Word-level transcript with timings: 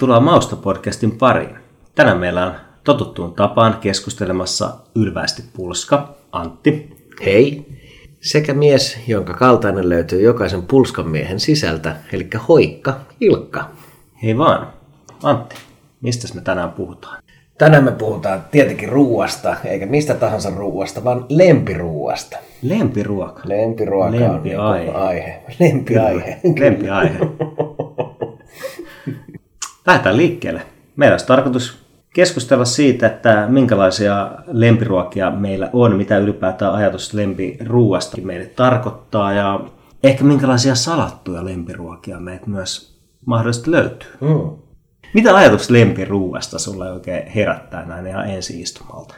Tervetuloa 0.00 0.20
Mausta-podcastin 0.20 1.18
pariin. 1.18 1.56
Tänään 1.94 2.18
meillä 2.18 2.46
on 2.46 2.52
totuttuun 2.84 3.34
tapaan 3.34 3.76
keskustelemassa 3.80 4.70
ylvästi 4.94 5.42
pulska, 5.56 6.14
Antti. 6.32 6.96
Hei. 7.24 7.66
Sekä 8.20 8.54
mies, 8.54 8.98
jonka 9.06 9.34
kaltainen 9.34 9.88
löytyy 9.88 10.20
jokaisen 10.20 10.62
pulskan 10.62 11.08
miehen 11.08 11.40
sisältä, 11.40 11.96
eli 12.12 12.28
hoikka, 12.48 13.00
Ilkka. 13.20 13.70
Hei 14.22 14.38
vaan. 14.38 14.66
Antti, 15.22 15.56
mistä 16.00 16.34
me 16.34 16.40
tänään 16.40 16.70
puhutaan? 16.70 17.22
Tänään 17.58 17.84
me 17.84 17.92
puhutaan 17.92 18.44
tietenkin 18.50 18.88
ruuasta, 18.88 19.56
eikä 19.64 19.86
mistä 19.86 20.14
tahansa 20.14 20.50
ruuasta, 20.56 21.04
vaan 21.04 21.26
lempiruuasta. 21.28 22.38
Lempiruoka. 22.62 23.42
Lempiruoka 23.44 24.10
Lempiaihe. 24.10 24.58
on 24.58 24.76
niin 24.76 24.96
aihe. 24.96 25.42
Lempiaihe. 25.58 26.40
Lempiaihe. 26.58 27.18
Lähdetään 29.90 30.16
liikkeelle. 30.16 30.62
Meillä 30.96 31.14
olisi 31.14 31.26
tarkoitus 31.26 31.78
keskustella 32.14 32.64
siitä, 32.64 33.06
että 33.06 33.46
minkälaisia 33.48 34.30
lempiruokia 34.46 35.30
meillä 35.30 35.70
on, 35.72 35.96
mitä 35.96 36.18
ylipäätään 36.18 36.74
ajatus 36.74 37.14
lempiruuasta 37.14 38.20
meille 38.20 38.46
tarkoittaa 38.46 39.32
ja 39.32 39.60
ehkä 40.02 40.24
minkälaisia 40.24 40.74
salattuja 40.74 41.44
lempiruokia 41.44 42.20
meitä 42.20 42.46
myös 42.46 43.00
mahdollisesti 43.26 43.70
löytyy. 43.70 44.10
Mm. 44.20 44.50
Mitä 45.14 45.36
ajatus 45.36 45.70
lempiruuasta 45.70 46.58
sulla 46.58 46.84
oikein 46.84 47.26
herättää 47.26 47.86
näin 47.86 48.06
ihan 48.06 48.30
ensi 48.30 48.60
istumalta? 48.60 49.14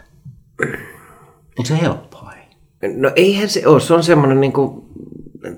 Onko 1.58 1.64
se 1.64 1.80
helppoa? 1.80 2.32
Ei? 2.32 2.96
No 2.96 3.10
eihän 3.16 3.48
se 3.48 3.66
ole. 3.66 3.80
Se 3.80 3.94
on 3.94 4.02
semmoinen 4.02 4.40
niin 4.40 4.52
kuin, 4.52 4.82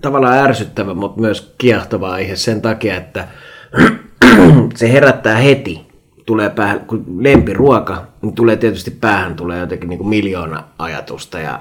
tavallaan 0.01 0.39
ärsyttävä, 0.39 0.95
mutta 0.95 1.21
myös 1.21 1.55
kiehtova 1.59 2.13
aihe 2.13 2.37
sen 2.37 2.63
takia, 2.63 2.97
että 2.97 3.29
se 4.79 4.93
herättää 4.93 5.37
heti. 5.37 5.81
Tulee 6.27 6.51
päähän, 6.51 6.81
kun 6.81 7.05
lempiruoka, 7.19 8.07
niin 8.23 8.35
tulee 8.35 8.57
tietysti 8.57 8.91
päähän 8.91 9.35
tulee 9.35 9.59
jotenkin 9.61 9.89
niin 9.89 9.99
kuin 9.99 10.09
miljoona 10.09 10.65
ajatusta 10.79 11.39
ja 11.39 11.61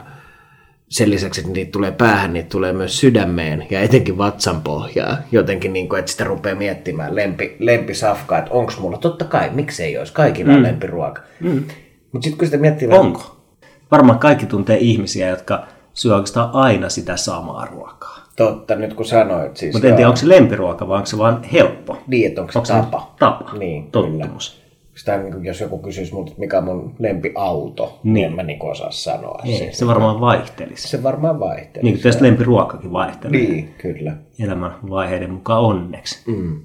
sen 0.89 1.09
lisäksi, 1.09 1.41
että 1.41 1.53
niitä 1.53 1.71
tulee 1.71 1.91
päähän, 1.91 2.33
niitä 2.33 2.49
tulee 2.49 2.73
myös 2.73 2.99
sydämeen 2.99 3.67
ja 3.69 3.81
etenkin 3.81 4.17
vatsan 4.17 4.61
pohjaa. 4.61 5.17
Jotenkin, 5.31 5.73
niin 5.73 5.89
kuin, 5.89 5.99
että 5.99 6.11
sitä 6.11 6.23
rupeaa 6.23 6.55
miettimään 6.55 7.15
lempi, 7.15 7.55
lempisafkaa, 7.59 8.37
että 8.37 8.51
onko 8.51 8.73
mulla, 8.79 8.97
totta 8.97 9.25
kai, 9.25 9.49
miksei 9.53 9.97
olisi, 9.97 10.13
kaikilla 10.13 10.53
on 10.53 10.63
lempiruoka. 10.63 11.21
Mm. 11.39 11.63
Mutta 12.11 12.23
sitten 12.23 12.37
kun 12.37 12.47
sitä 12.47 12.57
miettii... 12.57 12.87
Onko? 12.87 13.37
Varmaan 13.91 14.19
kaikki 14.19 14.45
tuntee 14.45 14.77
ihmisiä, 14.77 15.29
jotka 15.29 15.67
syö 15.93 16.15
oikeastaan 16.15 16.49
aina 16.53 16.89
sitä 16.89 17.17
samaa 17.17 17.65
ruokaa. 17.65 18.22
Totta, 18.37 18.75
nyt 18.75 18.93
kun 18.93 19.05
sanoit 19.05 19.57
siis. 19.57 19.73
Mutta 19.73 19.87
en 19.87 19.95
tiedä, 19.95 20.07
onko 20.07 20.17
se 20.17 20.29
lempiruoka 20.29 20.87
vai 20.87 20.95
onko 20.97 21.05
se 21.05 21.17
vaan 21.17 21.43
helppo? 21.43 21.97
Niin, 22.07 22.27
että 22.27 22.41
onko 22.41 22.51
se 22.53 22.59
Onko 22.59 22.65
se 22.65 22.73
tapa? 22.73 23.15
tapa? 23.19 23.53
Niin, 23.57 23.91
Tottumus. 23.91 24.63
Sitä, 24.95 25.17
niin 25.17 25.33
kuin, 25.33 25.45
jos 25.45 25.61
joku 25.61 25.77
kysyisi 25.77 26.15
että 26.19 26.33
mikä 26.39 26.57
on 26.57 26.63
mun 26.63 26.95
lempiauto, 26.99 27.99
niin, 28.03 28.13
niin 28.13 28.25
en 28.25 28.33
mä 28.35 28.43
niin 28.43 28.59
kuin 28.59 28.71
osaa 28.71 28.91
sanoa. 28.91 29.39
Ei, 29.45 29.57
Se, 29.57 29.69
se 29.71 29.87
varmaan 29.87 30.19
vaihtelisi. 30.21 30.87
se 30.87 31.03
varmaan 31.03 31.39
vaihtelee. 31.39 31.83
Niin 31.83 31.93
kuin 31.93 32.01
tietysti 32.01 32.23
lempiruokakin 32.23 32.91
vaihtelee 32.93 33.39
Niin, 33.39 33.73
kyllä. 33.77 34.15
elämän 34.39 34.71
vaiheiden 34.89 35.31
mukaan 35.31 35.61
onneksi. 35.61 36.31
Mm. 36.31 36.59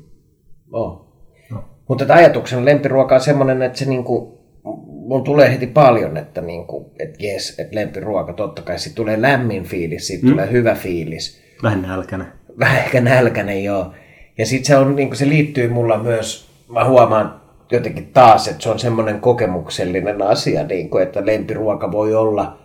Oh. 0.73 1.07
No. 1.51 1.65
Mutta 1.89 2.05
että 2.05 2.15
ajatuksena 2.15 2.65
lempiruoka 2.65 3.15
on 3.15 3.21
semmoinen, 3.21 3.63
että 3.63 3.79
se 3.79 3.85
niinku, 3.85 4.39
mun 4.87 5.25
tulee 5.25 5.53
heti 5.53 5.67
paljon, 5.67 6.17
että 6.17 6.41
niinku, 6.41 6.93
että 6.99 7.27
jes, 7.27 7.59
että 7.59 7.77
lempiruoka, 7.77 8.33
totta 8.33 8.63
kai 8.63 8.79
siitä 8.79 8.97
tulee 8.97 9.23
lämmin 9.23 9.65
fiilis, 9.65 10.07
siitä 10.07 10.27
mm. 10.27 10.31
tulee 10.31 10.51
hyvä 10.51 10.75
fiilis. 10.75 11.48
Vähän 11.63 11.83
nälkäinen. 11.83 12.27
Vähän 12.59 12.79
ehkä 12.79 13.01
nälkäinen 13.01 13.65
joo. 13.65 13.93
Ja 14.39 14.47
sitten 14.47 14.67
se, 14.67 14.77
on, 14.77 14.97
niinku, 14.97 15.17
se 15.17 15.29
liittyy 15.29 15.69
mulla 15.69 15.99
myös, 15.99 16.49
mä 16.69 16.85
huomaan 16.85 17.41
jotenkin 17.73 18.07
taas, 18.07 18.49
että 18.49 18.63
se 18.63 18.69
on 18.69 18.79
semmoinen 18.79 19.21
kokemuksellinen 19.21 20.23
asia, 20.23 20.65
niinku, 20.65 20.99
että 20.99 21.27
lempiruoka 21.27 21.93
voi 21.93 22.15
olla, 22.15 22.59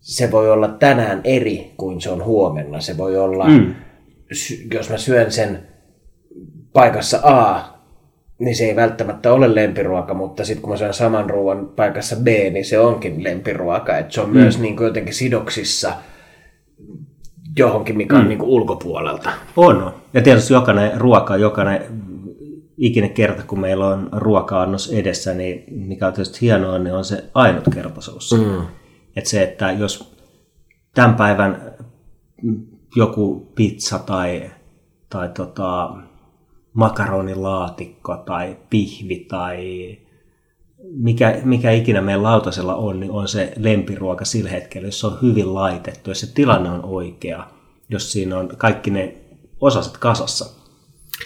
se 0.00 0.30
voi 0.30 0.50
olla 0.50 0.68
tänään 0.68 1.20
eri 1.24 1.72
kuin 1.76 2.00
se 2.00 2.10
on 2.10 2.24
huomenna. 2.24 2.80
Se 2.80 2.96
voi 2.96 3.18
olla, 3.18 3.48
mm. 3.48 3.74
jos 4.74 4.90
mä 4.90 4.96
syön 4.96 5.32
sen 5.32 5.66
paikassa 6.72 7.20
A, 7.22 7.60
niin 8.38 8.56
se 8.56 8.64
ei 8.64 8.76
välttämättä 8.76 9.32
ole 9.32 9.54
lempiruoka, 9.54 10.14
mutta 10.14 10.44
sitten 10.44 10.62
kun 10.62 10.70
mä 10.70 10.76
syön 10.76 10.94
saman 10.94 11.30
ruoan 11.30 11.68
paikassa 11.76 12.16
B, 12.16 12.26
niin 12.26 12.64
se 12.64 12.78
onkin 12.78 13.24
lempiruoka. 13.24 13.98
Että 13.98 14.14
se 14.14 14.20
on 14.20 14.28
mm. 14.28 14.36
myös 14.36 14.58
niin 14.58 14.76
kuin 14.76 14.86
jotenkin 14.86 15.14
sidoksissa 15.14 15.92
johonkin, 17.56 17.96
mikä 17.96 18.16
on 18.16 18.22
mm. 18.22 18.28
niin 18.28 18.38
kuin 18.38 18.50
ulkopuolelta. 18.50 19.30
On. 19.56 19.94
Ja 20.14 20.22
tietysti 20.22 20.52
jokainen 20.52 21.00
ruoka, 21.00 21.36
jokainen 21.36 22.02
ikinen 22.76 23.10
kerta, 23.10 23.42
kun 23.42 23.60
meillä 23.60 23.86
on 23.86 24.08
ruoka-annos 24.12 24.92
edessä, 24.92 25.34
niin 25.34 25.64
mikä 25.70 26.06
on 26.06 26.12
tietysti 26.12 26.40
hienoa, 26.40 26.78
niin 26.78 26.94
on 26.94 27.04
se 27.04 27.24
ainutkertaisuus. 27.34 28.32
Mm. 28.32 28.66
Että 29.16 29.30
se, 29.30 29.42
että 29.42 29.72
jos 29.72 30.16
tämän 30.94 31.14
päivän 31.14 31.74
joku 32.96 33.52
pizza 33.54 33.98
tai, 33.98 34.50
tai 35.08 35.28
tota, 35.28 35.90
makaronilaatikko 36.72 38.16
tai 38.16 38.56
pihvi 38.70 39.26
tai 39.28 39.98
mikä, 40.96 41.40
mikä 41.44 41.70
ikinä 41.70 42.00
meidän 42.00 42.22
lautasella 42.22 42.74
on, 42.74 43.00
niin 43.00 43.12
on 43.12 43.28
se 43.28 43.52
lempiruoka 43.56 44.24
sillä 44.24 44.50
hetkellä, 44.50 44.88
jos 44.88 45.00
se 45.00 45.06
on 45.06 45.18
hyvin 45.22 45.54
laitettu, 45.54 46.10
jos 46.10 46.20
se 46.20 46.34
tilanne 46.34 46.70
on 46.70 46.84
oikea, 46.84 47.46
jos 47.88 48.12
siinä 48.12 48.38
on 48.38 48.48
kaikki 48.58 48.90
ne 48.90 49.14
osaset 49.60 49.96
kasassa. 49.98 50.60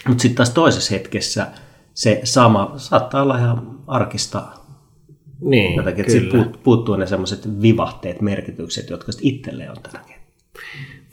Mutta 0.07 0.21
sitten 0.21 0.35
taas 0.35 0.49
toisessa 0.49 0.93
hetkessä 0.93 1.47
se 1.93 2.21
sama 2.23 2.73
saattaa 2.77 3.21
olla 3.21 3.37
ihan 3.37 3.79
arkista 3.87 4.43
Niin, 5.41 5.75
jotakin, 5.75 5.99
että 5.99 6.11
siitä 6.11 6.37
puut- 6.37 6.59
puuttuu 6.63 6.95
ne 6.95 7.07
semmoiset 7.07 7.61
vivahteet, 7.61 8.21
merkitykset, 8.21 8.89
jotka 8.89 9.11
sitten 9.11 9.27
itselleen 9.27 9.71
on 9.71 9.77
tärkeitä. 9.91 10.21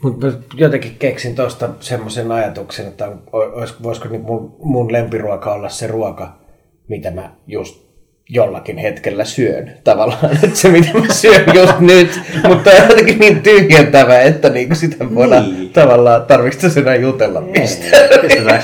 Mutta 0.03 0.27
jotenkin 0.53 0.95
keksin 0.99 1.35
tuosta 1.35 1.69
semmoisen 1.79 2.31
ajatuksen, 2.31 2.87
että 2.87 3.07
on, 3.07 3.23
olis, 3.31 3.83
voisiko 3.83 4.07
niin 4.07 4.21
mun, 4.21 4.55
mun 4.63 4.91
lempiruoka 4.91 5.53
olla 5.53 5.69
se 5.69 5.87
ruoka, 5.87 6.39
mitä 6.87 7.11
mä 7.11 7.31
just 7.47 7.82
jollakin 8.29 8.77
hetkellä 8.77 9.25
syön. 9.25 9.71
Tavallaan, 9.83 10.33
että 10.43 10.55
se 10.59 10.69
mitä 10.69 10.89
mä 10.93 11.13
syön 11.13 11.45
just 11.53 11.79
nyt, 11.79 12.19
mutta 12.47 12.69
on 12.69 12.89
jotenkin 12.89 13.19
niin 13.19 13.41
tyhjentävä, 13.41 14.21
että 14.21 14.49
niinku 14.49 14.75
sitä 14.75 15.15
voidaan 15.15 15.43
Niin. 15.43 15.55
niin. 15.55 15.69
tavallaan, 15.69 16.25
tarvitsetko 16.25 16.73
sinä 16.73 16.95
jutella 16.95 17.41
mistään. 17.41 18.21
Pistetään 18.21 18.63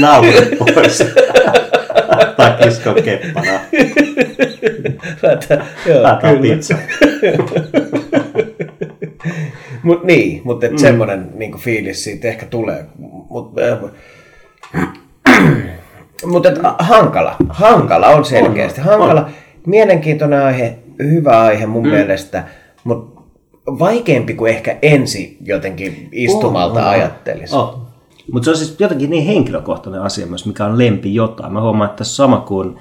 naurit 0.00 0.58
pois. 0.58 0.98
tai 2.36 2.56
kiskon 2.62 3.02
keppana. 3.02 3.60
Laita, 5.22 5.54
joo, 5.86 6.02
kyllä. 6.20 6.40
pizza. 6.42 6.76
Mut 9.82 10.04
niin, 10.04 10.40
mutta 10.44 10.66
mm. 10.68 10.76
semmoinen 10.76 11.28
niinku 11.34 11.58
fiilis 11.58 12.04
siitä 12.04 12.28
ehkä 12.28 12.46
tulee. 12.46 12.84
Mut 13.30 13.52
et, 13.58 13.78
a- 16.62 16.84
hankala. 16.84 17.36
Hankala 17.48 18.08
on 18.08 18.24
selkeästi. 18.24 18.80
On, 18.80 18.86
hankala. 18.86 19.28
Mielenkiintoinen 19.66 20.42
aihe, 20.42 20.78
hyvä 20.98 21.40
aihe 21.40 21.66
mun 21.66 21.82
mm. 21.82 21.90
mielestä, 21.90 22.44
mutta 22.84 23.22
vaikeampi 23.66 24.34
kuin 24.34 24.52
ehkä 24.52 24.78
ensi 24.82 25.36
jotenkin 25.44 26.08
istumalta 26.12 26.80
On, 26.80 26.86
on, 26.86 26.90
ajattelisi. 26.90 27.56
on. 27.56 27.86
Mutta 28.32 28.44
se 28.44 28.50
on 28.50 28.56
siis 28.56 28.76
jotenkin 28.78 29.10
niin 29.10 29.26
henkilökohtainen 29.26 30.02
asia 30.02 30.26
myös, 30.26 30.46
mikä 30.46 30.66
on 30.66 30.78
lempi 30.78 31.14
jotain. 31.14 31.52
Mä 31.52 31.60
huomaan, 31.62 31.90
että 31.90 32.04
sama 32.04 32.38
kuin 32.40 32.76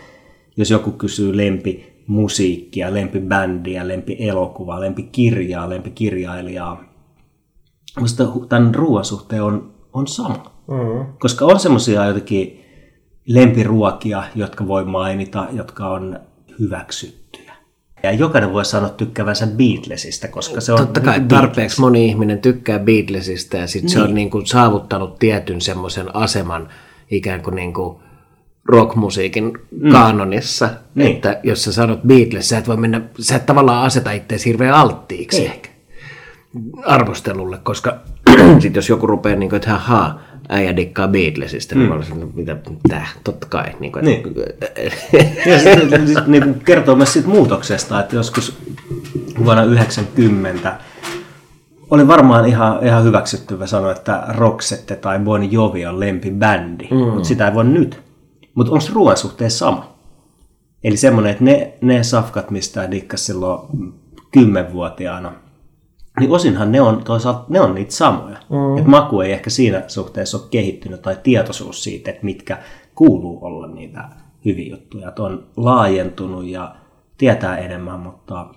jos 0.57 0.71
joku 0.71 0.91
kysyy 0.91 1.37
lempi 1.37 2.03
musiikkia, 2.07 2.93
lempibändiä, 2.93 3.87
lempielokuva, 3.87 4.79
lempikirjaa, 4.79 5.69
lempikirjailijaa. 5.69 6.83
Musta 7.99 8.23
tämän 8.49 8.75
ruoan 8.75 9.05
suhteen 9.05 9.43
on, 9.43 9.73
on 9.93 10.07
sama. 10.07 10.51
Mm. 10.67 11.05
Koska 11.19 11.45
on 11.45 11.59
semmoisia 11.59 12.05
jotenkin 12.05 12.58
lempiruokia, 13.29 14.23
jotka 14.35 14.67
voi 14.67 14.85
mainita, 14.85 15.47
jotka 15.51 15.87
on 15.89 16.19
hyväksyttyjä. 16.59 17.53
Ja 18.03 18.11
jokainen 18.11 18.53
voi 18.53 18.65
sanoa 18.65 18.89
tykkäävänsä 18.89 19.47
Beatlesista, 19.47 20.27
koska 20.27 20.61
se 20.61 20.73
on 20.73 20.79
Totta 20.79 20.99
kai 20.99 21.19
Beatles. 21.19 21.27
tarpeeksi 21.39 21.81
moni 21.81 22.05
ihminen 22.05 22.39
tykkää 22.39 22.79
Beatlesista 22.79 23.57
ja 23.57 23.67
sit 23.67 23.81
niin. 23.83 23.89
se 23.89 24.01
on 24.01 24.15
niin 24.15 24.29
kuin 24.29 24.45
saavuttanut 24.45 25.19
tietyn 25.19 25.61
semmoisen 25.61 26.15
aseman 26.15 26.67
ikään 27.11 27.41
kuin, 27.41 27.55
niin 27.55 27.73
kuin 27.73 27.97
rockmusiikin 28.65 29.53
mm. 29.71 29.91
kanonissa, 29.91 30.69
Niin. 30.95 31.15
että 31.15 31.39
jos 31.43 31.63
sä 31.63 31.71
sanot 31.71 32.03
Beatles, 32.03 32.49
sä 32.49 32.57
et 32.57 32.67
voi 32.67 32.77
mennä, 32.77 33.01
sä 33.19 33.35
et 33.35 33.45
tavallaan 33.45 33.85
aseta 33.85 34.11
itseäsi 34.11 34.45
hirveän 34.45 34.73
alttiiksi 34.73 35.41
Ei. 35.41 35.45
ehkä 35.45 35.69
arvostelulle, 36.85 37.57
koska 37.63 37.97
sit 38.61 38.75
jos 38.75 38.89
joku 38.89 39.07
rupeaa 39.07 39.35
niin 39.39 39.49
kuin, 39.49 39.57
että 39.57 39.69
haha, 39.69 40.19
äijä 40.49 40.75
dikkaa 40.75 41.07
Beatlesista, 41.07 41.75
niin 41.75 41.89
mä 41.89 41.95
olisin, 41.95 42.23
että 42.23 42.35
mitä, 42.35 42.57
mitä, 42.83 43.05
totta 43.23 43.47
kai. 43.49 43.65
Niin 43.79 43.91
kuin, 43.91 44.05
Niin. 44.05 44.23
Ja 45.45 45.59
sitten 45.59 46.07
sit, 46.07 46.27
niin 46.27 46.61
kertoo 46.65 46.95
myös 46.95 47.13
siitä 47.13 47.29
muutoksesta, 47.29 47.99
että 47.99 48.15
joskus 48.15 48.57
vuonna 49.45 49.63
90 49.63 50.79
oli 51.89 52.07
varmaan 52.07 52.45
ihan, 52.45 52.85
ihan 52.85 53.03
hyväksyttyvä 53.03 53.67
sanoa, 53.67 53.91
että 53.91 54.23
Roxette 54.27 54.95
tai 54.95 55.19
Bon 55.19 55.51
Jovi 55.51 55.85
on 55.85 55.99
lempibändi, 55.99 56.87
mm. 56.91 56.97
mutta 56.97 57.27
sitä 57.27 57.47
ei 57.47 57.53
voi 57.53 57.65
nyt. 57.65 58.01
Mutta 58.55 58.71
onko 58.71 58.85
ruoan 58.93 59.17
suhteen 59.17 59.51
sama? 59.51 59.93
Eli 60.83 60.97
semmoinen, 60.97 61.31
että 61.31 61.43
ne, 61.43 61.73
ne 61.81 62.03
safkat, 62.03 62.51
mistä 62.51 62.91
dikkas 62.91 63.25
silloin 63.25 63.61
kymmenvuotiaana, 64.31 65.33
niin 66.19 66.31
osinhan 66.31 66.71
ne 66.71 66.81
on 66.81 67.03
toisaalta 67.03 67.45
ne 67.49 67.61
on 67.61 67.75
niitä 67.75 67.91
samoja. 67.91 68.37
Mm. 68.49 68.77
Et 68.77 68.85
maku 68.85 69.21
ei 69.21 69.31
ehkä 69.31 69.49
siinä 69.49 69.83
suhteessa 69.87 70.37
ole 70.37 70.45
kehittynyt 70.51 71.01
tai 71.01 71.17
tietoisuus 71.23 71.83
siitä, 71.83 72.09
että 72.09 72.25
mitkä 72.25 72.57
kuuluu 72.95 73.39
olla 73.41 73.67
niitä 73.67 74.09
hyviä 74.45 74.69
juttuja. 74.71 75.07
Että 75.09 75.23
on 75.23 75.47
laajentunut 75.57 76.45
ja 76.45 76.75
tietää 77.17 77.57
enemmän, 77.57 77.99
mutta 77.99 78.47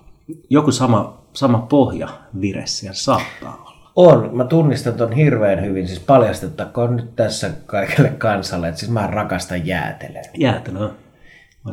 joku 0.49 0.71
sama, 0.71 1.21
sama 1.33 1.59
pohja 1.59 2.09
vire 2.41 2.63
siellä 2.65 2.95
saattaa 2.95 3.63
olla. 3.65 3.73
On. 3.95 4.29
Mä 4.33 4.43
tunnistan 4.43 4.93
ton 4.93 5.11
hirveän 5.11 5.61
hyvin. 5.61 5.87
Siis 5.87 5.99
paljastettakoon 5.99 6.95
nyt 6.95 7.15
tässä 7.15 7.49
kaikille 7.65 8.09
kansalle, 8.09 8.67
että 8.67 8.79
siis 8.79 8.91
mä 8.91 9.07
rakastan 9.07 9.67
jäätelöä. 9.67 10.21
Jäätelöä. 10.37 10.89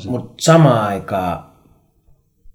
Mutta 0.09 0.33
samaan 0.37 0.87
aikaan 0.87 1.50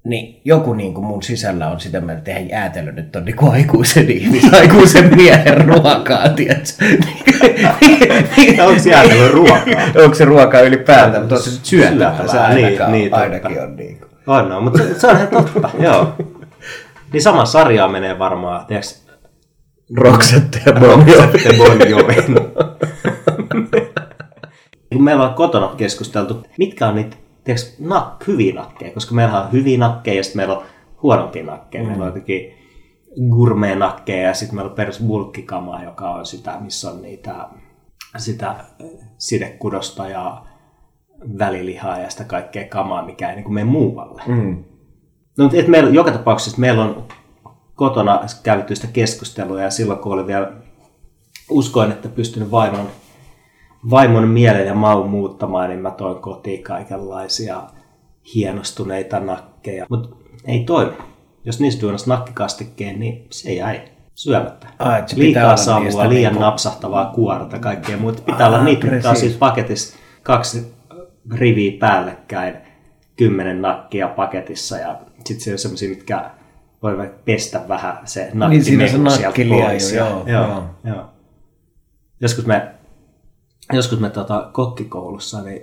niin 0.06 0.42
joku 0.46 0.74
niin 0.74 0.94
kuin 0.94 1.06
mun 1.06 1.24
sisällä 1.24 1.68
on 1.68 1.80
sitä 1.80 2.02
mieltä, 2.02 2.18
että 2.18 2.32
eihän 2.32 2.50
jäätelö 2.50 2.92
nyt 2.92 3.16
on 3.16 3.26
niin 3.26 3.36
kuin 3.36 3.52
aikuisen 3.52 4.12
ihmisen, 4.12 4.56
aikuisen 4.62 5.16
miehen 5.16 5.66
ruokaa, 5.66 6.30
tiedätkö? 6.30 6.86
Onko 8.68 8.90
jäätelö 8.90 9.28
ruokaa? 9.28 9.84
Onko 10.04 10.16
se 10.16 10.26
ruokaa 10.26 10.62
ylipäätään, 10.62 11.22
mutta 11.22 11.36
on 11.36 11.42
se 11.42 11.60
syötävä, 11.64 12.28
se 12.28 12.40
ainakaan, 12.40 12.92
niin, 12.92 13.02
niin, 13.02 13.14
ainakin 13.14 13.62
on 13.62 13.76
niin 13.76 14.00
kuin. 14.00 14.10
On, 14.28 14.50
no, 14.50 14.62
mutta 14.62 14.80
se 14.98 15.08
on 15.08 15.16
ihan 15.16 15.28
totta, 15.28 15.70
joo. 15.80 16.16
Niin 17.14 17.22
sama 17.22 17.46
sarjaa 17.46 17.88
menee 17.88 18.20
varmaan, 18.20 18.66
tiedätkö? 18.66 19.06
Roksette 19.98 20.62
ja 20.66 20.74
Bon 20.74 21.08
Jovi. 21.08 21.58
Bon 21.58 21.90
Jovi. 21.90 22.16
Kun 24.94 25.04
meillä 25.04 25.30
on 25.30 25.34
kotona 25.34 25.68
keskusteltu, 25.78 26.44
mitkä 26.58 26.88
on 26.88 26.96
niitä 26.96 27.18
tiedätkö, 27.46 27.70
nak, 27.80 28.28
hyviä 28.28 28.54
nakkeja, 28.54 28.94
koska 28.94 29.16
meillä 29.16 29.42
on 29.42 29.52
hyviä 29.52 29.78
nakkeja 29.78 30.18
ja 30.18 30.24
sitten 30.24 30.38
meillä 30.38 30.58
on 30.58 30.64
huonompia 31.04 31.44
nakkeja. 31.44 31.84
Mm. 31.84 31.90
Meillä 31.90 32.04
on 32.04 32.10
jotenkin 32.10 32.54
gourmet-nakkeja 33.30 34.28
ja 34.28 34.34
sitten 34.34 34.56
meillä 34.56 34.70
on 34.70 34.76
perus 34.76 35.00
bulkkikamaa, 35.00 35.84
joka 35.84 36.10
on 36.10 36.26
sitä, 36.26 36.58
missä 36.60 36.92
on 36.92 37.02
niitä, 37.02 37.48
sitä 38.18 38.56
sidekudosta 39.18 40.10
ja 40.10 40.46
välilihaa 41.40 42.00
ja 42.00 42.10
sitä 42.10 42.24
kaikkea 42.24 42.68
kamaa, 42.68 43.06
mikä 43.06 43.30
ei 43.30 43.36
niin 43.36 43.54
mene 43.54 43.70
muualle. 43.70 44.22
Mm. 44.28 44.64
No, 45.38 45.50
et 45.54 45.68
meillä, 45.68 45.90
joka 45.90 46.12
tapauksessa 46.12 46.62
meillä 46.62 46.84
on 46.84 47.04
kotona 47.76 48.22
käytetty 48.44 48.76
sitä 48.76 48.88
keskustelua 48.88 49.62
ja 49.62 49.70
silloin 49.70 50.00
kun 50.00 50.14
oli 50.14 50.28
vielä 50.28 50.52
uskoin, 51.50 51.92
että 51.92 52.10
pystynyt 52.10 52.52
vaimon 52.52 52.88
vaimon 53.90 54.28
mielen 54.28 54.68
ja 54.68 54.74
maun 54.74 55.10
muuttamaan, 55.10 55.70
niin 55.70 55.80
mä 55.80 55.92
toin 55.92 56.22
kotiin 56.22 56.64
kaikenlaisia 56.64 57.64
hienostuneita 58.36 59.20
nakkeja. 59.20 59.86
Mutta 59.90 60.16
ei 60.46 60.64
toimi. 60.64 60.94
Jos 61.46 61.60
niistä 61.60 61.82
duunas 61.82 62.08
nakkikastikkeen, 62.08 63.00
niin 63.00 63.28
se 63.30 63.54
jäi 63.54 63.82
syömättä. 64.16 64.68
Ai, 64.80 65.04
se 65.06 65.20
Liikaa 65.20 65.58
savua, 65.58 66.10
liian 66.10 66.32
niinku... 66.32 66.40
napsahtavaa 66.40 67.06
kuorta, 67.06 67.60
kaikkea 67.60 67.98
muuta. 67.98 68.22
Pitää 68.22 68.48
ah, 68.48 68.54
olla 68.54 68.64
niitä, 68.64 68.88
mitkä 68.88 69.10
on 69.10 69.16
siis 69.16 69.36
paketissa 69.38 69.98
kaksi 70.24 70.74
riviä 71.34 71.80
päällekkäin, 71.80 72.56
kymmenen 73.16 73.62
nakkia 73.62 74.08
paketissa 74.08 74.78
ja 74.78 75.00
sitten 75.26 75.44
se 75.44 75.52
on 75.52 75.58
semmoisia, 75.58 75.90
mitkä 75.90 76.32
voi 76.84 77.14
pestä 77.26 77.62
vähän 77.68 77.98
se 78.06 78.30
nakki 78.34 78.56
niin, 78.56 78.66
siinä 78.66 78.88
se 78.88 78.98
nakki 78.98 79.46
pois. 79.46 79.94
Jo, 79.94 80.06
joo, 80.06 80.24
joo, 80.28 80.48
joo. 80.48 80.64
joo. 80.84 81.06
Joskus 82.22 82.46
me 82.46 82.75
joskus 83.74 84.00
me 84.00 84.10
tota, 84.10 84.50
kokkikoulussa 84.54 85.44
niin 85.44 85.62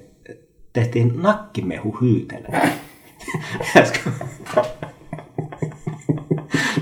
tehtiin 0.72 1.22
nakkimehu 1.22 1.96
hyytelöä. 2.00 2.69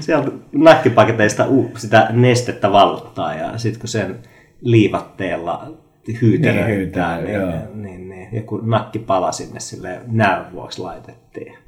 Sieltä 0.00 0.30
nakkipaketeista 0.52 1.46
sitä 1.76 2.08
nestettä 2.12 2.72
valottaa 2.72 3.34
ja 3.34 3.58
sitten 3.58 3.80
kun 3.80 3.88
sen 3.88 4.22
liivatteella 4.60 5.70
hyytelöitään, 6.20 7.24
niin, 7.24 7.40
niin, 7.40 7.82
niin, 7.82 8.08
niin, 8.08 8.28
joku 8.32 8.56
nakkipala 8.56 9.32
sinne 9.32 9.60
sille 9.60 10.00
näön 10.06 10.52
vuoksi 10.52 10.80
laitettiin. 10.80 11.58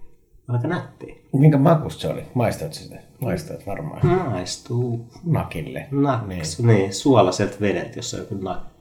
Aika 0.49 0.69
nättiä. 0.69 1.14
Minkä 1.32 1.58
makusta 1.58 2.00
se 2.00 2.08
oli? 2.08 2.22
Maistat 2.34 2.72
sitä? 2.72 2.96
Maistat 3.20 3.66
varmaan. 3.66 4.06
Maistuu. 4.31 5.06
Nakille. 5.25 5.88
Nak, 5.90 6.26
niin. 6.26 6.43
niin, 6.62 6.94
suolaiset 6.94 7.60
vedet, 7.60 7.96
jos 7.96 8.14
on 8.14 8.20
joku 8.20 8.34
nakki 8.34 8.71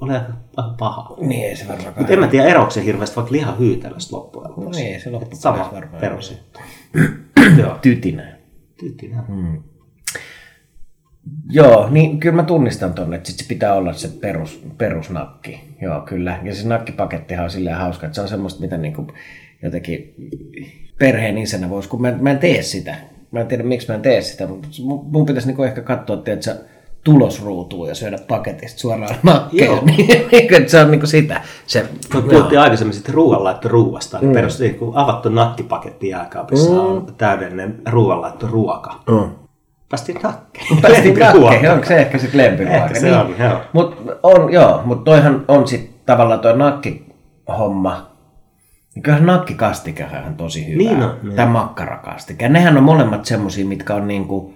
ole 0.00 0.20
paha. 0.78 1.16
Niin, 1.20 1.44
ei 1.44 1.56
se 1.56 1.68
varmaan 1.68 1.94
Mutta 1.96 2.12
en 2.12 2.18
mä 2.18 2.26
tiedä, 2.26 2.48
eroako 2.48 2.70
se 2.70 2.84
hirveästi 2.84 3.16
vaikka 3.16 3.32
lihahyytelöstä 3.32 4.16
loppujen 4.16 4.50
lopuksi. 4.50 4.80
No 4.80 4.86
niin, 4.86 5.00
se 5.00 5.10
loppujen 5.10 5.36
Sama 5.36 5.70
varmaan. 5.72 6.00
perus. 6.00 6.42
Tytinä. 7.82 8.36
Tytinä. 8.80 9.24
Hmm. 9.28 9.62
Joo, 11.50 11.88
niin 11.90 12.20
kyllä 12.20 12.36
mä 12.36 12.42
tunnistan 12.42 12.94
tonne, 12.94 13.16
että 13.16 13.28
sit 13.28 13.38
se 13.38 13.44
pitää 13.48 13.74
olla 13.74 13.92
se 13.92 14.08
perus, 14.08 14.62
perusnakki. 14.78 15.60
Joo, 15.82 16.00
kyllä. 16.00 16.40
Ja 16.42 16.54
se 16.54 16.68
nakkipakettihan 16.68 17.44
on 17.44 17.50
silleen 17.50 17.76
hauska, 17.76 18.06
että 18.06 18.14
se 18.14 18.20
on 18.20 18.28
semmoista, 18.28 18.60
mitä 18.60 18.76
niinku 18.76 19.06
jotenkin 19.62 20.14
perheen 20.98 21.38
isänä 21.38 21.70
voisi, 21.70 21.88
kun 21.88 22.02
mä, 22.02 22.12
mä 22.20 22.30
en 22.30 22.38
tee 22.38 22.62
sitä. 22.62 22.96
Mä 23.30 23.40
en 23.40 23.46
tiedä, 23.46 23.62
miksi 23.62 23.88
mä 23.88 23.94
en 23.94 24.02
tee 24.02 24.22
sitä, 24.22 24.46
mutta 24.46 24.68
mun 24.82 25.26
pitäisi 25.26 25.48
niinku 25.48 25.62
ehkä 25.62 25.80
katsoa, 25.80 26.22
että 26.26 26.56
tulosruutuun 27.04 27.88
ja 27.88 27.94
syödä 27.94 28.18
paketista 28.28 28.80
suoraan 28.80 29.16
nakkeja. 29.22 29.72
niin, 29.82 30.70
se 30.70 30.80
on 30.80 30.90
niin 30.90 31.00
kuin 31.00 31.08
sitä. 31.08 31.40
Se, 31.66 31.86
no, 32.14 32.22
puhuttiin 32.22 32.60
aikaisemmin 32.60 32.94
sitten 32.94 33.14
ruoanlaitto 33.14 33.68
ruuasta. 33.68 34.18
Mm. 34.22 34.32
Perusti, 34.32 34.70
kun 34.70 34.96
avattu 34.96 35.28
nakkipaketti 35.28 36.08
jääkaapissa 36.08 36.70
mm. 36.70 36.78
on 36.78 37.14
täydellinen 37.18 37.82
ruoanlaitto 37.90 38.46
ruoka. 38.46 39.00
Mm. 39.10 39.30
Päästiin 39.88 40.20
nakkeen. 40.22 40.66
Päästiin 40.82 41.18
nakkeen, 41.18 41.72
onko 41.72 41.86
se 41.86 41.96
ehkä 41.96 42.18
sitten 42.18 42.40
lempiruoka? 42.40 42.84
Ehkä 42.84 43.00
se 43.00 43.06
niin. 43.06 43.18
on, 43.18 43.34
joo. 43.38 43.60
Mut 43.72 43.96
on, 44.22 44.52
joo, 44.52 44.82
mutta 44.84 45.04
toihan 45.04 45.44
on 45.48 45.68
sitten 45.68 45.94
tavallaan 46.06 46.40
toi 46.40 46.58
nakkihomma, 46.58 48.10
niin 48.94 49.02
kyllähän 49.02 49.26
nakkikastike 49.26 50.06
on 50.26 50.34
tosi 50.34 50.66
hyvä. 50.66 50.78
Niin 50.78 51.02
on. 51.02 51.16
Tämä 51.36 51.52
makkarakastike. 51.52 52.48
Nehän 52.48 52.76
on 52.76 52.82
molemmat 52.82 53.24
semmosia, 53.24 53.66
mitkä 53.66 53.94
on 53.94 54.08
niinku 54.08 54.54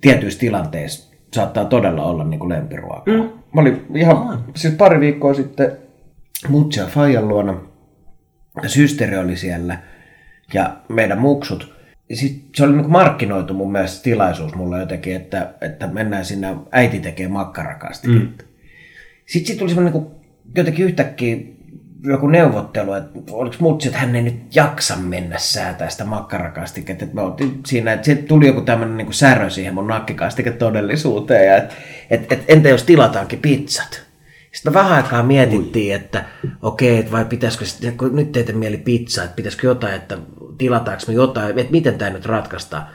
tietyissä 0.00 0.40
tilanteissa 0.40 1.11
saattaa 1.34 1.64
todella 1.64 2.04
olla 2.04 2.24
niin 2.24 2.40
kuin 2.40 2.48
lempiruokaa. 2.48 3.14
Mm. 3.14 3.30
Mä 3.54 3.60
olin 3.60 3.86
ihan, 3.94 4.44
siis 4.56 4.74
pari 4.74 5.00
viikkoa 5.00 5.34
sitten 5.34 5.72
Mutsi 6.48 6.80
ja 6.80 6.86
Fajan 6.86 7.28
luona. 7.28 7.60
Systeri 8.66 9.16
oli 9.16 9.36
siellä 9.36 9.78
ja 10.54 10.76
meidän 10.88 11.18
muksut. 11.18 11.74
Ja 12.08 12.16
sit 12.16 12.44
se 12.54 12.64
oli 12.64 12.72
niin 12.72 12.82
kuin 12.82 12.92
markkinoitu 12.92 13.54
mun 13.54 13.72
mielestä 13.72 14.02
tilaisuus 14.02 14.54
mulle 14.54 14.80
jotenkin, 14.80 15.16
että, 15.16 15.54
että 15.60 15.86
mennään 15.86 16.24
sinne, 16.24 16.56
äiti 16.72 17.00
tekee 17.00 17.28
makkarakasti. 17.28 18.08
Mm. 18.08 18.28
Sitten 19.26 19.46
sit 19.46 19.58
tuli 19.58 19.70
semmoinen 19.70 19.92
niin 19.92 20.12
jotenkin 20.56 20.84
yhtäkkiä 20.84 21.36
joku 22.04 22.26
neuvottelu, 22.26 22.92
että 22.92 23.18
oliko 23.30 23.56
mutsi, 23.58 23.88
että 23.88 24.00
hän 24.00 24.16
ei 24.16 24.22
nyt 24.22 24.56
jaksa 24.56 24.96
mennä 24.96 25.38
säätää 25.38 25.88
sitä 25.88 26.04
makkarakastiketta. 26.04 27.04
Että 27.04 27.16
siinä, 27.66 27.92
että 27.92 28.04
sitten 28.04 28.28
tuli 28.28 28.46
joku 28.46 28.60
tämmöinen 28.60 28.96
niin 28.96 29.12
särö 29.12 29.50
siihen 29.50 29.74
mun 29.74 29.86
nakkikastike-todellisuuteen. 29.86 31.46
Ja 31.46 31.56
et, 31.56 31.72
et, 32.10 32.32
et, 32.32 32.44
entä 32.48 32.68
jos 32.68 32.82
tilataankin 32.82 33.38
pizzat? 33.38 34.02
Sitten 34.52 34.72
me 34.72 34.74
vähän 34.74 34.92
aikaa 34.92 35.22
mietittiin, 35.22 35.92
Ui. 35.92 35.92
että 35.92 36.24
okei, 36.62 37.00
okay, 37.00 37.12
vai 37.12 37.24
pitäisikö, 37.24 37.64
kun 37.96 38.16
nyt 38.16 38.32
teitä 38.32 38.52
mieli 38.52 38.76
pizza, 38.76 39.24
että 39.24 39.36
pitäisikö 39.36 39.66
jotain, 39.66 39.94
että 39.94 40.18
tilataanko 40.58 41.02
me 41.08 41.14
jotain, 41.14 41.58
että 41.58 41.72
miten 41.72 41.98
tämä 41.98 42.10
nyt 42.10 42.26
ratkaistaan. 42.26 42.86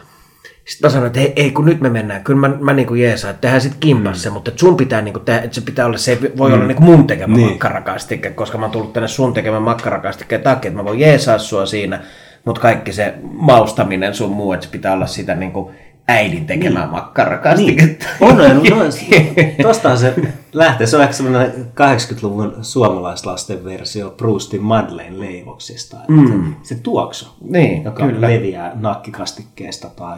Sitten 0.68 0.88
mä 0.88 0.94
sanoin, 0.94 1.08
että 1.08 1.20
ei, 1.20 1.34
ei 1.36 1.52
kun 1.52 1.66
nyt 1.66 1.82
me 1.82 1.90
mennään, 1.90 2.24
kyllä 2.24 2.40
mä, 2.40 2.56
mä 2.60 2.74
niin 2.74 2.88
kuin 2.88 3.02
jeesaan, 3.02 3.32
että 3.32 3.42
tehdään 3.42 3.62
sitten 3.62 3.80
kimpassa, 3.80 4.30
mm. 4.30 4.34
mutta 4.34 4.52
sun 4.56 4.78
pitää, 4.78 5.02
niin 5.02 5.14
kuin, 5.14 5.26
tehdä, 5.26 5.42
että 5.42 5.56
se 5.56 5.62
pitää 5.62 5.86
olla, 5.86 5.98
se 5.98 6.20
voi 6.38 6.50
mm. 6.50 6.56
olla 6.56 6.66
niin 6.66 6.78
kuin 6.78 6.86
mun 6.86 7.08
tekemä 7.08 7.36
niin. 7.36 7.50
makkarakastike, 7.50 8.30
koska 8.30 8.58
mä 8.58 8.66
oon 8.66 8.72
tullut 8.72 8.94
tänne 8.94 9.08
sun 9.08 9.34
tekemän 9.34 9.62
makkarakastikkeen 9.62 10.42
takia, 10.42 10.70
että 10.70 10.80
mä 10.80 10.86
voin 10.86 11.00
jeesaa 11.00 11.38
sua 11.38 11.66
siinä, 11.66 12.02
mutta 12.46 12.62
kaikki 12.62 12.94
se 12.94 13.14
maustaminen 13.24 14.14
sun 14.14 14.32
muu, 14.32 14.54
että 14.54 14.66
se 14.66 14.72
pitää 14.72 14.94
olla 14.94 15.06
sitä 15.06 15.36
niin 15.36 15.52
kuin 15.52 15.76
äidin 16.08 16.46
tekemää 16.46 16.84
niin. 16.84 16.92
makkarakastiketta. 16.92 18.06
Niin. 18.20 18.32
On, 18.32 18.42
on, 18.42 18.82
on. 19.92 19.98
Se 19.98 20.14
lähtee. 20.54 20.88
Se 20.88 20.98
on 20.98 21.04
ehkä 21.04 21.14
semmoinen 21.14 21.52
80-luvun 21.52 22.56
suomalaislasten 22.62 23.66
versio 23.66 24.10
Proustin 24.10 24.64
Madeleine 24.64 25.20
leivoksista. 25.20 25.98
Mm. 26.08 26.56
Se 26.64 26.76
tuoksu, 26.76 27.28
niin, 27.50 27.84
joka 27.84 28.06
kyllä. 28.06 28.28
leviää 28.28 28.72
nakkikastikkeesta 28.76 29.90
tai 29.90 30.18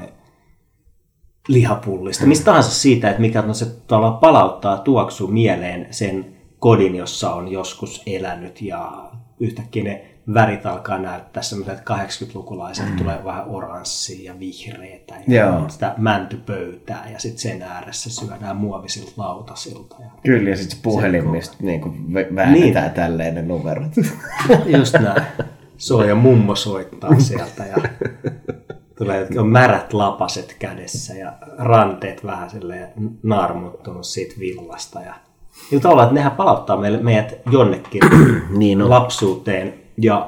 lihapullista, 1.47 2.25
mistä 2.25 2.45
tahansa 2.45 2.71
siitä, 2.71 3.09
että 3.09 3.21
mikä 3.21 3.41
no 3.41 3.53
se 3.53 3.65
palauttaa 4.21 4.77
tuoksu 4.77 5.27
mieleen 5.27 5.87
sen 5.91 6.25
kodin, 6.59 6.95
jossa 6.95 7.33
on 7.33 7.47
joskus 7.47 8.03
elänyt 8.05 8.61
ja 8.61 9.11
yhtäkkiä 9.39 9.83
ne 9.83 10.05
värit 10.33 10.65
alkaa 10.65 10.97
näyttää 10.97 11.43
semmoiset 11.43 11.79
80-lukulaiset, 11.79 12.89
mm. 12.89 12.97
tulee 12.97 13.23
vähän 13.23 13.47
oranssia 13.47 14.33
ja 14.33 14.39
vihreitä 14.39 15.15
Joo. 15.27 15.63
ja 15.63 15.69
sitä 15.69 15.93
mäntypöytää 15.97 17.09
ja 17.13 17.19
sitten 17.19 17.39
sen 17.39 17.61
ääressä 17.61 18.09
syödään 18.09 18.57
muovisilta 18.57 19.11
lautasilta. 19.17 19.95
Ja 19.99 20.09
Kyllä, 20.23 20.49
ja 20.49 20.57
sitten 20.57 20.79
puhelimista 20.83 21.55
niin 21.61 21.81
kuin 21.81 22.13
väännetään 22.13 22.85
niin. 22.85 22.93
tälleen 22.95 23.35
ne 23.35 23.41
numerot. 23.41 23.91
Just 24.77 24.93
näin. 24.93 25.21
Soo 25.77 26.03
ja 26.03 26.15
mummo 26.15 26.55
soittaa 26.55 27.19
sieltä 27.19 27.65
ja 27.65 27.77
tulee 28.99 29.27
on 29.37 29.47
märät 29.47 29.93
lapaset 29.93 30.55
kädessä 30.59 31.13
ja 31.13 31.33
ranteet 31.57 32.25
vähän 32.25 32.49
silleen 32.49 32.89
naarmuttunut 33.23 34.05
siitä 34.05 34.35
villasta. 34.39 35.01
Ja, 35.01 35.13
ja 35.71 35.79
tavallaan, 35.79 36.07
että 36.07 36.15
nehän 36.15 36.31
palauttaa 36.31 36.77
meille, 36.77 36.97
meidät 36.97 37.33
jonnekin 37.51 38.01
niin 38.57 38.81
on. 38.81 38.89
lapsuuteen. 38.89 39.73
Ja 39.97 40.27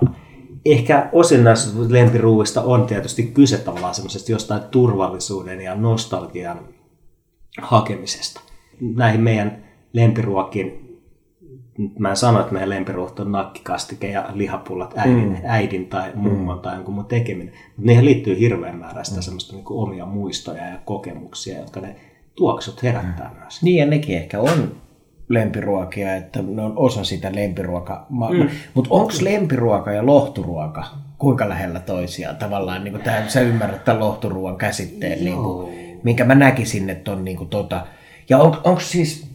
ehkä 0.66 1.10
osin 1.14 1.44
näistä 1.44 1.80
lempiruuista 1.90 2.62
on 2.62 2.86
tietysti 2.86 3.24
kyse 3.24 3.58
tavallaan 3.58 3.96
semmoisesta 3.96 4.32
jostain 4.32 4.62
turvallisuuden 4.72 5.62
ja 5.62 5.76
nostalgian 5.76 6.60
hakemisesta. 7.62 8.42
Näihin 8.96 9.22
meidän 9.22 9.64
lempiruokiin 9.94 10.81
mä 12.00 12.10
en 12.10 12.18
sano, 12.18 12.40
että 12.40 12.54
meidän 12.54 12.70
lempiruoat 12.70 13.20
on 13.20 13.32
nakkikastike 13.32 14.08
ja 14.08 14.30
lihapullat 14.34 14.94
äidin, 14.98 15.30
mm. 15.30 15.36
äidin 15.44 15.88
tai 15.88 16.12
mummon 16.16 16.58
mm. 16.58 16.62
tai 16.62 16.76
jonkun 16.76 16.94
mun 16.94 17.06
tekeminen. 17.06 17.54
Mutta 17.54 17.88
niihin 17.88 18.06
liittyy 18.06 18.40
hirveän 18.40 18.78
määrä 18.78 19.04
sitä 19.04 19.18
mm. 19.18 19.24
semmoista 19.24 19.56
niin 19.56 19.66
omia 19.70 20.06
muistoja 20.06 20.68
ja 20.68 20.80
kokemuksia, 20.86 21.60
jotka 21.60 21.82
ne 21.82 21.96
tuoksut 22.36 22.84
herättää 22.84 23.32
mm. 23.34 23.40
myös. 23.40 23.64
Niin 23.64 23.78
ja 23.78 23.86
nekin 23.86 24.18
ehkä 24.18 24.40
on 24.40 24.76
lempiruokia, 25.30 26.16
että 26.16 26.42
ne 26.42 26.62
on 26.62 26.74
osa 26.76 27.04
sitä 27.04 27.32
lempiruokaa. 27.36 28.06
Mm. 28.10 28.50
Mutta 28.74 28.90
onko 28.94 29.14
lempiruoka 29.22 29.92
ja 29.92 30.06
lohturuoka 30.06 30.86
kuinka 31.18 31.50
lähellä 31.50 31.80
toisiaan 31.80 32.36
tavallaan? 32.36 32.84
Niin 32.84 33.02
tähän, 33.02 33.30
sä 33.30 33.42
ymmärrät 33.42 33.86
tämän 33.86 34.00
lohturuoan 34.00 34.58
käsitteen, 34.58 35.26
niin 35.26 35.38
kuin, 35.38 35.74
minkä 36.04 36.26
mä 36.26 36.36
näkisin, 36.36 36.90
että 36.90 37.12
on 37.12 37.26
niin 37.26 37.38
kuin, 37.38 37.50
tota, 37.50 37.86
ja 38.30 38.38
on, 38.38 38.58
onko 38.64 38.80
siis 38.80 39.31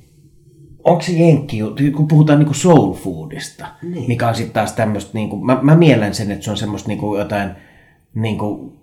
onko 0.87 1.03
se 1.03 1.13
jenkki, 1.13 1.59
kun 1.97 2.09
puhutaan 2.09 2.39
niinku 2.39 2.55
soul 2.55 2.93
foodista, 2.93 3.67
niin. 3.83 4.09
mikä 4.09 4.29
on 4.29 4.35
sitten 4.35 4.53
taas 4.53 4.73
tämmöistä, 4.73 5.11
niinku, 5.15 5.45
mä, 5.45 5.59
mä 5.63 5.77
mielen 5.77 6.15
sen, 6.15 6.31
että 6.31 6.45
se 6.45 6.51
on 6.51 6.57
semmoista 6.57 6.89
niinku 6.89 7.17
jotain 7.17 7.51
niinku, 8.15 8.77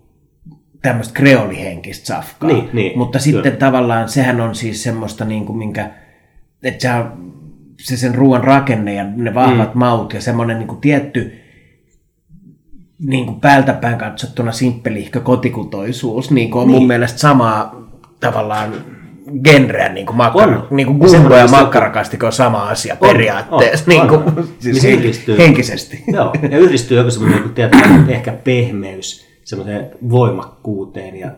tämmöistä 0.81 1.13
kreolihenkistä 1.13 2.05
safkaa. 2.05 2.49
Niin, 2.49 2.69
niin, 2.73 2.97
Mutta 2.97 3.19
kyllä. 3.19 3.23
sitten 3.23 3.57
tavallaan 3.57 4.09
sehän 4.09 4.41
on 4.41 4.55
siis 4.55 4.83
semmoista, 4.83 5.25
niinku, 5.25 5.53
minkä, 5.53 5.91
että 6.63 6.81
se, 6.81 6.89
se 7.81 7.97
sen 7.97 8.15
ruoan 8.15 8.43
rakenne 8.43 8.93
ja 8.93 9.03
ne 9.03 9.33
vahvat 9.33 9.75
mm. 9.75 9.79
maut 9.79 10.13
ja 10.13 10.21
semmoinen 10.21 10.59
niinku 10.59 10.75
tietty 10.75 11.39
niin 12.99 13.25
kuin 13.25 13.39
päältäpäin 13.39 13.97
katsottuna 13.97 14.51
simppelihkö 14.51 15.19
kotikutoisuus 15.19 16.31
niin 16.31 16.51
kuin 16.51 16.61
on 16.61 16.67
niin. 16.67 16.77
mun 16.77 16.87
mielestä 16.87 17.19
samaa 17.19 17.89
tavallaan 18.19 18.73
genreä, 19.43 19.89
niin 19.89 20.05
kuin, 20.05 20.17
makkara, 20.17 20.57
on. 20.57 20.67
niin 20.69 20.87
kuin 20.87 20.97
gumbo 20.97 21.35
ja 21.35 21.47
makkarakastiko 21.47 22.25
on 22.25 22.31
sama 22.31 22.69
asia 22.69 22.93
on, 22.93 23.07
periaatteessa, 23.09 23.85
on, 23.91 23.97
niin 23.97 24.07
kuin, 24.07 24.23
on. 24.23 24.47
Siis 24.59 24.83
niin 24.83 25.37
henkisesti. 25.37 26.03
Joo, 26.13 26.31
ja 26.49 26.57
yhdistyy 26.57 26.97
joku 26.97 27.11
semmoinen 27.11 27.41
niin 27.41 27.53
tietää, 27.53 28.05
ehkä 28.07 28.33
pehmeys 28.43 29.27
semmoiseen 29.43 29.91
voimakkuuteen 30.09 31.15
ja 31.15 31.31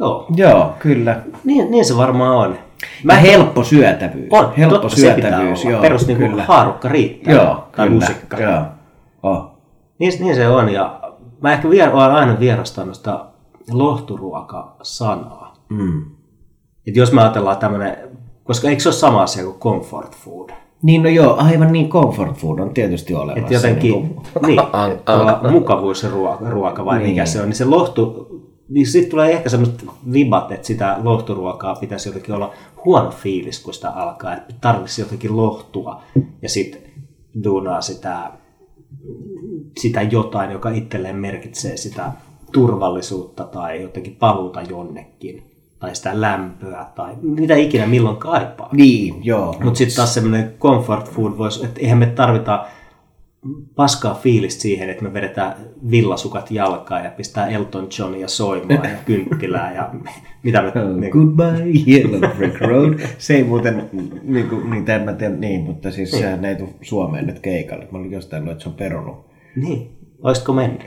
Joo. 0.00 0.26
Joo, 0.36 0.74
kyllä. 0.78 1.20
Niin, 1.44 1.70
niin 1.70 1.84
se 1.84 1.96
varmaan 1.96 2.36
on. 2.36 2.58
Mä 3.04 3.14
helppo 3.14 3.64
syötävyys. 3.64 4.28
On, 4.30 4.52
helppo 4.58 4.78
totta, 4.78 4.96
syötävyys. 4.96 5.60
Se 5.60 5.64
pitää 5.64 5.78
olla. 5.78 5.80
Perus 5.80 6.06
niin 6.06 6.18
kuin 6.18 6.40
haarukka 6.40 6.88
riittää. 6.88 7.34
Joo, 7.34 7.68
tai 7.76 7.88
kyllä. 7.88 8.00
musikka. 8.00 8.36
Joo. 8.40 8.62
Oh. 9.22 9.50
Niin, 9.98 10.12
niin, 10.20 10.34
se 10.34 10.48
on. 10.48 10.68
Ja 10.68 11.00
mä 11.40 11.52
ehkä 11.52 11.70
vier, 11.70 11.90
olen 11.90 12.10
aina 12.10 12.40
vierastanut 12.40 12.94
sitä 12.94 13.24
lohturuoka-sanaa. 13.70 15.54
Mm. 15.68 16.02
Et 16.86 16.96
jos 16.96 17.12
me 17.12 17.22
ajatellaan 17.22 17.56
tämmöinen, 17.56 17.96
koska 18.44 18.68
eikö 18.68 18.82
se 18.82 18.88
ole 18.88 18.94
sama 18.94 19.22
asia 19.22 19.44
kuin 19.44 19.58
comfort 19.58 20.16
food? 20.16 20.50
Niin 20.82 21.02
no 21.02 21.08
joo, 21.08 21.36
aivan 21.36 21.72
niin 21.72 21.88
comfort 21.88 22.36
food 22.36 22.58
on 22.58 22.74
tietysti 22.74 23.14
olemassa. 23.14 23.46
Et 23.46 23.50
jotenkin, 23.50 23.92
niin, 24.46 24.60
niin 25.42 25.52
mukavuusruoka 25.52 26.50
ruoka 26.50 26.84
vai 26.84 26.98
niin. 26.98 27.10
mikä 27.10 27.26
se 27.26 27.40
on, 27.40 27.48
niin 27.48 27.56
se 27.56 27.64
lohtu, 27.64 28.28
niin 28.68 28.86
sitten 28.86 29.10
tulee 29.10 29.32
ehkä 29.32 29.48
semmoiset 29.48 29.84
vibat, 30.12 30.52
että 30.52 30.66
sitä 30.66 30.96
lohturuokaa 31.02 31.74
pitäisi 31.74 32.08
jotenkin 32.08 32.34
olla 32.34 32.52
huono 32.84 33.10
fiilis, 33.10 33.62
kun 33.62 33.74
sitä 33.74 33.90
alkaa, 33.90 34.36
että 34.36 34.54
tarvitsisi 34.60 35.00
jotenkin 35.00 35.36
lohtua 35.36 36.02
ja 36.42 36.48
sitten 36.48 36.82
duunaa 37.44 37.80
sitä, 37.80 38.30
sitä 39.78 40.02
jotain, 40.02 40.50
joka 40.50 40.70
itselleen 40.70 41.16
merkitsee 41.16 41.76
sitä 41.76 42.12
turvallisuutta 42.52 43.44
tai 43.44 43.82
jotenkin 43.82 44.16
paluuta 44.16 44.62
jonnekin 44.62 45.51
tai 45.82 45.94
sitä 45.94 46.20
lämpöä 46.20 46.86
tai 46.94 47.14
mitä 47.22 47.54
ikinä 47.54 47.86
milloin 47.86 48.16
kaipaa. 48.16 48.68
Niin, 48.72 49.24
joo. 49.24 49.56
Mutta 49.64 49.78
sitten 49.78 49.96
taas 49.96 50.14
semmoinen 50.14 50.54
comfort 50.60 51.10
food 51.10 51.38
voisi, 51.38 51.64
että 51.64 51.80
eihän 51.80 51.98
me 51.98 52.06
tarvita 52.06 52.66
paskaa 53.74 54.14
fiilistä 54.14 54.62
siihen, 54.62 54.90
että 54.90 55.02
me 55.02 55.12
vedetään 55.12 55.54
villasukat 55.90 56.50
jalkaan 56.50 57.04
ja 57.04 57.10
pistää 57.10 57.48
Elton 57.48 57.88
Johnia 57.98 58.28
soimaan 58.28 58.90
ja 58.90 58.96
kynttilää 59.06 59.74
ja 59.74 59.90
mitä 60.42 60.62
me... 60.62 60.68
Oh, 60.68 60.96
niin 60.96 61.12
kuin... 61.12 61.26
Goodbye 61.26 61.72
Yellow 61.88 62.36
Brick 62.36 62.60
Road. 62.60 62.98
Se 63.18 63.34
ei 63.34 63.44
muuten, 63.44 63.90
niin, 64.22 64.48
kuin, 64.48 64.70
niin, 64.70 64.90
en 64.90 65.02
mä 65.02 65.12
tiedä, 65.12 65.34
niin, 65.34 65.60
mutta 65.60 65.90
siis 65.90 66.12
niin. 66.12 66.22
sehän 66.22 66.44
ei 66.44 66.56
tule 66.56 66.70
Suomeen 66.82 67.26
nyt 67.26 67.38
keikalle. 67.38 67.88
Mä 67.90 67.98
olin 67.98 68.12
jostain 68.12 68.48
että 68.48 68.62
se 68.62 68.68
on 68.68 68.74
perunut. 68.74 69.26
Niin. 69.56 69.90
Olisitko 70.22 70.52
mennyt? 70.52 70.82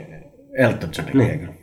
Elton 0.58 0.90
Johnin 0.98 1.18
niin. 1.18 1.28
keikalle. 1.28 1.54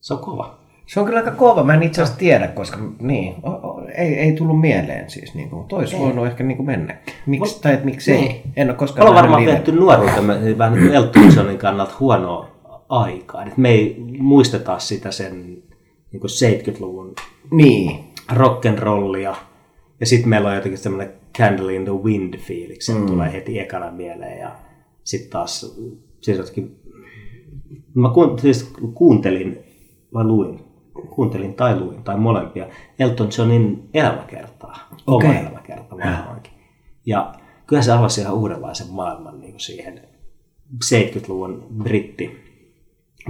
Se 0.00 0.14
on 0.14 0.20
kova. 0.20 0.65
Se 0.86 1.00
on 1.00 1.06
kyllä 1.06 1.18
aika 1.18 1.30
kova, 1.30 1.64
mä 1.64 1.74
en 1.74 1.82
itse 1.82 2.02
asiassa 2.02 2.18
tiedä, 2.18 2.48
koska 2.48 2.78
niin, 3.00 3.34
o, 3.42 3.50
o, 3.50 3.86
ei, 3.94 4.14
ei 4.14 4.32
tullut 4.32 4.60
mieleen 4.60 5.10
siis, 5.10 5.34
niin 5.34 5.50
kuin, 5.50 5.68
tois 5.68 5.98
voinut 5.98 6.26
ehkä 6.26 6.44
niin 6.44 6.56
kuin 6.56 6.66
mennä. 6.66 6.98
Miksi, 7.26 7.54
Mut, 7.54 7.62
tai 7.62 7.72
että 7.72 7.84
miksi 7.84 8.12
niin. 8.12 8.30
ei, 8.30 8.42
en 8.56 8.68
ole 8.68 8.76
koskaan 8.76 9.08
Ollaan 9.08 9.22
varmaan 9.22 9.46
vietty 9.46 9.72
nuoruutemme 9.72 10.58
vähän 10.58 10.74
niin 10.74 10.94
Elton 10.94 11.34
Johnin 11.36 11.58
kannalta 11.58 11.94
huonoa 12.00 12.48
aikaa, 12.88 13.42
että 13.42 13.60
me 13.60 13.70
ei 13.70 13.96
muisteta 14.18 14.78
sitä 14.78 15.10
sen 15.10 15.62
niin 16.12 16.20
kuin 16.20 16.30
70-luvun 16.30 17.14
niin. 17.50 18.00
rock'n'rollia, 18.32 19.36
ja 20.00 20.06
sitten 20.06 20.28
meillä 20.28 20.48
on 20.48 20.54
jotenkin 20.54 20.78
semmoinen 20.78 21.12
Candle 21.38 21.74
in 21.74 21.84
the 21.84 21.92
Wind 21.92 22.38
fiiliksi, 22.38 22.94
mm. 22.94 23.06
tulee 23.06 23.32
heti 23.32 23.58
ekana 23.58 23.90
mieleen, 23.90 24.38
ja 24.38 24.56
sitten 25.04 25.30
taas 25.30 25.76
siis 26.20 26.38
jotenkin, 26.38 26.76
mä 27.94 28.08
siis 28.40 28.72
kuuntelin 28.94 29.58
vai 30.14 30.24
luin 30.24 30.65
kuuntelin 31.10 31.54
tai 31.54 31.80
luin 31.80 32.02
tai 32.02 32.16
molempia 32.16 32.66
Elton 32.98 33.28
Johnin 33.38 33.88
elämäkertaa, 33.94 34.78
okay. 35.06 35.30
oma 35.30 35.38
elämäkerta 35.38 35.96
varmaankin. 35.96 36.52
Ja 37.06 37.34
kyllä 37.66 37.82
se 37.82 37.92
avasi 37.92 38.20
ihan 38.20 38.34
uudenlaisen 38.34 38.90
maailman 38.90 39.40
niin 39.40 39.52
kuin 39.52 39.60
siihen 39.60 40.00
70-luvun 40.84 41.66
britti, 41.82 42.44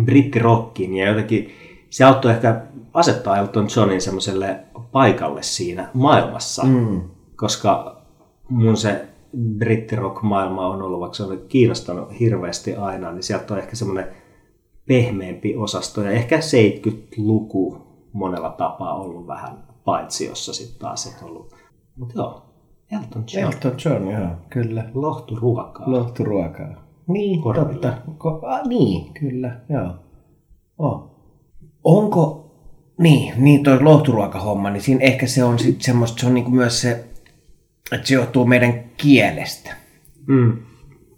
brittirokkiin 0.04 0.96
ja 0.96 1.08
jotenkin 1.08 1.50
se 1.90 2.04
auttoi 2.04 2.30
ehkä 2.30 2.62
asettaa 2.94 3.36
Elton 3.36 3.68
Johnin 3.76 4.00
semmoiselle 4.00 4.60
paikalle 4.92 5.42
siinä 5.42 5.88
maailmassa, 5.94 6.64
mm. 6.64 7.00
koska 7.36 8.02
mun 8.48 8.76
se 8.76 9.08
brittirock-maailma 9.58 10.66
on 10.66 10.82
ollut, 10.82 11.00
vaikka 11.00 11.14
se 11.14 11.22
on 11.22 11.40
kiinnostanut 11.48 12.20
hirveästi 12.20 12.74
aina, 12.74 13.12
niin 13.12 13.22
sieltä 13.22 13.54
on 13.54 13.60
ehkä 13.60 13.76
semmoinen 13.76 14.08
pehmeämpi 14.88 15.56
osasto. 15.56 16.02
Ja 16.02 16.10
ehkä 16.10 16.36
70-luku 16.38 17.86
monella 18.12 18.50
tapaa 18.50 18.94
ollut 18.94 19.26
vähän 19.26 19.64
paitsi, 19.84 20.26
jossa 20.26 20.52
sitten 20.52 20.78
taas 20.80 21.06
et 21.06 21.22
ollut. 21.22 21.54
Mutta 21.96 22.14
joo, 22.16 22.42
Elton 22.92 23.24
John. 23.34 23.44
Elton 23.44 23.72
John, 23.84 24.10
joo, 24.10 24.28
kyllä. 24.50 24.84
Lohturuokaa. 24.94 25.90
Lohturuokaa. 25.90 26.86
Niin, 27.08 27.42
Korville. 27.42 27.72
totta. 27.72 27.98
Ko- 28.08 28.46
ah, 28.46 28.68
niin, 28.68 29.14
kyllä, 29.14 29.60
joo. 29.68 29.94
Oh. 30.78 31.10
Onko, 31.84 32.50
niin, 32.98 33.34
niin 33.36 33.62
toi 33.62 33.82
lohturuokahomma, 33.82 34.70
niin 34.70 34.82
siinä 34.82 35.00
ehkä 35.00 35.26
se 35.26 35.44
on 35.44 35.58
sitten 35.58 35.84
semmoista, 35.84 36.20
se 36.20 36.26
on 36.26 36.34
niinku 36.34 36.50
myös 36.50 36.80
se, 36.80 37.04
että 37.92 38.06
se 38.06 38.14
johtuu 38.14 38.46
meidän 38.46 38.84
kielestä. 38.96 39.76
Mm. 40.26 40.56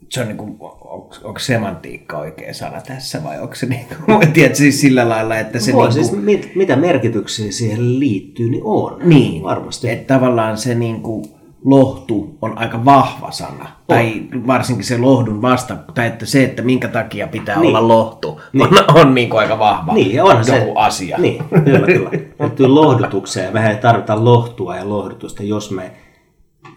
Se 0.09 0.21
on 0.21 0.29
niinku, 0.29 0.45
onko, 0.61 1.17
onko 1.25 1.39
semantiikka 1.39 2.19
oikea 2.19 2.55
sana 2.55 2.81
tässä 2.81 3.25
vai 3.25 3.41
onko 3.41 3.55
se 3.55 3.67
niin 3.69 3.87
kuin, 4.07 4.33
tiedät, 4.33 4.57
siis 4.57 4.81
sillä 4.81 5.09
lailla, 5.09 5.37
että 5.37 5.59
se... 5.59 5.73
Voi, 5.73 5.85
niin 5.85 5.93
siis 5.93 6.13
mit, 6.13 6.51
mitä 6.55 6.77
merkityksiä 6.77 7.53
siihen 7.53 8.01
liittyy, 8.01 8.51
niin 8.51 8.63
on. 8.65 8.99
Niin, 9.03 9.43
varmasti. 9.43 9.91
Että 9.91 10.15
tavallaan 10.15 10.59
se 10.59 10.75
niin 10.75 11.03
kuin, 11.03 11.25
lohtu 11.65 12.39
on 12.43 12.59
aika 12.59 12.85
vahva 12.85 13.31
sana. 13.31 13.65
On. 13.65 13.69
Tai 13.87 14.23
varsinkin 14.47 14.85
se 14.85 14.99
lohdun 14.99 15.43
vasta, 15.43 15.77
tai 15.95 16.07
että 16.07 16.27
se, 16.27 16.45
että 16.45 16.63
minkä 16.63 16.89
takia 16.89 17.29
pitää 17.29 17.61
niin. 17.61 17.69
olla 17.69 17.89
lohtu, 17.89 18.41
niin. 18.53 18.63
on, 18.67 19.01
on 19.01 19.15
niin 19.15 19.31
kuin 19.31 19.41
aika 19.41 19.59
vahva 19.59 19.95
niin, 19.95 20.15
joku 20.15 20.45
se, 20.45 20.73
asia. 20.75 21.19
Niin, 21.19 21.45
kyllä, 21.65 21.87
kyllä. 21.87 22.11
Liittyy 22.41 22.67
lohdutukseen. 22.67 23.53
Mehän 23.53 23.71
ei 23.71 23.77
tarvita 23.77 24.25
lohtua 24.25 24.77
ja 24.77 24.89
lohdutusta, 24.89 25.43
jos 25.43 25.71
me 25.71 25.91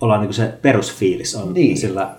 ollaan 0.02 0.20
niin 0.20 0.28
kuin 0.28 0.36
se 0.36 0.54
perusfiilis 0.62 1.36
on 1.36 1.54
Niin. 1.54 1.78
sillä 1.78 2.10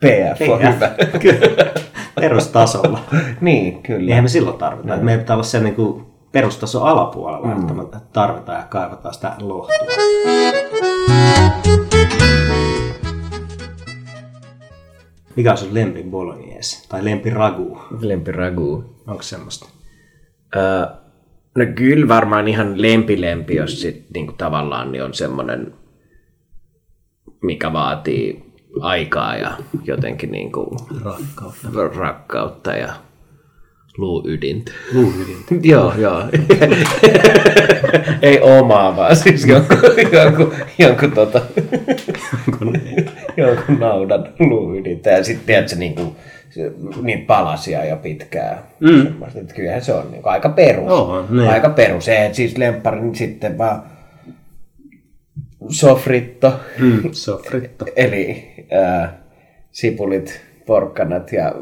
PF 0.00 0.48
on 0.48 0.60
hyvä. 0.60 0.94
Kyllä. 1.22 1.72
Perustasolla. 2.14 3.00
niin, 3.40 3.82
kyllä. 3.82 4.10
Eihän 4.10 4.24
me 4.24 4.28
silloin 4.28 4.58
tarvita. 4.58 4.96
Mm. 4.96 5.04
Meidän 5.04 5.20
pitää 5.20 5.36
olla 5.36 5.44
se 5.44 5.60
niin 5.60 5.74
kuin 5.74 6.06
perustaso 6.32 6.82
alapuolella, 6.82 7.46
mm. 7.46 7.60
että 7.60 7.74
me 7.74 7.82
tarvitaan 8.12 8.58
ja 8.58 8.64
kaivataan 8.64 9.14
sitä 9.14 9.32
lohtua. 9.40 9.76
Mikä 15.36 15.50
on 15.50 15.58
sun 15.58 15.74
lempi 15.74 16.02
bolognese? 16.02 16.88
Tai 16.88 17.04
lempi 17.04 17.30
ragu? 17.30 17.78
Lempi 18.00 18.32
ragu. 18.32 18.84
Onko 19.06 19.22
semmoista? 19.22 19.68
Öö, 20.56 20.86
no 21.56 21.64
kyllä 21.74 22.08
varmaan 22.08 22.48
ihan 22.48 22.82
lempi-lempi, 22.82 23.54
jos 23.54 23.82
sit 23.82 24.06
niinku 24.14 24.32
tavallaan 24.32 24.92
niin 24.92 25.04
on 25.04 25.14
semmoinen, 25.14 25.74
mikä 27.42 27.72
vaatii 27.72 28.45
aikaa 28.80 29.36
ja 29.36 29.50
jotenkin 29.84 30.30
niinku 30.32 30.76
Rakkautta. 31.04 31.68
rakkautta 31.98 32.72
ja 32.72 32.92
luuydintä. 33.98 34.72
Luuhyvintä. 34.94 35.54
joo, 35.72 35.92
joo. 35.98 36.22
Ei 38.22 38.40
omaa, 38.40 38.96
vaan 38.96 39.16
siis 39.16 39.46
jonkun, 39.46 39.78
jonkun, 40.12 40.54
jonkun, 40.78 41.12
tota, 41.12 41.40
jonkun 43.36 43.78
naudan 43.78 44.28
luuydintä. 44.38 45.10
Ja 45.10 45.24
sitten 45.24 45.46
tiedätkö, 45.46 45.76
niin 45.76 45.94
kuin, 45.94 46.16
niin 47.02 47.26
palasia 47.26 47.84
ja 47.84 47.96
pitkää. 47.96 48.62
Mm. 48.80 49.14
Kyllähän 49.54 49.82
se 49.82 49.92
on 49.92 50.10
niin 50.10 50.22
kuin, 50.22 50.32
aika 50.32 50.48
perus. 50.48 50.92
Oo, 50.92 51.26
niin. 51.30 51.50
aika 51.50 51.70
perus. 51.70 52.08
Ei, 52.08 52.34
siis 52.34 52.58
lemppari 52.58 53.00
niin 53.00 53.14
sitten 53.14 53.58
vaan 53.58 53.82
sofritto. 55.68 56.52
Mm, 56.78 57.02
sofritto. 57.12 57.84
Eli 57.96 58.54
ää, 58.72 59.18
sipulit, 59.72 60.40
porkkanat 60.66 61.32
ja 61.32 61.54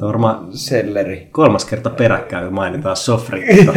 varmaan 0.00 0.46
selleri. 0.50 1.28
kolmas 1.32 1.64
kerta 1.64 1.90
peräkkäin, 1.90 2.44
kun 2.44 2.54
mainitaan 2.54 2.96
sofritto. 2.96 3.72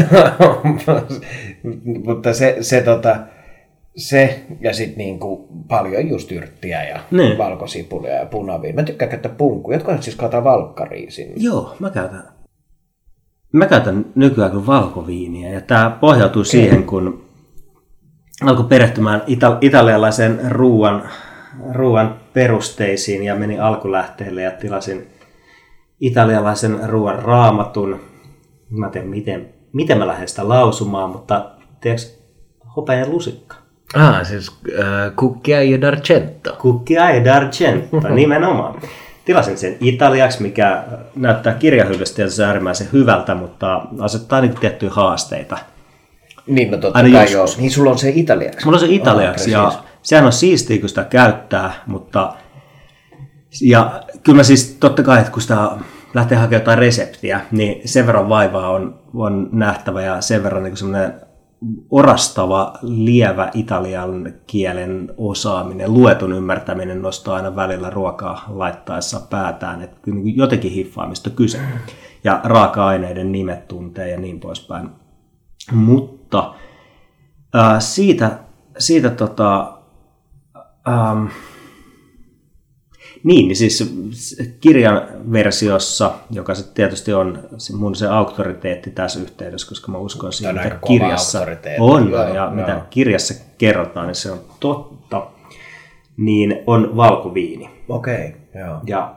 Mutta 2.05 2.33
se, 2.33 2.57
se, 2.61 2.81
tota, 2.81 3.15
se 3.95 4.39
ja 4.61 4.73
sitten 4.73 4.97
niinku 4.97 5.47
paljon 5.67 6.09
just 6.09 6.31
yrttiä 6.31 6.83
ja 6.83 6.99
Niin. 7.11 7.37
valkosipulia 7.37 8.13
ja 8.13 8.25
punaviin. 8.25 8.75
Mä 8.75 8.83
tykkään 8.83 9.11
käyttää 9.11 9.31
punkkuja. 9.37 9.75
Jotkut 9.77 10.03
siis 10.03 10.15
kaataa 10.15 10.43
valkkariin 10.43 11.11
sinne. 11.11 11.33
Joo, 11.37 11.75
mä 11.79 11.89
käytän, 11.89 12.23
mä 13.53 13.65
käytän 13.65 14.05
nykyään 14.15 14.51
kyllä 14.51 14.65
valkoviiniä 14.67 15.49
ja 15.49 15.61
tämä 15.61 15.97
pohjautuu 16.01 16.43
siihen, 16.43 16.83
kun 16.83 17.23
alkoi 18.45 18.65
perehtymään 18.65 19.21
ita- 19.27 19.57
italialaisen 19.61 20.39
ruoan, 20.49 21.09
ruoan 21.73 22.15
perusteisiin 22.33 23.23
ja 23.23 23.35
meni 23.35 23.59
alkulähteelle 23.59 24.41
ja 24.41 24.51
tilasin 24.51 25.07
italialaisen 25.99 26.79
ruoan 26.89 27.19
raamatun. 27.19 27.99
Mä 28.69 28.85
en 28.85 28.91
tiedä, 28.91 29.07
miten, 29.07 29.49
miten 29.73 29.97
mä 29.97 30.07
lähden 30.07 30.27
sitä 30.27 30.49
lausumaan, 30.49 31.09
mutta 31.09 31.45
tiedätkö, 31.81 32.07
hopea 32.75 33.07
lusikka. 33.07 33.55
Ah, 33.95 34.25
siis 34.25 34.51
äh, 34.79 35.15
kukkia 35.15 35.63
ja 35.63 35.81
darcento. 35.81 36.55
Cookia 36.57 37.09
e 37.09 37.23
d'argento, 37.23 38.09
nimenomaan. 38.13 38.81
Tilasin 39.25 39.57
sen 39.57 39.77
italiaksi, 39.79 40.41
mikä 40.41 40.83
näyttää 41.15 41.53
kirjahyllystä 41.53 42.15
tietysti 42.15 42.43
äärimmäisen 42.43 42.87
hyvältä, 42.93 43.35
mutta 43.35 43.81
asettaa 43.99 44.41
niin 44.41 44.59
tiettyjä 44.59 44.91
haasteita. 44.91 45.57
Niin, 46.47 46.71
no 46.71 46.77
totta 46.77 46.99
Aina 46.99 47.17
kai 47.17 47.31
joo. 47.31 47.45
Niin 47.57 47.71
sulla 47.71 47.91
on 47.91 47.97
se 47.97 48.11
italiaksi. 48.15 48.65
Mulla 48.65 48.75
on 48.75 48.79
se 48.79 48.93
italiaksi 48.93 49.55
Ah, 49.55 49.61
ja 49.61 49.67
precis. 49.67 49.89
sehän 50.01 50.25
on 50.25 50.31
siistiä, 50.31 50.79
kun 50.79 50.89
sitä 50.89 51.03
käyttää, 51.03 51.73
mutta 51.87 52.33
ja 53.61 54.03
kyllä 54.23 54.35
mä 54.35 54.43
siis 54.43 54.77
totta 54.79 55.03
kai, 55.03 55.19
että 55.19 55.31
kun 55.31 55.41
sitä 55.41 55.71
lähtee 56.13 56.37
hakemaan 56.37 56.61
jotain 56.61 56.77
reseptiä, 56.77 57.41
niin 57.51 57.87
sen 57.87 58.07
verran 58.07 58.29
vaivaa 58.29 58.69
on, 58.69 58.99
on 59.13 59.49
nähtävä 59.51 60.01
ja 60.01 60.21
sen 60.21 60.43
verran 60.43 60.63
niin 60.63 60.77
semmoinen 60.77 61.13
orastava, 61.91 62.73
lievä 62.81 63.49
italian 63.53 64.33
kielen 64.47 65.13
osaaminen, 65.17 65.93
luetun 65.93 66.33
ymmärtäminen 66.33 67.01
nostaa 67.01 67.35
aina 67.35 67.55
välillä 67.55 67.89
ruokaa 67.89 68.45
laittaessa 68.49 69.21
päätään, 69.29 69.81
että 69.81 69.97
kyllä 70.01 70.17
niin 70.17 70.37
jotenkin 70.37 70.71
hiffaamista 70.71 71.29
kyse. 71.29 71.59
Ja 72.23 72.41
raaka-aineiden 72.43 73.31
nimet 73.31 73.67
tuntee 73.67 74.09
ja 74.09 74.19
niin 74.19 74.39
poispäin. 74.39 74.89
Mutta 75.71 76.20
ää, 77.53 77.79
siitä, 77.79 78.39
siitä 78.77 79.09
tota, 79.09 79.77
ähm, 80.87 81.25
niin, 83.23 83.47
niin 83.47 83.55
siis 83.55 84.37
kirjan 84.59 85.07
versiossa, 85.31 86.11
joka 86.31 86.55
se 86.55 86.73
tietysti 86.73 87.13
on 87.13 87.39
se 87.57 87.75
mun 87.75 87.95
se 87.95 88.07
auktoriteetti 88.07 88.89
tässä 88.89 89.19
yhteydessä, 89.19 89.69
koska 89.69 89.91
mä 89.91 89.97
uskon 89.97 90.33
siihen, 90.33 90.55
mitä 90.55 90.79
kirjassa 90.87 91.45
on 91.79 92.11
Joo, 92.11 92.27
ja 92.27 92.33
joo. 92.33 92.51
mitä 92.51 92.81
kirjassa 92.89 93.33
kerrotaan, 93.57 94.07
niin 94.07 94.15
se 94.15 94.31
on 94.31 94.39
totta, 94.59 95.27
niin 96.17 96.63
on 96.67 96.97
valkoviini. 96.97 97.69
Okei, 97.89 98.27
okay, 98.27 98.61
joo. 98.61 98.79
Ja 98.85 99.15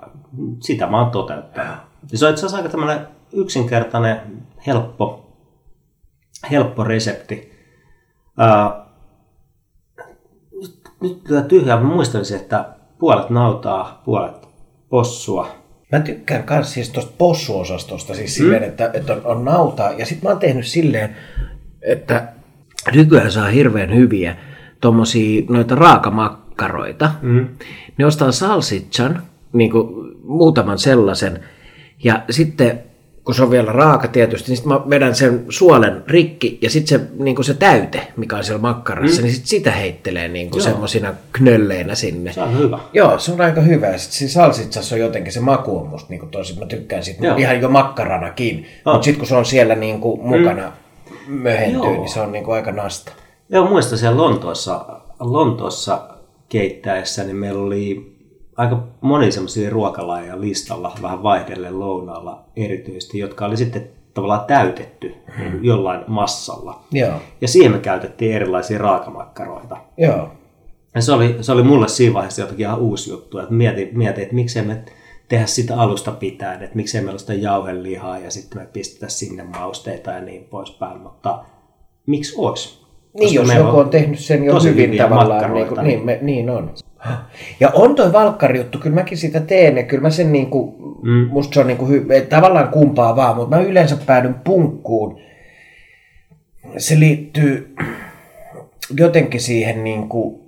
sitä 0.60 0.86
mä 0.86 1.00
oon 1.00 1.10
toteuttanut. 1.10 1.76
Ja 2.12 2.18
se 2.18 2.26
on 2.26 2.30
itse 2.30 2.40
asiassa 2.40 2.56
aika 2.56 2.68
tämmöinen 2.68 3.06
yksinkertainen, 3.32 4.20
helppo, 4.66 5.23
helppo 6.50 6.84
resepti. 6.84 7.52
Ää, 8.38 8.84
nyt, 10.60 10.80
nyt 11.02 11.28
lyö 11.28 11.42
tyhjää. 11.42 11.80
Mä 11.80 11.84
muistelisin, 11.94 12.36
että 12.36 12.64
puolet 12.98 13.30
nautaa, 13.30 14.02
puolet 14.04 14.48
possua. 14.88 15.48
Mä 15.92 16.00
tykkään 16.00 16.42
kans 16.42 16.72
siis 16.74 16.90
tosta 16.90 17.12
possuosastosta, 17.18 18.14
siis 18.14 18.34
silleen, 18.34 18.62
Mm. 18.62 18.68
että, 18.68 18.90
että 18.94 19.12
on, 19.12 19.20
on 19.24 19.44
nautaa. 19.44 19.92
Ja 19.92 20.06
sit 20.06 20.22
mä 20.22 20.28
oon 20.28 20.38
tehnyt 20.38 20.66
silleen, 20.66 21.16
että 21.82 22.28
nykyään 22.94 23.32
saa 23.32 23.48
hirveän 23.48 23.94
hyviä 23.94 24.36
tommosia 24.80 25.42
noita 25.48 25.74
raakamakkaroita. 25.74 27.10
Mm. 27.22 27.48
Ne 27.98 28.06
ostaa 28.06 28.32
salsichan, 28.32 29.22
niin 29.52 29.70
kuin 29.70 29.88
muutaman 30.24 30.78
sellaisen. 30.78 31.40
Ja 32.04 32.22
sitten 32.30 32.82
kun 33.24 33.34
se 33.34 33.42
on 33.42 33.50
vielä 33.50 33.72
raaka 33.72 34.08
tietysti, 34.08 34.50
niin 34.50 34.56
sitten 34.56 34.72
mä 34.72 34.90
vedän 34.90 35.14
sen 35.14 35.44
suolen 35.48 36.02
rikki 36.06 36.58
ja 36.62 36.70
sitten 36.70 37.00
se, 37.00 37.06
niin 37.18 37.44
se 37.44 37.54
täyte, 37.54 38.12
mikä 38.16 38.36
on 38.36 38.44
siellä 38.44 38.60
makkarassa, 38.60 39.20
mm. 39.20 39.24
niin 39.24 39.34
sit 39.34 39.46
sitä 39.46 39.70
heittelee 39.70 40.28
niin 40.28 40.48
Joo. 40.52 40.60
semmosina 40.60 41.14
knölleinä 41.32 41.94
sinne. 41.94 42.32
Se 42.32 42.40
on 42.40 42.58
hyvä. 42.58 42.78
Joo, 42.92 43.18
se 43.18 43.32
on 43.32 43.40
aika 43.40 43.60
hyvä. 43.60 43.86
Ja 43.86 43.98
sitten 43.98 44.18
siinä 44.18 44.32
salsitsassa 44.32 44.94
on 44.94 45.00
jotenkin 45.00 45.32
se 45.32 45.40
maku 45.40 45.78
on 45.78 45.86
musta 45.86 46.10
niinku 46.10 46.26
tosi, 46.26 46.58
mä 46.58 46.66
tykkään 46.66 47.04
siitä 47.04 47.26
Joo. 47.26 47.36
ihan 47.36 47.60
jo 47.60 47.68
makkaranakin. 47.68 48.66
Oh. 48.84 48.92
Mutta 48.92 49.04
sitten 49.04 49.18
kun 49.18 49.28
se 49.28 49.36
on 49.36 49.44
siellä 49.44 49.74
niinku 49.74 50.20
mukana 50.22 50.72
möhentyy, 51.26 51.80
Joo. 51.80 51.92
niin 51.92 52.08
se 52.08 52.20
on 52.20 52.32
niinku 52.32 52.50
aika 52.50 52.72
nasta. 52.72 53.12
Joo, 53.48 53.68
muistan 53.68 53.98
siellä 53.98 54.16
Lontoossa, 54.16 54.86
Lontoossa 55.20 56.08
keittäessä, 56.48 57.24
niin 57.24 57.36
meillä 57.36 57.62
oli 57.62 58.13
aika 58.56 58.84
moni 59.00 59.32
semmoisia 59.32 59.70
ruokalajeja 59.70 60.40
listalla, 60.40 60.92
vähän 61.02 61.22
vaihdellen 61.22 61.80
lounaalla 61.80 62.44
erityisesti, 62.56 63.18
jotka 63.18 63.46
oli 63.46 63.56
sitten 63.56 63.88
tavallaan 64.14 64.44
täytetty 64.44 65.14
hmm. 65.38 65.64
jollain 65.64 66.04
massalla. 66.06 66.82
Joo, 66.92 67.12
Ja 67.40 67.48
siihen 67.48 67.72
me 67.72 67.78
käytettiin 67.78 68.36
erilaisia 68.36 68.78
raakamakkaroita. 68.78 69.76
joo. 69.98 70.28
Ja 70.94 71.02
se 71.02 71.12
oli, 71.12 71.36
se 71.40 71.52
oli 71.52 71.62
mulle 71.62 71.88
siinä 71.88 72.14
vaiheessa 72.14 72.42
jotakin 72.42 72.66
ihan 72.66 72.78
uusi 72.78 73.10
juttu, 73.10 73.38
että 73.38 73.54
mietin, 73.54 73.98
mietin 73.98 74.22
että 74.22 74.34
miksei 74.34 74.64
me 74.64 74.84
tehdä 75.28 75.46
sitä 75.46 75.80
alusta 75.80 76.10
pitäen, 76.10 76.62
että 76.62 76.76
miksei 76.76 77.00
meillä 77.00 77.12
ole 77.12 77.18
sitä 77.18 77.34
jauhelihaa 77.34 78.18
ja 78.18 78.30
sitten 78.30 78.62
me 78.62 78.68
pistetä 78.72 79.08
sinne 79.08 79.42
mausteita 79.42 80.10
ja 80.10 80.20
niin 80.20 80.44
poispäin, 80.44 81.00
mutta 81.00 81.44
miksi 82.06 82.34
olisi? 82.38 82.84
Niin, 83.18 83.38
Koska 83.38 83.52
jos 83.54 83.64
joku 83.64 83.78
on 83.78 83.90
tehnyt 83.90 84.18
sen 84.18 84.44
jo 84.44 84.60
hyvin 84.60 84.96
tavallaan. 84.96 85.54
Niin, 85.54 85.66
kuin, 85.66 85.84
niin, 85.84 86.04
me, 86.04 86.18
niin 86.22 86.50
on. 86.50 86.70
Ja 87.60 87.70
on 87.74 87.94
toi 87.94 88.12
valkkari 88.12 88.58
juttu, 88.58 88.78
kyllä 88.78 88.94
mäkin 88.94 89.18
sitä 89.18 89.40
teen 89.40 89.76
ja 89.76 89.82
kyllä 89.82 90.02
mä 90.02 90.10
sen 90.10 90.32
niinku, 90.32 90.76
mm. 91.02 91.28
musta 91.30 91.54
se 91.54 91.60
on 91.60 91.66
niinku 91.66 91.88
tavallaan 92.28 92.68
kumpaa 92.68 93.16
vaan, 93.16 93.36
mutta 93.36 93.56
mä 93.56 93.62
yleensä 93.62 93.96
päädyn 94.06 94.34
punkkuun. 94.34 95.20
Se 96.76 97.00
liittyy 97.00 97.74
jotenkin 98.96 99.40
siihen 99.40 99.84
niinku, 99.84 100.43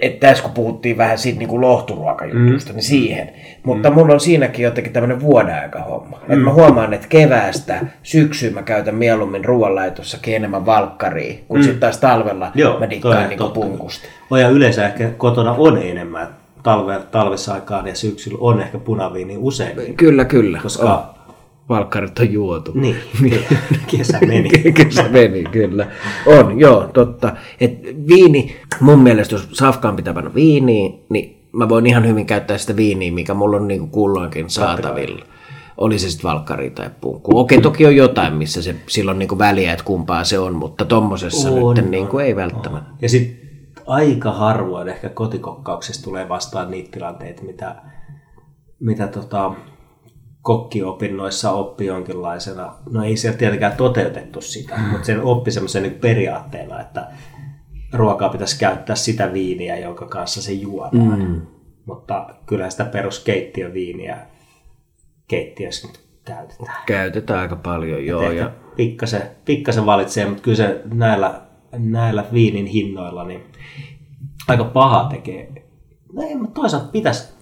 että 0.00 0.26
tässä 0.26 0.42
kun 0.44 0.52
puhuttiin 0.52 0.96
vähän 0.96 1.18
siitä 1.18 1.38
niin 1.38 1.60
lohturuokajutusta, 1.60 2.70
mm. 2.70 2.76
niin 2.76 2.84
siihen. 2.84 3.30
Mutta 3.62 3.90
mm. 3.90 3.96
mulla 3.96 4.14
on 4.14 4.20
siinäkin 4.20 4.62
jotenkin 4.62 4.92
tämmöinen 4.92 5.20
vuodenaika 5.20 5.78
homma. 5.78 6.16
Mm. 6.16 6.22
Että 6.22 6.44
mä 6.44 6.52
huomaan, 6.52 6.94
että 6.94 7.08
keväästä 7.08 7.80
syksyyn 8.02 8.54
mä 8.54 8.62
käytän 8.62 8.94
mieluummin 8.94 9.44
ruoanlaitossakin 9.44 10.36
enemmän 10.36 10.66
valkkaria, 10.66 11.34
kun 11.48 11.58
mm. 11.58 11.62
sitten 11.62 11.80
taas 11.80 11.98
talvella 11.98 12.52
Joo, 12.54 12.80
mä 12.80 12.90
dikkaan 12.90 13.22
on 13.22 13.28
niin 13.28 13.52
punkusta. 13.54 14.08
Oh, 14.30 14.38
ja 14.38 14.48
yleensä 14.48 14.86
ehkä 14.86 15.10
kotona 15.16 15.52
on 15.58 15.78
enemmän. 15.82 16.28
Talve, 16.62 17.00
talvessa 17.10 17.54
aikaan 17.54 17.86
ja 17.86 17.94
syksyllä 17.94 18.38
on 18.40 18.60
ehkä 18.60 18.78
punaviini 18.78 19.36
usein. 19.38 19.96
Kyllä, 19.96 20.24
kyllä. 20.24 20.58
Koska... 20.62 21.14
Valkkarit 21.68 22.18
on 22.18 22.32
juotu. 22.32 22.72
Niin, 22.74 22.96
kesä 23.96 24.18
meni. 24.26 24.50
Kyllä 24.72 25.08
meni, 25.10 25.44
kyllä. 25.44 25.86
On, 26.26 26.60
joo, 26.60 26.90
totta. 26.94 27.36
Et 27.60 27.78
viini, 28.08 28.56
mun 28.80 28.98
mielestä 28.98 29.34
jos 29.34 29.48
safkaan 29.52 29.96
pitää 29.96 30.14
panna 30.14 30.34
viiniä, 30.34 30.90
niin 31.08 31.48
mä 31.52 31.68
voin 31.68 31.86
ihan 31.86 32.06
hyvin 32.06 32.26
käyttää 32.26 32.58
sitä 32.58 32.76
viiniä, 32.76 33.12
mikä 33.12 33.34
mulla 33.34 33.56
on 33.56 33.68
niin 33.68 33.90
kulloinkin 33.90 34.50
saatavilla. 34.50 35.24
Oli 35.76 35.98
se 35.98 36.10
sitten 36.10 36.30
valkkari 36.30 36.70
tai 36.70 36.90
punkku. 37.00 37.38
Okei, 37.38 37.60
toki 37.60 37.86
on 37.86 37.96
jotain, 37.96 38.32
missä 38.34 38.62
se 38.62 38.76
silloin 38.86 39.18
niin 39.18 39.38
väliä, 39.38 39.72
että 39.72 39.84
kumpaa 39.84 40.24
se 40.24 40.38
on, 40.38 40.54
mutta 40.54 40.84
tommosessa 40.84 41.50
on, 41.50 41.76
nyt 41.76 41.90
niin 41.90 42.08
kuin 42.08 42.26
ei 42.26 42.36
välttämättä. 42.36 42.90
Ja 43.02 43.08
sitten 43.08 43.44
aika 43.86 44.32
harvoin 44.32 44.88
ehkä 44.88 45.08
kotikokkauksessa 45.08 46.04
tulee 46.04 46.28
vastaan 46.28 46.70
niitä 46.70 46.90
tilanteita, 46.90 47.42
mitä, 47.42 47.76
mitä 48.80 49.06
tota, 49.06 49.52
kokkiopinnoissa 50.44 51.52
oppi 51.52 51.86
jonkinlaisena, 51.86 52.74
no 52.90 53.04
ei 53.04 53.16
siellä 53.16 53.38
tietenkään 53.38 53.76
toteutettu 53.76 54.40
sitä, 54.40 54.76
mm. 54.76 54.82
mutta 54.82 55.04
sen 55.06 55.22
oppi 55.22 55.50
semmoisen 55.50 55.82
niin 55.82 55.94
periaatteena, 55.94 56.80
että 56.80 57.06
ruokaa 57.92 58.28
pitäisi 58.28 58.58
käyttää 58.58 58.96
sitä 58.96 59.32
viiniä, 59.32 59.78
jonka 59.78 60.06
kanssa 60.06 60.42
se 60.42 60.52
juodaan. 60.52 61.18
Mm. 61.18 61.40
Mutta 61.86 62.26
kyllä 62.46 62.70
sitä 62.70 62.84
peruskeittiöviiniä 62.84 64.18
keittiössä 65.28 65.88
nyt 65.88 66.00
käytetään. 66.24 66.76
Käytetään 66.86 67.40
aika 67.40 67.56
paljon, 67.56 68.06
joo. 68.06 68.30
Ja... 68.30 68.50
Pikkasen, 68.76 69.22
pikkasen 69.44 69.86
valitsee, 69.86 70.26
mutta 70.26 70.42
kyllä 70.42 70.56
se 70.56 70.80
näillä, 70.84 71.40
näillä 71.72 72.24
viinin 72.32 72.66
hinnoilla 72.66 73.24
niin 73.24 73.42
aika 74.48 74.64
paha 74.64 75.08
tekee. 75.10 75.52
No 76.12 76.22
ei, 76.22 76.36
mutta 76.36 76.60
toisaalta 76.60 76.88
pitäisi 76.88 77.33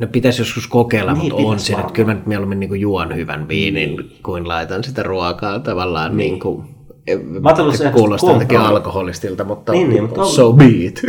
No 0.00 0.06
pitäisi 0.06 0.40
joskus 0.40 0.66
kokeilla, 0.66 1.12
niin, 1.12 1.32
mutta 1.32 1.48
on 1.48 1.58
se, 1.58 1.72
että 1.72 1.92
kyllä 1.92 2.06
mä 2.06 2.14
nyt 2.14 2.26
mieluummin 2.26 2.60
niin 2.60 2.80
juon 2.80 3.16
hyvän 3.16 3.48
viinin, 3.48 3.96
niin. 3.96 4.18
kuin 4.22 4.48
laitan 4.48 4.84
sitä 4.84 5.02
ruokaa 5.02 5.58
tavallaan 5.58 6.16
niin. 6.16 6.30
Niin 6.30 6.40
kuin, 6.40 6.64
Mä 7.40 7.50
että 7.50 7.90
kuulostaa 7.90 8.32
jotenkin 8.32 8.60
alkoholistilta, 8.60 9.44
mutta, 9.44 9.72
niin, 9.72 9.90
niin, 9.90 10.02
mutta 10.02 10.24
so 10.24 10.52
be 10.52 10.64
it. 10.64 11.02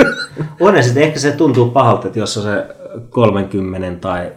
On 0.60 0.82
sitten 0.82 1.02
ehkä 1.02 1.18
se 1.18 1.32
tuntuu 1.32 1.70
pahalta, 1.70 2.06
että 2.06 2.18
jos 2.18 2.36
on 2.36 2.42
se 2.42 2.66
30 3.10 4.00
tai 4.00 4.32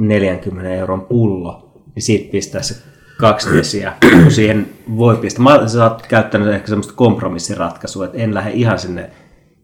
40 0.00 0.74
euron 0.74 1.00
pullo, 1.00 1.72
niin 1.94 2.02
siitä 2.02 2.32
pistää 2.32 2.62
se 2.62 2.74
kaksi 3.18 3.56
desiä, 3.56 3.92
kun 4.22 4.30
siihen 4.30 4.68
voi 4.96 5.16
pistää. 5.16 5.42
Mä 5.42 5.68
sä 5.68 5.90
oot 5.90 6.06
käyttänyt 6.06 6.48
ehkä 6.48 6.66
semmoista 6.66 6.94
kompromissiratkaisua, 6.94 8.04
että 8.04 8.18
en 8.18 8.34
lähde 8.34 8.50
ihan 8.50 8.78
sinne 8.78 9.10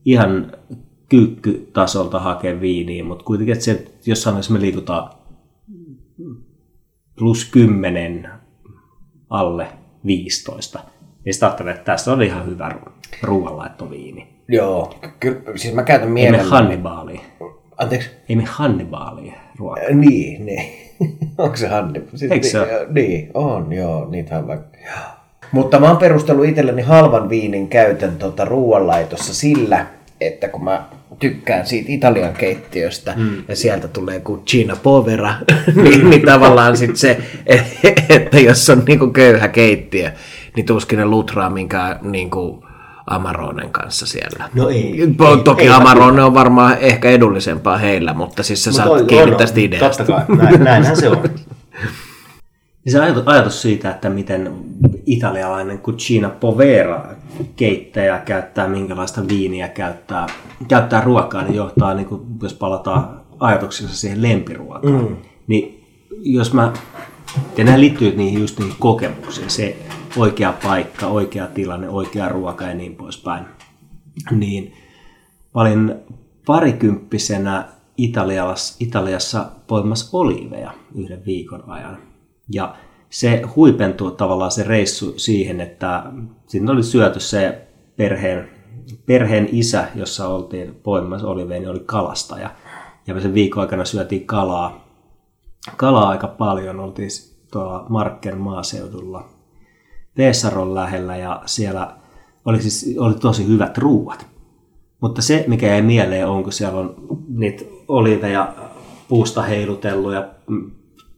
ihan 0.05 0.53
kyykkytasolta 1.09 2.19
hakea 2.19 2.61
viiniä, 2.61 3.05
mutta 3.05 3.25
kuitenkin, 3.25 3.53
että 3.53 3.65
se, 3.65 3.85
jossain 4.07 4.35
vaiheessa 4.35 4.53
me 4.53 4.61
liikutaan 4.61 5.11
plus 7.19 7.45
10 7.45 8.29
alle 9.31 9.67
15, 10.07 10.81
niin 11.25 11.35
sitten 11.35 11.47
ajattelee, 11.47 11.75
että 11.75 11.85
tässä 11.85 12.13
on 12.13 12.23
ihan 12.23 12.47
hyvä 12.47 12.75
ruoanlaittoviini. 13.23 14.29
Joo, 14.49 14.95
kyllä, 15.21 15.41
siis 15.57 15.75
mä 15.75 15.83
käytän 15.83 16.11
mielelläni. 16.11 16.43
Ei 16.43 16.51
me 16.51 16.51
Hannibaalia. 16.51 17.21
Anteeksi? 17.77 18.11
Ei 18.29 18.37
me 18.37 18.45
Hannibaalia 18.47 19.33
ruokaa. 19.59 19.85
Äh, 19.91 19.97
niin, 19.97 20.47
niin. 20.47 20.73
Onko 21.39 21.57
se 21.57 21.69
Hannibal? 21.69 22.09
Siis, 22.15 22.33
Eikö 22.33 22.47
se 22.47 22.59
niin, 22.59 22.95
niin, 22.95 23.31
on, 23.35 23.73
joo, 23.73 24.11
niitähän 24.11 24.47
vaikka. 24.47 24.79
Mutta 25.53 25.81
mä 25.81 25.89
oon 25.89 25.97
perustellut 25.97 26.47
itselleni 26.47 26.83
halvan 26.83 27.29
viinin 27.29 27.69
käytön 27.69 28.17
tota 28.17 28.45
ruoanlaitossa 28.45 29.35
sillä, 29.35 29.87
että 30.21 30.49
kun 30.49 30.65
mä 30.65 30.85
tykkään 31.19 31.67
siitä 31.67 31.93
Italian 31.93 32.35
keittiöstä 32.35 33.15
mm. 33.17 33.43
ja 33.49 33.57
sieltä 33.57 33.89
tulee 33.89 34.21
Cucina 34.21 34.77
Povera, 34.77 35.35
niin, 35.83 36.11
niin 36.11 36.23
tavallaan 36.23 36.77
sit 36.77 36.97
se, 36.97 37.19
että 38.09 38.39
jos 38.39 38.71
on 38.71 38.83
niinku 38.87 39.07
köyhä 39.07 39.49
keittiö, 39.49 40.11
niin 40.57 40.67
tuskin 40.67 40.99
ne 40.99 41.05
lutraa 41.05 41.51
minkä 41.51 41.99
niinku 42.03 42.65
Amaronen 43.07 43.71
kanssa 43.71 44.07
siellä. 44.07 44.49
No 44.55 44.69
ei. 44.69 45.09
Toki 45.45 45.63
ei, 45.63 45.69
Amarone 45.69 46.21
ei, 46.21 46.27
on 46.27 46.35
varmaan 46.35 46.77
ehkä 46.81 47.11
edullisempaa 47.11 47.77
heillä, 47.77 48.15
mutta 48.15 48.43
siis 48.43 48.65
sä 48.65 48.73
saat 48.73 49.07
kiinni 49.07 49.37
tästä 49.37 49.61
ideasta. 49.61 50.05
Totta 50.05 50.27
kai, 50.27 50.37
näin, 50.37 50.65
näinhän 50.65 50.97
se 50.97 51.09
on. 51.09 51.23
Niin 52.89 52.93
se 52.93 53.01
ajatus, 53.01 53.23
ajatus 53.27 53.63
siitä, 53.63 53.91
että 53.91 54.11
miten 54.11 54.53
italialainen 55.07 55.79
Cucina 55.79 56.29
Povera 56.29 57.07
keittäjä 57.57 58.19
käyttää, 58.19 58.69
minkälaista 58.69 59.29
viiniä 59.29 59.69
käyttää, 59.69 60.27
käyttää 60.69 61.01
ruokaa, 61.01 61.43
niin 61.43 61.55
johtaa, 61.55 61.95
niin 61.95 62.07
kuin, 62.07 62.23
jos 62.43 62.55
palataan 62.55 63.21
ajatuksessa 63.41 63.97
siihen 63.97 64.23
lempiruokaan. 64.23 64.95
Mm. 64.95 65.17
Niin 65.47 65.85
jos 66.23 66.53
mä, 66.53 66.73
ja 67.57 67.65
nämä 67.65 67.81
liittyy 67.81 68.17
niihin 68.17 68.41
just 68.41 68.59
niihin 68.59 68.77
kokemuksiin, 68.79 69.51
se 69.51 69.77
oikea 70.17 70.55
paikka, 70.63 71.07
oikea 71.07 71.47
tilanne, 71.47 71.89
oikea 71.89 72.29
ruoka 72.29 72.65
ja 72.65 72.75
niin 72.75 72.97
poispäin. 72.97 73.45
Niin 74.31 74.73
mä 75.55 75.61
olin 75.61 75.95
parikymppisenä 76.47 77.69
Italiassa, 77.97 78.77
Italiassa 78.81 79.47
poimassa 79.67 80.19
oliiveja 80.19 80.71
yhden 80.95 81.25
viikon 81.27 81.65
ajan. 81.67 82.08
Ja 82.53 82.77
se 83.11 83.43
huipentui 83.57 84.13
tavallaan 84.13 84.51
se 84.51 84.63
reissu 84.63 85.19
siihen, 85.19 85.61
että 85.61 86.05
sinne 86.47 86.73
oli 86.73 86.83
syöty 86.83 87.21
se 87.21 87.69
perheen, 87.97 88.49
perheen 89.07 89.49
isä, 89.53 89.89
jossa 89.95 90.29
oltiin 90.29 90.75
poimassa 90.83 91.29
oliveja, 91.29 91.61
niin 91.61 91.71
oli 91.71 91.83
kalastaja. 91.87 92.51
Ja 93.07 93.15
me 93.15 93.21
sen 93.21 93.35
viikon 93.35 93.61
aikana 93.61 93.85
syötiin 93.85 94.27
kalaa, 94.27 94.85
kalaa 95.77 96.09
aika 96.09 96.29
paljon. 96.29 96.81
Oltiin 96.81 97.11
tuolla 97.53 97.87
Markken 97.89 98.39
maaseudulla 98.39 99.29
Pesaron 100.17 100.75
lähellä 100.75 101.17
ja 101.17 101.43
siellä 101.47 101.97
oli, 102.45 102.63
siis, 102.63 102.97
oli 102.99 103.15
tosi 103.15 103.47
hyvät 103.47 103.79
ruuat. 103.79 104.27
Mutta 105.01 105.23
se, 105.23 105.45
mikä 105.49 105.67
jäi 105.67 105.83
mieleen, 105.83 106.27
on, 106.27 106.43
kun 106.43 106.53
siellä 106.53 106.79
on 106.79 106.95
niitä 107.29 107.65
oliveja 107.89 108.55
puusta 109.09 109.43
heilutellut 109.43 110.13
ja 110.13 110.29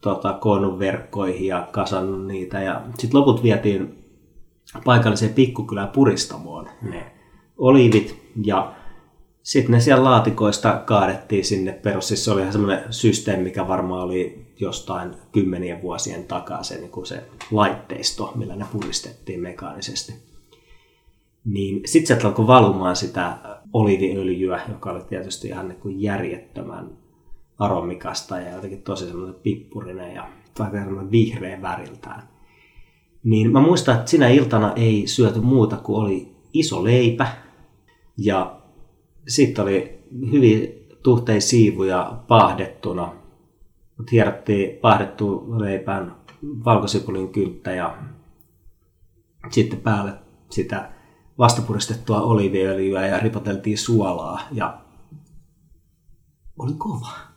tota, 0.01 0.33
koonnut 0.33 0.79
verkkoihin 0.79 1.47
ja 1.47 1.67
kasannut 1.71 2.27
niitä. 2.27 2.61
Ja 2.61 2.81
sitten 2.99 3.19
loput 3.19 3.43
vietiin 3.43 4.05
paikalliseen 4.85 5.33
pikkukylään 5.33 5.89
puristamoon 5.89 6.69
ne 6.81 7.11
olivit 7.57 8.33
ja 8.45 8.73
sitten 9.43 9.71
ne 9.71 9.79
siellä 9.79 10.03
laatikoista 10.03 10.81
kaadettiin 10.85 11.45
sinne 11.45 11.71
perus. 11.71 12.07
Siis 12.07 12.25
se 12.25 12.31
oli 12.31 12.41
ihan 12.41 12.53
semmoinen 12.53 12.93
systeemi, 12.93 13.43
mikä 13.43 13.67
varmaan 13.67 14.03
oli 14.03 14.53
jostain 14.59 15.15
kymmenien 15.31 15.81
vuosien 15.81 16.23
takaa 16.23 16.63
se, 16.63 16.77
niin 16.77 16.91
kuin 16.91 17.05
se 17.05 17.23
laitteisto, 17.51 18.31
millä 18.35 18.55
ne 18.55 18.65
puristettiin 18.71 19.39
mekaanisesti. 19.39 20.13
Niin 21.45 21.81
sitten 21.85 22.07
sieltä 22.07 22.27
alkoi 22.27 22.47
valumaan 22.47 22.95
sitä 22.95 23.37
oliviöljyä, 23.73 24.61
joka 24.69 24.91
oli 24.91 25.03
tietysti 25.03 25.47
ihan 25.47 25.67
niin 25.67 25.79
kuin 25.79 26.01
järjettömän 26.01 26.89
aromikasta 27.61 28.39
ja 28.39 28.55
jotenkin 28.55 28.81
tosi 28.81 29.07
semmoinen 29.07 29.35
pippurinen 29.35 30.15
ja 30.15 30.27
semmoinen 30.57 31.11
vihreä 31.11 31.61
väriltään. 31.61 32.23
Niin 33.23 33.51
mä 33.51 33.61
muistan, 33.61 33.95
että 33.95 34.11
sinä 34.11 34.27
iltana 34.27 34.73
ei 34.75 35.07
syöty 35.07 35.39
muuta 35.39 35.77
kuin 35.77 36.03
oli 36.03 36.35
iso 36.53 36.83
leipä 36.83 37.27
ja 38.17 38.61
sitten 39.27 39.63
oli 39.63 39.99
hyvin 40.31 40.87
tuhtei 41.03 41.41
siivuja 41.41 42.17
pahdettuna. 42.27 43.13
Hierottiin 44.11 44.77
pahdettu 44.77 45.45
leipään 45.59 46.15
valkosipulin 46.65 47.29
kynttä 47.29 47.71
ja 47.71 47.97
sitten 49.49 49.81
päälle 49.81 50.13
sitä 50.49 50.91
vastapuristettua 51.37 52.21
oliiviöljyä 52.21 53.07
ja 53.07 53.19
ripoteltiin 53.19 53.77
suolaa 53.77 54.41
ja 54.51 54.77
oli 56.59 56.73
kova. 56.77 57.30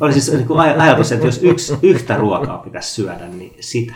Oli 0.00 0.12
siis 0.12 0.32
niin 0.32 0.46
kuin 0.46 0.60
ajatus, 0.60 1.12
että 1.12 1.26
jos 1.26 1.42
yksi, 1.42 1.74
yhtä 1.82 2.16
ruokaa 2.16 2.58
pitäisi 2.58 2.94
syödä, 2.94 3.28
niin 3.28 3.56
sitä. 3.60 3.94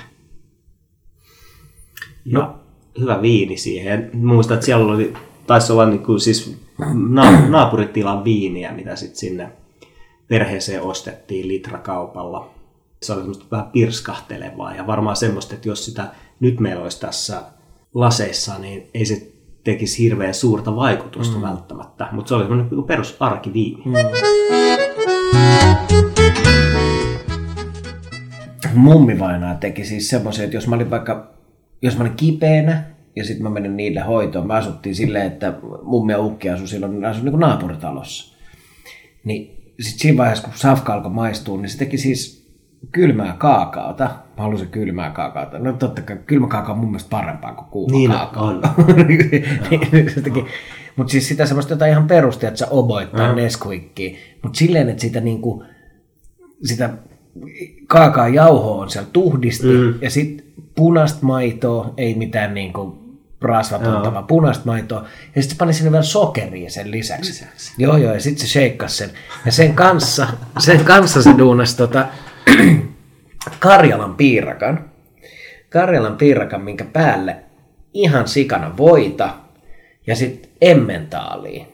Ja 2.24 2.38
no. 2.38 2.54
hyvä 3.00 3.22
viini 3.22 3.56
siihen. 3.56 4.10
Muistan, 4.12 4.54
että 4.54 4.66
siellä 4.66 4.92
oli, 4.92 5.14
taisi 5.46 5.72
olla 5.72 5.86
niin 5.86 6.02
kuin, 6.02 6.20
siis 6.20 6.56
naapuritilan 7.48 8.24
viiniä, 8.24 8.72
mitä 8.72 8.96
sitten 8.96 9.18
sinne 9.18 9.52
perheeseen 10.28 10.82
ostettiin 10.82 11.48
litrakaupalla. 11.48 12.50
Se 13.02 13.12
oli 13.12 13.20
semmoista 13.20 13.44
vähän 13.50 13.70
pirskahtelevaa 13.70 14.74
ja 14.74 14.86
varmaan 14.86 15.16
semmoista, 15.16 15.54
että 15.54 15.68
jos 15.68 15.84
sitä 15.84 16.08
nyt 16.40 16.60
meillä 16.60 16.82
olisi 16.82 17.00
tässä 17.00 17.42
laseissa, 17.94 18.58
niin 18.58 18.90
ei 18.94 19.04
se 19.04 19.32
tekisi 19.64 20.02
hirveän 20.02 20.34
suurta 20.34 20.76
vaikutusta 20.76 21.36
mm. 21.36 21.42
välttämättä, 21.42 22.08
mutta 22.12 22.28
se 22.28 22.34
oli 22.34 22.42
semmoinen 22.42 22.68
niin 22.70 22.84
perus 22.84 23.16
arkiviini. 23.20 23.82
Mm. 23.84 24.71
Mummi 28.74 29.18
vainaa 29.18 29.54
teki 29.54 29.84
siis 29.84 30.08
semmoisia, 30.10 30.44
että 30.44 30.56
jos 30.56 30.68
mä 30.68 30.74
olin 30.76 30.90
vaikka, 30.90 31.30
jos 31.82 31.96
mä 31.96 32.00
olin 32.04 32.16
kipeänä 32.16 32.84
ja 33.16 33.24
sitten 33.24 33.42
mä 33.42 33.50
menin 33.50 33.76
niille 33.76 34.00
hoitoon, 34.00 34.46
mä 34.46 34.54
asuttiin 34.54 34.94
silleen, 34.94 35.26
että 35.26 35.54
mummi 35.82 36.12
ja 36.12 36.18
ukki 36.18 36.50
asui 36.50 36.68
silloin, 36.68 37.00
ne 37.00 37.08
asui 37.08 37.24
niin 37.24 37.40
naapuritalossa. 37.40 38.38
Niin 39.24 39.46
sitten 39.80 40.00
siinä 40.00 40.18
vaiheessa, 40.18 40.44
kun 40.44 40.52
safka 40.56 40.92
alkoi 40.94 41.10
maistua, 41.10 41.60
niin 41.60 41.68
se 41.68 41.78
teki 41.78 41.98
siis 41.98 42.42
kylmää 42.92 43.34
kaakaota. 43.38 44.04
Mä 44.04 44.42
halusin 44.42 44.68
kylmää 44.68 45.10
kaakaota. 45.10 45.58
No 45.58 45.72
totta 45.72 46.02
kai 46.02 46.18
kylmä 46.26 46.46
kaakao 46.46 46.72
on 46.74 46.78
mun 46.80 46.88
mielestä 46.90 47.10
parempaa 47.10 47.54
kuin 47.54 47.66
kuuma 47.70 47.96
Niin 47.96 48.10
kaakao. 48.10 48.44
on. 48.46 48.60
Mutta 50.96 51.10
siis 51.10 51.28
sitä 51.28 51.46
semmoista 51.46 51.72
jotain 51.72 51.90
ihan 51.90 52.06
perusti, 52.06 52.46
että 52.46 52.58
sä 52.58 52.66
oboittaa 52.70 53.32
mm. 53.32 53.36
Nesquikkiä. 53.36 54.18
Mutta 54.42 54.58
silleen, 54.58 54.88
että 54.88 55.00
sitä 55.00 55.20
niinku, 55.20 55.64
sitä 56.64 56.90
kaakaa 57.86 58.28
jauhoa 58.28 58.82
on 58.82 58.90
siellä 58.90 59.08
tuhdisti 59.12 59.66
mm. 59.66 59.94
ja 60.00 60.10
sitten 60.10 60.46
punaista 60.74 61.18
maitoa, 61.22 61.94
ei 61.96 62.14
mitään 62.14 62.54
niinku 62.54 63.02
rasvatonta, 63.40 64.14
vaan 64.14 64.26
punaista 64.26 64.64
maitoa. 64.66 65.04
Ja 65.36 65.42
sitten 65.42 65.58
pani 65.58 65.72
sinne 65.72 65.90
vielä 65.90 66.02
sokeria 66.02 66.70
sen 66.70 66.90
lisäksi. 66.90 67.30
lisäksi. 67.30 67.72
Joo, 67.78 67.96
joo, 67.96 68.14
ja 68.14 68.20
sitten 68.20 68.46
se 68.46 68.52
sheikkasi 68.52 68.96
sen. 68.96 69.10
Ja 69.46 69.52
sen 69.52 69.74
kanssa, 69.74 70.26
sen 70.58 70.84
kanssa 70.84 71.22
se 71.22 71.30
duunasi 71.38 71.76
tota, 71.76 72.06
Karjalan 73.58 74.14
piirakan. 74.14 74.84
Karjalan 75.68 76.16
piirakan, 76.16 76.62
minkä 76.62 76.84
päälle 76.84 77.36
ihan 77.94 78.28
sikana 78.28 78.76
voita 78.76 79.34
ja 80.06 80.16
sitten 80.16 80.50
emmentaalia. 80.60 81.64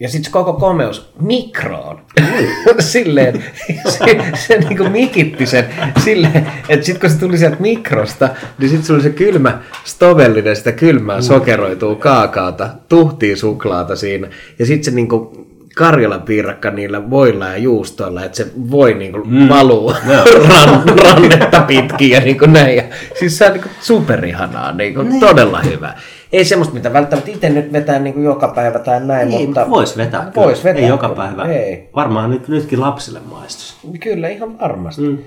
Ja 0.00 0.08
sitten 0.08 0.32
koko 0.32 0.52
komeus 0.52 1.12
mikroon. 1.20 2.00
silleen, 2.78 3.44
se, 3.88 4.18
se 4.46 4.58
niinku 4.58 4.84
mikitti 4.84 5.46
sen 5.46 5.64
silleen, 6.04 6.46
että 6.68 6.86
sitten 6.86 7.00
kun 7.00 7.10
se 7.10 7.18
tuli 7.18 7.38
sieltä 7.38 7.56
mikrosta, 7.60 8.28
niin 8.58 8.68
sitten 8.68 8.86
se 8.86 8.92
oli 8.92 9.02
se 9.02 9.10
kylmä 9.10 9.62
stovellinen, 9.84 10.56
sitä 10.56 10.72
kylmää 10.72 11.20
sokeroituu 11.20 11.96
kaakaata, 11.96 12.70
tuhtii 12.88 13.36
suklaata 13.36 13.96
siinä. 13.96 14.28
Ja 14.58 14.66
sitten 14.66 14.84
se 14.84 14.90
niinku 14.90 15.48
Karjalan 15.78 16.22
piirakka 16.22 16.70
niillä 16.70 17.10
voilla 17.10 17.48
ja 17.48 17.56
juustoilla, 17.56 18.24
että 18.24 18.36
se 18.36 18.46
voi 18.70 18.94
niinku 18.94 19.24
mm. 19.24 19.48
valuu 19.48 19.92
ran, 20.48 20.84
rannetta 21.04 21.60
pitkin 21.60 22.10
ja 22.10 22.20
niinku 22.20 22.46
näin. 22.46 22.76
Ja, 22.76 22.82
siis 23.18 23.38
se 23.38 23.46
on 23.46 23.52
niinku 23.52 23.68
superihanaa, 23.80 24.72
niinku, 24.72 25.02
niin. 25.02 25.20
todella 25.20 25.60
hyvä. 25.60 25.94
Ei 26.32 26.44
semmoista, 26.44 26.74
mitä 26.74 26.92
välttämättä 26.92 27.30
itse 27.30 27.48
nyt 27.48 27.72
vetää 27.72 27.98
niinku 27.98 28.20
joka 28.20 28.48
päivä 28.48 28.78
tai 28.78 29.06
näin, 29.06 29.32
Ei, 29.32 29.46
mutta... 29.46 29.70
vois 29.70 29.96
vetää. 29.96 30.32
Vois 30.36 30.64
vetää. 30.64 30.82
Ei 30.82 30.88
joka 30.88 31.08
päivä. 31.08 31.44
Ei. 31.44 31.88
Varmaan 31.96 32.30
nyt, 32.30 32.48
nytkin 32.48 32.80
lapsille 32.80 33.20
maistus. 33.30 33.76
Kyllä, 34.00 34.28
ihan 34.28 34.58
varmasti. 34.58 35.02
Mm. 35.02 35.18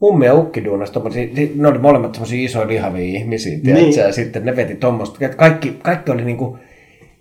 Mummi 0.00 0.26
ja 0.26 0.34
ukki 0.34 0.64
duunas 0.64 0.92
ne 1.54 1.68
oli 1.68 1.78
molemmat 1.78 2.14
semmosia 2.14 2.44
isoja 2.44 2.68
lihavia 2.68 3.18
ihmisiä? 3.18 3.58
Niin. 3.62 3.96
ja 3.96 4.12
sitten 4.12 4.44
ne 4.44 4.56
veti 4.56 4.74
tommoista, 4.74 5.24
että 5.24 5.36
kaikki, 5.36 5.78
kaikki 5.82 6.10
oli 6.10 6.24
niinku, 6.24 6.58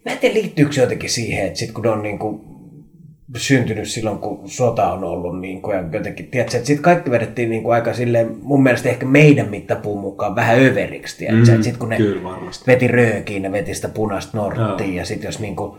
mä 0.05 0.11
en 0.11 0.17
tiedä 0.17 0.33
liittyykö 0.33 0.73
se 0.73 0.81
jotenkin 0.81 1.09
siihen, 1.09 1.47
että 1.47 1.59
sit 1.59 1.71
kun 1.71 1.83
ne 1.83 1.89
on 1.89 2.03
niinku 2.03 2.54
syntynyt 3.37 3.87
silloin, 3.87 4.17
kun 4.17 4.49
sota 4.49 4.91
on 4.93 5.03
ollut, 5.03 5.39
niin 5.39 5.61
kuin, 5.61 5.77
ja 5.77 5.83
jotenkin, 5.91 6.27
tiedätkö, 6.27 6.57
että 6.57 6.67
sitten 6.67 6.83
kaikki 6.83 7.11
vedettiin 7.11 7.49
niin 7.49 7.63
kuin 7.63 7.73
aika 7.73 7.93
silleen, 7.93 8.37
mun 8.41 8.63
mielestä 8.63 8.89
ehkä 8.89 9.05
meidän 9.05 9.49
mittapuun 9.49 10.01
mukaan 10.01 10.35
vähän 10.35 10.59
överiksi, 10.59 11.17
tiedätkö, 11.17 11.51
mm, 11.51 11.63
sitten 11.63 11.79
kun 11.79 11.89
ne 11.89 11.97
veti 12.67 12.87
röökiin, 12.87 13.41
ne 13.41 13.51
veti 13.51 13.75
sitä 13.75 13.89
punaista 13.89 14.37
norttia, 14.37 14.95
ja 14.95 15.05
sitten 15.05 15.27
jos 15.27 15.39
niin 15.39 15.55
kuin, 15.55 15.77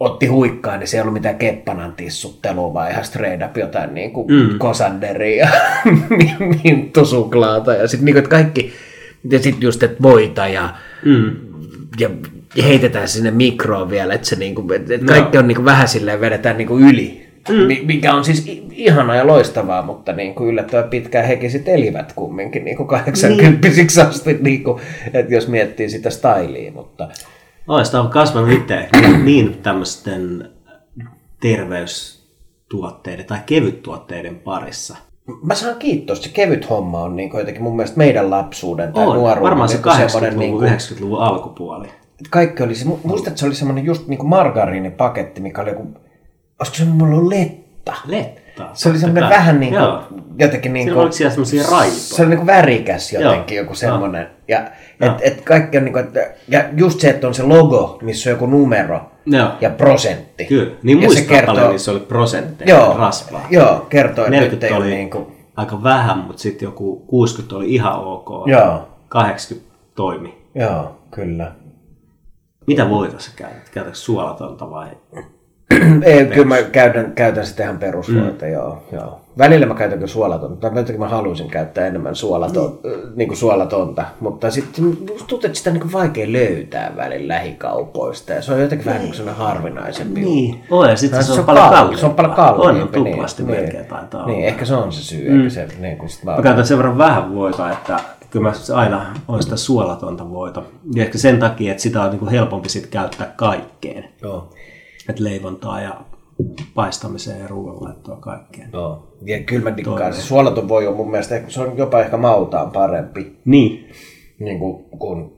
otti 0.00 0.26
huikkaa, 0.26 0.76
niin 0.76 0.88
se 0.88 0.96
ei 0.96 1.00
ollut 1.00 1.14
mitään 1.14 1.38
keppanan 1.38 1.92
tissuttelua, 1.92 2.74
vaan 2.74 2.90
ihan 2.90 3.04
straight 3.04 3.50
up 3.50 3.56
jotain 3.56 3.94
niin 3.94 4.10
kuin 4.12 4.26
mm. 4.28 4.58
kosanderia 4.58 5.36
ja 5.44 5.50
mintusuklaata, 6.64 7.74
ja 7.74 7.88
sitten 7.88 8.04
niin 8.04 8.14
kuin, 8.14 8.28
kaikki, 8.28 8.72
ja 9.30 9.38
sitten 9.38 9.62
just, 9.62 9.82
että 9.82 10.02
voita 10.02 10.48
ja, 10.48 10.74
mm. 11.04 11.36
ja 12.00 12.10
ja 12.54 12.64
heitetään 12.64 13.08
sinne 13.08 13.30
mikroon 13.30 13.90
vielä, 13.90 14.14
että 14.14 14.26
se 14.26 14.36
niinku, 14.36 14.72
et, 14.72 14.90
et 14.90 15.04
kaikki 15.04 15.38
on 15.38 15.48
niinku 15.48 15.64
vähän 15.64 15.88
silleen 15.88 16.20
vedetään 16.20 16.56
niinku 16.56 16.78
yli. 16.78 17.24
Mm. 17.48 17.86
Mikä 17.86 18.14
on 18.14 18.24
siis 18.24 18.44
ihanaa 18.72 19.16
ja 19.16 19.26
loistavaa, 19.26 19.82
mutta 19.82 20.12
niinku 20.12 20.44
yllättävän 20.44 20.90
pitkään 20.90 21.26
hekin 21.26 21.50
sitten 21.50 21.74
elivät 21.74 22.12
kumminkin 22.12 22.64
niinku 22.64 22.84
80 22.84 23.68
niin. 23.68 24.08
asti, 24.08 24.38
niinku, 24.40 24.80
että 25.12 25.34
jos 25.34 25.48
miettii 25.48 25.90
sitä 25.90 26.10
styliä, 26.10 26.72
mutta 26.72 27.08
sitä 27.84 28.00
on 28.00 28.08
kasvanut 28.08 28.50
itse 28.50 28.88
niin 29.24 29.58
tämmöisten 29.62 30.50
terveystuotteiden 31.40 33.24
tai 33.24 33.38
kevyttuotteiden 33.46 34.36
parissa. 34.36 34.96
mä 35.42 35.54
saan 35.54 35.76
kiitos, 35.76 36.22
se 36.22 36.28
kevyt 36.28 36.70
homma 36.70 37.00
on 37.00 37.16
niinku 37.16 37.38
jotenkin 37.38 37.62
mun 37.62 37.76
mielestä 37.76 37.98
meidän 37.98 38.30
lapsuuden 38.30 38.92
tai 38.92 39.06
On, 39.06 39.14
nuoruuden. 39.14 39.42
varmaan 39.42 39.68
se 39.68 39.74
niinku 39.74 39.90
semmoinen 39.90 40.32
80-luvun, 40.32 40.62
niinku- 40.64 40.94
90-luvun 40.94 41.22
alkupuoli. 41.22 41.88
Että 42.18 42.30
kaikki 42.30 42.62
oli 42.62 42.74
se, 42.74 42.84
mu- 42.84 42.98
muistat, 43.02 43.28
että 43.28 43.40
se 43.40 43.46
oli 43.46 43.54
semmoinen 43.54 43.84
just 43.84 44.08
niinku 44.08 44.26
margariinipaketti, 44.26 45.40
mikä 45.40 45.62
oli 45.62 45.70
joku, 45.70 45.86
olisiko 46.58 46.76
se 46.76 46.84
mulla 46.84 47.16
ollut 47.16 47.28
letta? 47.32 47.92
Letta. 48.06 48.68
Se 48.72 48.88
oli 48.88 48.98
semmoinen 48.98 49.22
kai. 49.28 49.38
vähän 49.38 49.60
niin 49.60 49.72
kuin, 49.72 49.82
Joo. 49.82 50.02
jotenkin 50.38 50.72
niin 50.72 50.84
Siinä 50.84 50.94
kuin, 50.94 51.02
oliko 51.02 51.12
siellä 51.16 51.30
semmoisia 51.30 51.62
raipoja? 51.70 51.90
se 51.90 52.22
oli 52.22 52.28
niin 52.28 52.38
kuin 52.38 52.46
värikäs 52.46 53.12
jotenkin, 53.12 53.56
Joo. 53.56 53.64
joku 53.64 53.74
semmoinen. 53.74 54.26
Ja 54.48 54.58
Joo. 55.00 55.14
et, 55.14 55.20
et 55.22 55.40
kaikki 55.40 55.78
on 55.78 55.84
niin 55.84 55.92
kuin, 55.92 56.04
että, 56.04 56.20
ja 56.48 56.64
just 56.76 57.00
se, 57.00 57.10
että 57.10 57.26
on 57.26 57.34
se 57.34 57.42
logo, 57.42 57.98
missä 58.02 58.30
on 58.30 58.34
joku 58.34 58.46
numero 58.46 59.00
Joo. 59.26 59.48
ja 59.60 59.70
prosentti. 59.70 60.44
Kyllä. 60.44 60.74
Niin 60.82 61.02
ja 61.02 61.08
kertoo, 61.28 61.70
niissä 61.70 61.90
oli 61.90 62.00
prosentteja 62.00 62.76
joo, 62.76 62.96
rasvaa. 62.98 63.46
joo, 63.50 63.86
kertoo, 63.88 64.24
että 64.24 64.30
nyt 64.40 64.40
40 64.40 64.66
ei 64.66 64.72
ole 64.72 64.84
oli 64.84 64.94
niin 64.94 65.10
kuin, 65.10 65.26
aika 65.56 65.82
vähän, 65.82 66.18
mutta 66.18 66.42
sitten 66.42 66.66
joku 66.66 66.96
60 67.06 67.56
oli 67.56 67.74
ihan 67.74 67.94
ok. 68.04 68.28
Joo. 68.46 68.88
80 69.08 69.74
toimi. 69.94 70.38
joo, 70.54 70.96
kyllä. 71.10 71.52
Mitä 72.66 72.90
voita 72.90 73.18
sä 73.18 73.30
käytät? 73.36 73.68
Käytätkö 73.72 73.98
suolatonta 73.98 74.70
vai? 74.70 74.88
Ei, 76.02 76.24
kyllä 76.26 76.46
mä 76.46 76.62
käytän, 76.62 77.12
käytän 77.12 77.46
sitä 77.46 77.62
ihan 77.62 77.78
perusvoita, 77.78 78.44
mm. 78.46 78.52
joo, 78.52 78.82
joo. 78.92 79.20
Välillä 79.38 79.66
mä 79.66 79.74
käytän 79.74 79.98
kyllä 79.98 80.12
suolatonta, 80.12 80.70
tai 80.70 80.78
jotenkin 80.80 81.00
mä 81.00 81.08
haluaisin 81.08 81.50
käyttää 81.50 81.86
enemmän 81.86 82.14
suolaton, 82.14 82.78
mm. 82.84 82.90
niin 83.16 83.28
kuin 83.28 83.38
suolatonta, 83.38 84.04
mutta 84.20 84.50
sitten 84.50 84.96
tuntuu, 85.18 85.40
että 85.44 85.58
sitä 85.58 85.70
on 85.70 85.76
niin 85.76 85.92
vaikea 85.92 86.32
löytää 86.32 86.92
välillä 86.96 87.34
lähikaupoista, 87.34 88.32
ja 88.32 88.42
se 88.42 88.52
on 88.52 88.60
jotenkin 88.60 88.86
vähän 88.86 89.02
niin 89.02 89.14
sellainen 89.14 89.44
harvinaisempi. 89.44 90.20
Niin. 90.20 90.64
Oh, 90.70 90.84
ja 90.84 90.96
sitten 90.96 91.20
No, 91.20 91.26
se, 91.26 91.32
on 91.32 91.44
paljon 91.46 91.64
kalli- 91.64 91.74
kalliimpi. 91.76 92.00
Se 92.00 92.06
on 92.06 92.14
paljon 92.14 92.34
kalliimpi. 92.34 92.98
On, 92.98 93.06
on 93.06 93.12
tuplasti 93.12 93.42
niin, 93.42 93.56
melkein 93.56 93.76
niin. 93.76 93.86
taitaa 93.90 94.26
Niin, 94.26 94.36
olla. 94.36 94.46
ehkä 94.46 94.64
se 94.64 94.74
on 94.74 94.92
se 94.92 95.02
syy, 95.02 95.30
mm. 95.30 95.36
eikä 95.38 95.50
se, 95.50 95.68
niin 95.80 95.98
kuin 95.98 96.08
sit 96.08 96.24
Mä 96.24 96.42
käytän 96.42 96.66
sen 96.66 96.76
verran 96.78 96.98
vähän 96.98 97.34
voita, 97.34 97.70
että 97.72 98.00
kyllä 98.34 98.48
mä 98.48 98.76
aina 98.76 99.06
on 99.28 99.42
sitä 99.42 99.56
suolatonta 99.56 100.30
voita. 100.30 100.62
Ja 100.94 101.02
ehkä 101.04 101.18
sen 101.18 101.38
takia, 101.38 101.70
että 101.70 101.82
sitä 101.82 102.02
on 102.02 102.10
niin 102.10 102.18
kuin 102.18 102.30
helpompi 102.30 102.68
sit 102.68 102.86
käyttää 102.86 103.32
kaikkeen. 103.36 104.04
Joo. 104.22 104.50
Että 105.08 105.24
leivontaa 105.24 105.80
ja 105.80 106.00
paistamiseen 106.74 107.40
ja 107.40 107.48
ruoanlaittoa 107.48 108.16
kaikkeen. 108.16 108.70
Joo. 108.72 109.08
Ja 109.24 109.40
kyllä 109.40 109.70
mä 109.70 109.76
dikkaan, 109.76 110.14
se 110.14 110.22
suolaton 110.22 110.68
voi 110.68 110.86
on 110.86 110.96
mun 110.96 111.10
mielestä, 111.10 111.40
se 111.48 111.60
on 111.60 111.78
jopa 111.78 112.00
ehkä 112.00 112.16
mautaan 112.16 112.70
parempi 112.70 113.36
Niin. 113.44 113.90
niin 114.38 114.58
kuin, 114.58 114.84
kuin 114.98 115.32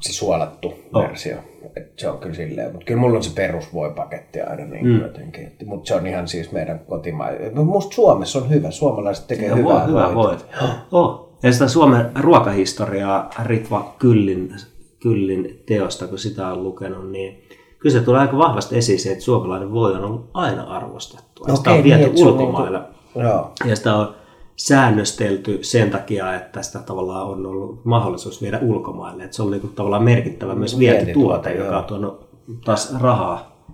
se 0.00 0.12
suolattu 0.12 0.72
Oh. 0.94 1.02
versio. 1.02 1.36
Et 1.76 1.92
se 1.98 2.08
on 2.08 2.18
kyllä 2.18 2.34
silleen, 2.34 2.72
mutta 2.72 2.84
kyllä 2.86 3.00
mulla 3.00 3.16
on 3.16 3.22
se 3.22 3.34
perusvoipaketti 3.34 4.40
aina 4.40 4.64
niin 4.64 4.86
mm. 4.86 5.00
jotenkin. 5.00 5.52
Mutta 5.64 5.88
se 5.88 5.94
on 5.94 6.06
ihan 6.06 6.28
siis 6.28 6.52
meidän 6.52 6.78
kotimaa. 6.88 7.28
Musta 7.64 7.94
Suomessa 7.94 8.38
on 8.38 8.50
hyvä, 8.50 8.70
suomalaiset 8.70 9.26
tekee 9.26 9.48
hyvää, 9.48 9.64
voi, 9.64 9.86
hyvä 9.86 10.14
voita. 10.14 10.14
voit. 10.14 10.46
Oh. 10.92 11.29
Ja 11.42 11.52
sitä 11.52 11.68
Suomen 11.68 12.10
ruokahistoriaa 12.20 13.30
Ritva 13.44 13.94
Kyllin, 13.98 14.54
Kyllin 15.02 15.62
teosta, 15.66 16.06
kun 16.06 16.18
sitä 16.18 16.48
on 16.48 16.64
lukenut, 16.64 17.10
niin 17.10 17.42
kyllä 17.78 17.98
se 17.98 18.04
tulee 18.04 18.20
aika 18.20 18.38
vahvasti 18.38 18.78
esiin 18.78 18.98
se, 18.98 19.12
että 19.12 19.24
suomalainen 19.24 19.72
voi 19.72 19.94
on 19.94 20.04
ollut 20.04 20.30
aina 20.34 20.62
arvostettua. 20.62 21.46
Ja 21.48 21.56
sitä 21.56 21.70
on 21.70 21.84
viety 21.84 22.12
niin, 22.12 22.26
ulkomaille. 22.26 22.78
Niinku, 22.78 23.20
joo. 23.20 23.52
Ja 23.64 23.76
sitä 23.76 23.96
on 23.96 24.14
säännöstelty 24.56 25.58
sen 25.62 25.90
takia, 25.90 26.34
että 26.34 26.62
sitä 26.62 26.78
tavallaan 26.78 27.26
on 27.26 27.46
ollut 27.46 27.84
mahdollisuus 27.84 28.42
viedä 28.42 28.58
ulkomaille. 28.62 29.24
Että 29.24 29.36
se 29.36 29.42
on 29.42 29.50
niinku 29.50 29.68
tavallaan 29.68 30.02
merkittävä 30.02 30.54
myös 30.54 30.78
vientituote, 30.78 31.54
joka 31.54 31.78
on 31.78 31.84
tuonut 31.84 32.28
taas 32.64 32.94
rahaa, 33.00 33.66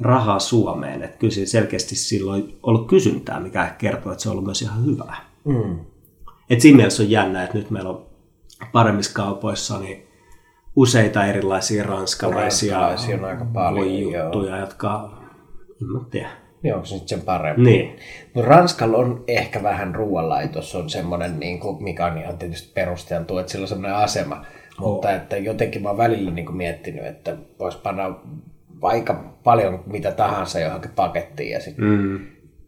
rahaa 0.00 0.38
Suomeen. 0.38 1.02
Että 1.02 1.18
kyllä 1.18 1.34
siinä 1.34 1.46
selkeästi 1.46 1.96
silloin 1.96 2.58
ollut 2.62 2.88
kysyntää, 2.88 3.40
mikä 3.40 3.74
kertoo, 3.78 4.12
että 4.12 4.22
se 4.22 4.28
on 4.28 4.32
ollut 4.32 4.44
myös 4.44 4.62
ihan 4.62 4.86
hyvää. 4.86 5.16
Mm. 5.44 5.78
Et 6.50 6.60
siinä 6.60 6.76
mielessä 6.76 7.02
on 7.02 7.10
jännä, 7.10 7.44
että 7.44 7.58
nyt 7.58 7.70
meillä 7.70 7.90
on 7.90 8.06
paremmissa 8.72 9.14
kaupoissa 9.14 9.78
niin 9.78 10.06
useita 10.76 11.24
erilaisia 11.26 11.84
ranskalaisia, 11.84 12.78
Ranskalaisia 12.80 13.16
on 13.16 13.24
aika 13.24 13.44
paljon, 13.44 14.02
juttuja, 14.02 14.58
jotka, 14.58 15.18
en 15.82 15.88
mä 15.88 16.00
tiedä. 16.10 16.28
Niin 16.62 16.74
onko 16.74 16.86
se 16.86 16.94
nyt 16.94 17.08
sen 17.08 17.20
parempi? 17.20 17.62
Niin. 17.62 17.96
No 18.34 18.42
Ranskalla 18.42 18.96
on 18.98 19.24
ehkä 19.28 19.62
vähän 19.62 19.94
ruoanlaitos 19.94 20.74
on 20.74 20.90
semmoinen, 20.90 21.40
niin 21.40 21.60
kuin, 21.60 21.82
mikä 21.84 22.06
on 22.06 22.18
ihan 22.18 22.38
tietysti 22.38 22.70
perusteltu, 22.74 23.38
että 23.38 23.52
sillä 23.52 23.64
on 23.64 23.68
semmoinen 23.68 23.96
asema. 23.96 24.44
Mutta 24.80 25.12
että 25.12 25.36
jotenkin 25.36 25.82
mä 25.82 25.88
oon 25.88 25.98
välillä 25.98 26.30
niin 26.30 26.46
kuin 26.46 26.56
miettinyt, 26.56 27.06
että 27.06 27.36
voisi 27.58 27.78
panna 27.78 28.14
aika 28.82 29.24
paljon 29.44 29.82
mitä 29.86 30.12
tahansa 30.12 30.60
johonkin 30.60 30.90
pakettiin 30.90 31.50
ja 31.50 31.60
sitten 31.60 31.84
Mm. 31.84 32.26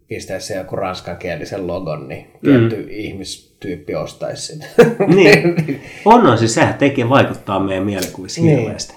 pistää 0.09 0.38
se 0.38 0.57
joku 0.57 0.77
ranskankielisen 0.77 1.67
logon, 1.67 2.09
niin 2.09 2.31
tietty 2.43 2.87
ihmistyyppi 3.64 3.94
ostaisi 3.94 4.47
sitä. 4.47 4.66
Niin. 5.07 5.81
On, 6.05 6.27
on 6.27 6.38
siis 6.38 6.55
sehän 6.55 6.75
tekee, 6.75 7.09
vaikuttaa 7.09 7.61
meidän 7.61 7.85
mielikuvissa 7.85 8.40
Niin. 8.40 8.59
hirveästi. 8.59 8.94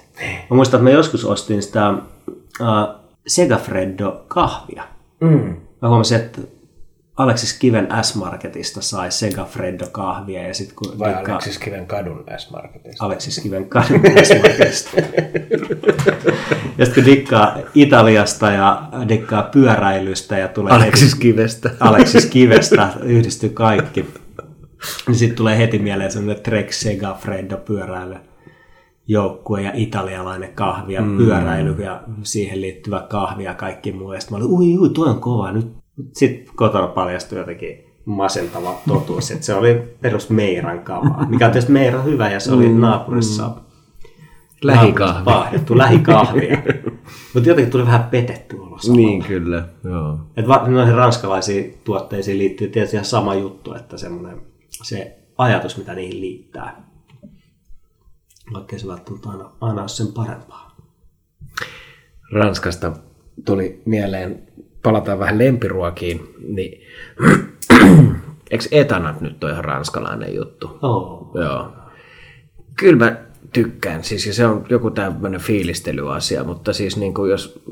Mä 0.50 0.56
muistan, 0.56 0.78
että 0.78 0.90
mä 0.90 0.96
joskus 0.96 1.24
ostin 1.24 1.62
sitä 1.62 1.90
uh, 1.90 3.02
Segafreddo 3.26 4.24
kahvia. 4.28 4.82
mm. 5.20 5.56
Mä 5.82 5.88
huomasin, 5.88 6.16
että 6.18 6.40
Aleksis 7.16 7.58
Kiven 7.58 7.88
S-Marketista 8.02 8.80
sai 8.82 9.10
Segafreddo 9.12 9.86
kahvia 9.92 10.42
ja 10.48 10.54
sitten 10.54 10.76
kun 10.76 10.98
Vai 10.98 11.14
Aleksis 11.14 11.58
Kiven 11.58 11.86
kadun 11.86 12.24
S-Marketista? 12.38 13.04
Aleksis 13.04 13.40
Kiven 13.40 13.68
kadun 13.68 14.00
S-Marketista. 14.24 14.90
ja 16.78 16.84
sitten 16.86 17.04
kun 17.04 17.12
dikkaa 17.12 17.58
Italiasta 17.74 18.50
ja 18.50 18.82
dikkaa 19.08 19.42
pyöräilystä 19.42 20.38
ja 20.38 20.48
tulee 20.48 20.72
Aleksis 20.72 21.14
Kivestä. 21.14 21.70
Aleksis 21.80 22.26
Kivestä 22.26 22.88
yhdistyy 23.02 23.48
kaikki. 23.50 24.06
Niin 25.06 25.14
sitten 25.14 25.36
tulee 25.36 25.58
heti 25.58 25.78
mieleen 25.78 26.12
semmoinen 26.12 26.42
Trek 26.42 26.72
Segafredo 26.72 27.56
pyöräily 27.56 28.16
joukkue 29.06 29.62
ja 29.62 29.70
italialainen 29.74 30.52
kahvi 30.54 30.92
ja 30.92 31.02
mm. 31.02 31.16
pyöräily 31.16 31.76
ja 31.82 32.02
siihen 32.22 32.60
liittyvä 32.60 33.06
kahvi 33.10 33.44
ja 33.44 33.54
kaikki 33.54 33.92
muu. 33.92 34.12
Ja 34.12 34.20
sitten 34.20 34.38
mä 34.38 34.44
olin, 34.44 34.54
ui, 34.54 34.78
ui, 34.78 34.90
toi 34.90 35.08
on 35.08 35.20
kova. 35.20 35.52
Nyt 35.52 35.72
sitten 36.12 36.54
kotona 36.56 36.86
paljastui 36.86 37.38
jotenkin 37.38 37.84
masentava 38.04 38.74
totuus, 38.88 39.30
että 39.30 39.46
se 39.46 39.54
oli 39.54 39.74
perus 40.00 40.30
Meiran 40.30 40.80
kamaa, 40.80 41.26
mikä 41.28 41.46
on 41.46 41.52
tietysti 41.52 41.72
Meira 41.72 42.02
hyvä 42.02 42.30
ja 42.30 42.40
se 42.40 42.52
oli 42.52 42.68
naapurissa 42.68 43.50
Lähikahvi. 44.62 45.24
Vaahdettu 45.24 45.78
lähikahvia. 45.78 46.58
Mutta 47.34 47.48
jotenkin 47.48 47.72
tuli 47.72 47.86
vähän 47.86 48.04
petetty 48.04 48.56
olo 48.56 48.78
samalla. 48.78 48.96
Niin, 48.96 49.24
kyllä. 49.24 49.64
Joo. 49.84 50.18
Et 50.36 50.46
noihin 50.46 50.94
ranskalaisiin 50.94 51.78
tuotteisiin 51.84 52.38
liittyy 52.38 52.68
tietysti 52.68 52.96
ihan 52.96 53.04
sama 53.04 53.34
juttu, 53.34 53.74
että 53.74 53.96
semmoinen 53.96 54.51
se 54.82 55.18
ajatus, 55.38 55.76
mitä 55.76 55.94
niihin 55.94 56.20
liittää, 56.20 56.82
vaikka 58.52 58.78
se 58.78 58.86
välttämättä 58.86 59.28
aina, 59.28 59.50
aina 59.60 59.80
ole 59.80 59.88
sen 59.88 60.12
parempaa. 60.12 60.76
Ranskasta 62.32 62.92
tuli 63.44 63.82
mieleen, 63.84 64.48
palataan 64.82 65.18
vähän 65.18 65.38
lempiruokiin, 65.38 66.34
niin 66.48 66.82
eikö 68.50 68.64
etanat 68.70 69.20
nyt 69.20 69.44
ole 69.44 69.52
ihan 69.52 69.64
ranskalainen 69.64 70.34
juttu? 70.34 70.78
Oh. 70.82 71.30
Joo. 71.34 71.72
Kyllä 72.76 73.04
mä 73.04 73.16
tykkään, 73.52 74.04
siis 74.04 74.26
ja 74.26 74.34
se 74.34 74.46
on 74.46 74.66
joku 74.68 74.90
tämmöinen 74.90 75.40
fiilistelyasia, 75.40 76.44
mutta 76.44 76.72
siis 76.72 76.96
niin 76.96 77.14
kuin 77.14 77.30
jos 77.30 77.62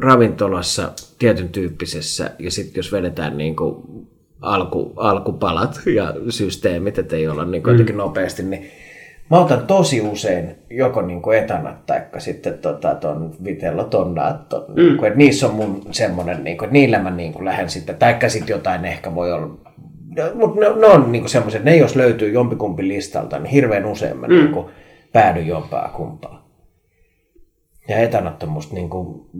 ravintolassa 0.00 0.92
tietyn 1.18 1.48
tyyppisessä 1.48 2.30
ja 2.38 2.50
sitten 2.50 2.78
jos 2.78 2.92
vedetään 2.92 3.38
niin 3.38 3.56
kuin 3.56 3.84
alku, 4.40 4.92
alkupalat 4.96 5.80
ja 5.94 6.14
systeemit, 6.28 6.98
että 6.98 7.16
ei 7.16 7.28
olla 7.28 7.44
niin 7.44 7.62
kuin 7.62 7.72
jotenkin 7.72 7.96
nopeasti, 7.96 8.42
niin 8.42 8.70
mä 9.30 9.38
otan 9.38 9.66
tosi 9.66 10.00
usein 10.00 10.56
joko 10.70 11.02
niin 11.02 11.22
kuin 11.22 11.38
etanat 11.38 11.86
tai 11.86 12.00
sitten 12.18 12.58
tota, 12.58 12.94
ton 12.94 13.34
vitello 13.44 13.84
tonnaat, 13.84 14.48
ton, 14.48 14.64
mm. 14.68 14.74
niin 14.74 14.96
kuin, 14.96 15.06
että 15.06 15.18
niissä 15.18 15.46
on 15.46 15.54
mun 15.54 15.82
semmoinen, 15.90 16.44
niin 16.44 16.58
kuin, 16.58 16.66
että 16.66 16.72
niillä 16.72 16.98
mä 16.98 17.10
niin 17.10 17.32
kuin 17.32 17.44
lähden 17.44 17.70
sitten, 17.70 17.96
taikka 17.96 18.28
sitten 18.28 18.54
jotain 18.54 18.84
ehkä 18.84 19.14
voi 19.14 19.32
olla 19.32 19.58
mutta 20.34 20.60
ne, 20.60 20.80
ne 20.80 20.86
on 20.86 21.12
niinku 21.12 21.28
semmoiset, 21.28 21.64
ne 21.64 21.76
jos 21.76 21.96
löytyy 21.96 22.32
jompikumpi 22.32 22.88
listalta, 22.88 23.38
niin 23.38 23.50
hirveän 23.50 23.86
usein 23.86 24.16
mä 24.16 24.26
mm. 24.26 24.34
niinku 24.34 24.70
päädyn 25.12 25.46
jompaa 25.46 25.88
kumpaa. 25.88 26.48
Ja 27.88 27.98
etanat 27.98 28.42
on 28.42 28.48
musta 28.48 28.74
niinku, 28.74 29.30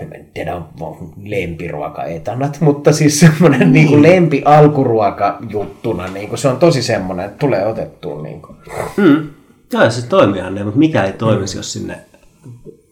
en 0.00 0.26
tiedä 0.34 0.56
on 0.56 1.12
lempiruoka 1.24 2.04
etanat, 2.04 2.60
mutta 2.60 2.92
siis 2.92 3.20
semmoinen 3.20 3.68
mm. 3.68 3.72
niinku 3.72 4.02
lempi 4.02 4.42
alkuruoka 4.44 5.38
juttuna, 5.50 6.06
niinku, 6.06 6.36
se 6.36 6.48
on 6.48 6.56
tosi 6.56 6.82
semmoinen, 6.82 7.26
että 7.26 7.38
tulee 7.38 7.66
otettua. 7.66 8.22
Niinku. 8.22 8.54
Mm. 8.96 9.28
Joo, 9.72 9.90
se 9.90 10.06
toimiihan 10.06 10.54
ne, 10.54 10.64
mutta 10.64 10.78
mikä 10.78 11.04
ei 11.04 11.12
toimisi, 11.12 11.54
mm. 11.54 11.58
jos 11.58 11.72
sinne 11.72 11.98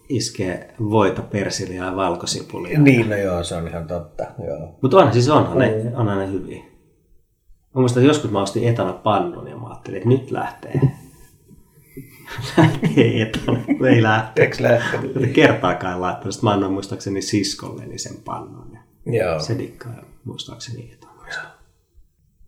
iskee 0.09 0.75
voita, 0.91 1.23
persiliä 1.23 1.85
ja 1.85 1.97
valkosipulia. 1.97 2.79
Niin, 2.79 3.11
no 3.11 3.17
joo, 3.17 3.45
se 3.45 3.55
on 3.55 3.69
ihan 3.69 3.87
totta. 3.87 4.25
Joo. 4.47 4.79
Mutta 4.83 4.97
onhan 4.97 5.13
siis 5.13 5.29
onhan 5.29 5.59
ne, 5.59 5.93
onhan 5.95 6.19
ne 6.19 6.31
hyviä. 6.31 6.63
Mä 7.75 7.81
muistan, 7.81 8.03
että 8.03 8.11
joskus 8.11 8.31
mä 8.31 8.43
ostin 8.43 8.69
etana 8.69 8.93
pannun 8.93 9.49
ja 9.49 9.57
mä 9.57 9.67
ajattelin, 9.67 9.97
että 9.97 10.09
nyt 10.09 10.31
lähtee. 10.31 10.81
Lähtee 12.57 13.23
etana, 13.23 13.59
mutta 13.69 13.89
ei 13.89 14.03
lähtenyt? 14.03 15.15
Mutta 15.15 15.29
kertaakaan 15.33 16.01
laittanut. 16.01 16.35
Sitten 16.35 16.49
mä 16.49 16.55
annoin 16.55 16.73
muistaakseni 16.73 17.23
siskolleni 17.23 17.99
sen 17.99 18.17
pannun. 18.25 18.79
Ja 19.07 19.25
Joo. 19.25 19.41
se 19.41 19.59
dikkaa 19.59 20.03
muistaakseni 20.25 20.91
etana. 20.93 21.09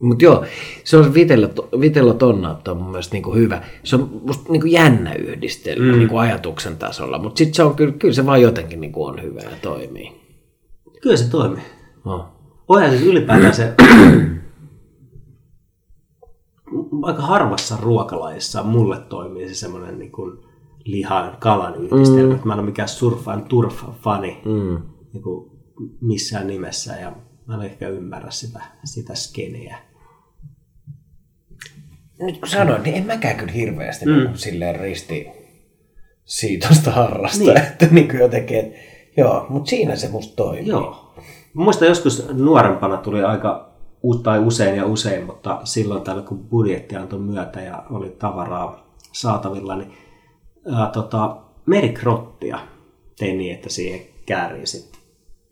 Mutta 0.03 0.25
joo, 0.25 0.45
se 0.85 0.97
on 0.97 1.15
Vitello, 1.15 1.49
Vitello 1.81 2.15
Tonnaatto 2.15 2.73
on 2.73 2.77
mun 2.77 2.91
mielestä 2.91 3.15
niinku 3.15 3.35
hyvä. 3.35 3.63
Se 3.85 3.97
on 3.97 4.21
musta 4.27 4.53
niinku 4.53 4.67
jännä 4.67 5.15
yhdistelmä 5.15 5.93
mm. 5.93 5.99
niinku 5.99 6.17
ajatuksen 6.17 6.77
tasolla, 6.77 7.19
mutta 7.19 7.39
sitten 7.39 7.55
se 7.55 7.63
on 7.63 7.75
kyllä, 7.75 7.93
kyllä 7.93 8.15
se 8.15 8.27
vaan 8.27 8.43
jotenkin 8.43 8.81
niinku 8.81 9.05
on 9.05 9.23
hyvä 9.23 9.41
ja 9.41 9.51
toimii. 9.63 10.13
Kyllä 11.03 11.17
se 11.17 11.31
toimii. 11.31 11.63
Oh. 12.05 12.25
Voihan 12.69 12.91
siis 12.91 13.03
ylipäätään 13.03 13.55
se 13.55 13.73
aika 17.03 17.23
harvassa 17.23 17.77
ruokalajissa 17.81 18.63
mulle 18.63 19.01
toimii 19.01 19.49
se 19.49 19.55
semmoinen 19.55 19.99
niin 19.99 20.13
kuin 20.13 20.39
lihan 20.85 21.37
kalan 21.39 21.75
yhdistelmä. 21.75 22.35
Mm. 22.35 22.41
Mä 22.45 22.53
en 22.53 22.59
ole 22.59 22.67
mikään 22.67 22.89
surfan 22.89 23.45
turf-fani 23.45 24.41
Mm. 24.45 24.83
niin 25.13 25.23
kuin 25.23 25.51
missään 26.01 26.47
nimessä 26.47 26.93
ja 26.97 27.13
mä 27.47 27.55
en 27.55 27.63
ehkä 27.63 27.89
ymmärrä 27.89 28.31
sitä, 28.31 28.61
sitä 28.85 29.15
skeneä. 29.15 29.79
Nyt 32.21 32.39
kun 32.39 32.49
sanoin, 32.49 32.83
niin 32.83 32.97
en 32.97 33.07
mäkään 33.07 33.37
kyllä 33.37 33.53
hirveästi 33.53 34.07
mm. 34.07 34.13
niinku 34.13 34.37
silleen 34.37 34.81
risti 34.81 35.27
siitosta 36.25 36.91
harrasta, 36.91 37.39
niin. 37.39 37.55
Niin. 37.55 37.63
että 37.67 37.87
niinku 37.91 38.17
jotenkin, 38.17 38.59
et, 38.59 38.73
joo, 39.17 39.47
mutta 39.49 39.71
siinä 39.71 39.97
se 39.97 40.09
musta 40.09 40.37
toimii. 40.37 40.67
Joo. 40.67 41.15
Mä 41.55 41.65
muistan 41.65 41.89
joskus 41.89 42.29
nuorempana 42.33 42.97
tuli 42.97 43.23
aika 43.23 43.70
tai 44.23 44.39
usein 44.39 44.77
ja 44.77 44.87
usein, 44.87 45.27
mutta 45.27 45.61
silloin 45.65 46.03
tällä 46.03 46.23
kun 46.23 46.39
budjetti 46.39 46.97
antoi 46.97 47.19
myötä 47.19 47.61
ja 47.61 47.83
oli 47.91 48.11
tavaraa 48.11 48.87
saatavilla, 49.13 49.77
niin 49.77 49.93
ää, 50.73 50.91
tota, 50.91 51.37
merikrottia 51.67 52.59
tein 53.19 53.39
niin, 53.39 53.55
että 53.55 53.69
siihen 53.69 54.01
käärin 54.27 54.67
sitten 54.67 55.01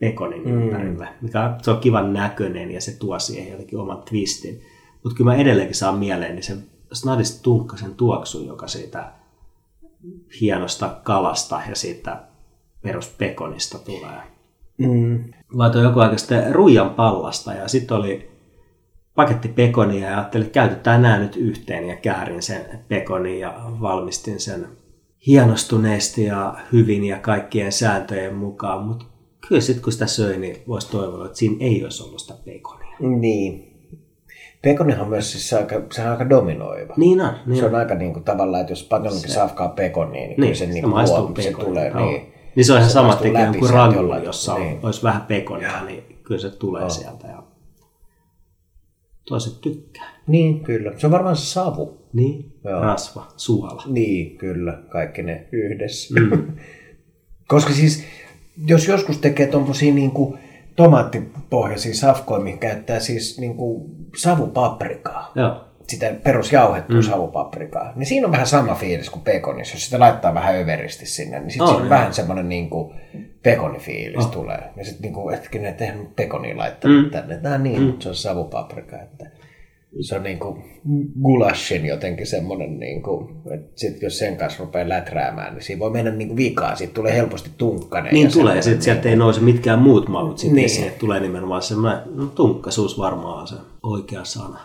pekonin 0.01 0.45
mm. 0.45 0.63
ympärille, 0.63 1.09
mikä 1.21 1.57
se 1.63 1.71
on 1.71 1.79
kivan 1.79 2.13
näköinen 2.13 2.71
ja 2.71 2.81
se 2.81 2.99
tuo 2.99 3.19
siihen 3.19 3.53
jotenkin 3.53 3.79
oman 3.79 4.03
twistin. 4.03 4.63
Mutta 5.03 5.17
kyllä 5.17 5.31
mä 5.31 5.37
edelleenkin 5.37 5.77
saan 5.77 5.99
mieleen 5.99 6.35
niin 6.35 6.43
sen 6.43 6.65
snadisti 6.93 7.43
tunkkasen 7.43 7.95
tuoksun, 7.95 8.47
joka 8.47 8.67
siitä 8.67 9.13
hienosta 10.41 10.97
kalasta 11.03 11.61
ja 11.69 11.77
siitä 11.77 12.23
peruspekonista 12.83 13.79
tulee 13.79 14.39
Mm. 14.79 15.25
laitoin 15.53 15.85
joku 15.85 16.01
aika 16.01 16.19
sitten 16.19 16.55
ruijan 16.55 16.91
pallasta 16.91 17.53
ja 17.53 17.69
sitten 17.69 17.97
oli 17.97 18.31
paketti 19.19 19.49
pekonia 19.49 20.09
ja 20.09 20.17
ajattelin, 20.17 20.47
että 20.47 20.55
käytetään 20.55 21.03
nämä 21.03 21.19
nyt 21.19 21.37
yhteen 21.37 21.89
ja 21.89 21.97
käärin 21.97 22.43
sen 22.43 22.63
pekonin 22.89 23.41
ja 23.41 23.55
valmistin 23.81 24.41
sen 24.41 24.67
hienostuneesti 25.27 26.25
ja 26.25 26.55
hyvin 26.73 27.05
ja 27.05 27.19
kaikkien 27.19 27.73
sääntöjen 27.73 28.35
mukaan, 28.35 28.85
mutta 28.85 29.05
kyllä 29.49 29.61
sitten 29.61 29.83
kun 29.85 29.93
sitä 29.93 30.07
söi, 30.07 30.39
niin 30.39 30.57
voisi 30.69 30.91
toivoa, 30.91 31.27
että 31.27 31.39
siinä 31.39 31.57
ei 31.61 31.85
olisi 31.85 32.03
ollut 32.03 32.19
sitä 32.21 32.35
pekonia. 32.45 32.97
Niin. 33.01 33.65
Pekonihan 34.63 35.01
on 35.03 35.09
myös 35.09 35.33
siis 35.33 35.49
se 35.49 35.57
aika, 35.57 35.83
se 35.93 36.03
on 36.03 36.09
aika 36.09 36.29
dominoiva. 36.31 36.95
Niin 36.97 37.21
on. 37.21 37.35
Niin 37.47 37.59
Se 37.59 37.65
on. 37.67 37.75
on 37.75 37.79
aika 37.81 37.95
niin 37.95 38.13
kuin, 38.13 38.25
tavallaan, 38.25 38.61
että 38.61 38.73
jos 38.73 38.83
panellakin 38.85 39.31
safkaa 39.31 39.69
pekonia, 39.69 40.13
niin, 40.13 40.29
Niin, 40.29 40.41
niin 40.41 40.57
se, 40.57 40.67
se 40.67 40.73
niin 40.73 40.83
kuin, 40.83 40.93
maistuu 40.93 41.19
huom, 41.21 41.35
se 41.41 41.53
tulee. 41.53 41.89
joo. 41.89 42.05
Niin. 42.07 42.33
Niin 42.57 42.65
se 42.65 42.73
on 42.73 42.79
ihan 42.79 42.91
Se 42.91 42.93
sama 42.95 43.17
tekee 43.17 43.47
kuin 43.59 43.73
jollain- 43.95 44.25
jossa 44.25 44.55
on, 44.55 44.61
niin. 44.61 44.79
olisi 44.83 45.03
vähän 45.03 45.23
pekonia, 45.23 45.85
niin 45.87 46.19
kyllä 46.23 46.41
se 46.41 46.51
tulee 46.51 46.91
sieltä. 46.91 47.27
Ja 47.27 47.43
toiset 49.29 49.61
tykkää. 49.61 50.11
niin, 50.27 50.61
kyllä. 50.61 50.93
Se 50.97 51.07
on 51.07 51.11
varmaan 51.11 51.37
se 51.37 51.47
savu. 51.47 51.99
Niin, 52.13 52.53
Joo. 52.65 52.81
rasva, 52.81 53.27
suola. 53.37 53.83
Niin, 53.87 54.39
kyllä. 54.39 54.83
Kaikki 54.89 55.23
ne 55.23 55.49
yhdessä. 55.53 56.21
Mm. 56.21 56.47
Koska 57.49 57.73
siis, 57.73 58.05
jos 58.67 58.89
joskus 58.89 59.19
tekee 59.19 59.47
tommosia 59.47 59.95
niinku 59.95 60.39
tomaattipohjaisia 60.77 61.95
safkoja, 61.95 62.41
mihin 62.41 62.59
käyttää 62.59 63.01
siis 63.01 63.39
niinku 63.41 63.91
savupaprikaa, 64.17 65.33
Joo. 65.35 65.65
Sitä 65.89 66.15
perusjauhettua 66.25 66.97
mm. 66.97 67.03
savupaprikaa, 67.03 67.93
niin 67.97 68.07
siinä 68.07 68.27
on 68.27 68.33
vähän 68.33 68.47
sama 68.47 68.75
fiilis 68.75 69.11
kuin 69.11 69.23
pekonissa. 69.23 69.75
Jos 69.75 69.85
sitä 69.85 70.01
laittaa 70.01 70.35
vähän 70.35 70.57
överisti 70.57 71.07
sinne, 71.07 71.41
niin 71.41 71.51
sitten 71.51 71.63
On, 71.67 71.69
siinä 71.69 71.83
on 71.85 71.91
vähän 71.91 72.15
semmoinen 72.15 72.49
niinku 72.49 72.93
pekonifiilis 73.43 74.25
Oh. 74.25 74.31
tulee. 74.31 74.63
Ja 74.77 74.85
sitten 74.85 75.03
niinku, 75.03 75.31
etkin 75.31 75.63
ne 75.63 75.73
tehnyt 75.73 76.17
pekonia 76.17 76.57
laittanut 76.57 77.05
Mm. 77.05 77.11
tänne. 77.11 77.37
Tää 77.37 77.59
niin, 77.59 77.81
mm. 77.81 77.87
mutta 77.87 78.03
se 78.03 78.09
on 78.09 78.15
savupaprika. 78.15 78.97
Että 78.97 79.31
se 80.01 80.17
on 80.17 80.23
niinku 80.23 80.59
gulashin 81.23 81.87
jotenkin 81.87 82.27
semmoinen, 82.27 82.79
niinku, 82.79 83.31
että 83.55 83.73
sit 83.75 84.03
jos 84.03 84.19
sen 84.19 84.37
kanssa 84.37 84.65
rupeaa 84.65 84.89
läträämään, 84.89 85.55
niin 85.55 85.63
siinä 85.63 85.79
voi 85.81 85.91
mennä 85.91 86.11
niinku 86.11 86.37
vikaa. 86.37 86.77
Siitä 86.77 86.95
tulee 86.95 87.15
helposti 87.15 87.51
tunkkanen. 87.59 88.13
Niin 88.15 88.25
ja 88.25 88.31
tulee, 88.31 88.57
ja 88.57 88.63
sitten 88.63 88.83
sieltä 88.83 89.09
ei 89.09 89.17
nouse 89.17 89.41
mitkään 89.41 89.79
muut 89.79 90.09
maut 90.09 90.39
sitten 90.39 90.57
Niin. 90.57 90.71
niin. 90.71 90.87
että 90.87 90.99
tulee 90.99 91.21
nimenomaan 91.21 91.63
semmoinen, 91.63 92.01
no 92.15 92.27
tunkkasuus 92.27 92.99
varmaan 92.99 93.47
se 93.47 93.55
oikea 93.83 94.25
sana. 94.25 94.61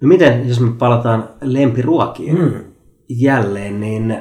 No 0.00 0.08
miten, 0.08 0.48
jos 0.48 0.60
me 0.60 0.72
palataan 0.78 1.28
lempiruokiin 1.40 2.38
mm. 2.38 2.64
jälleen, 3.08 3.80
niin 3.80 4.16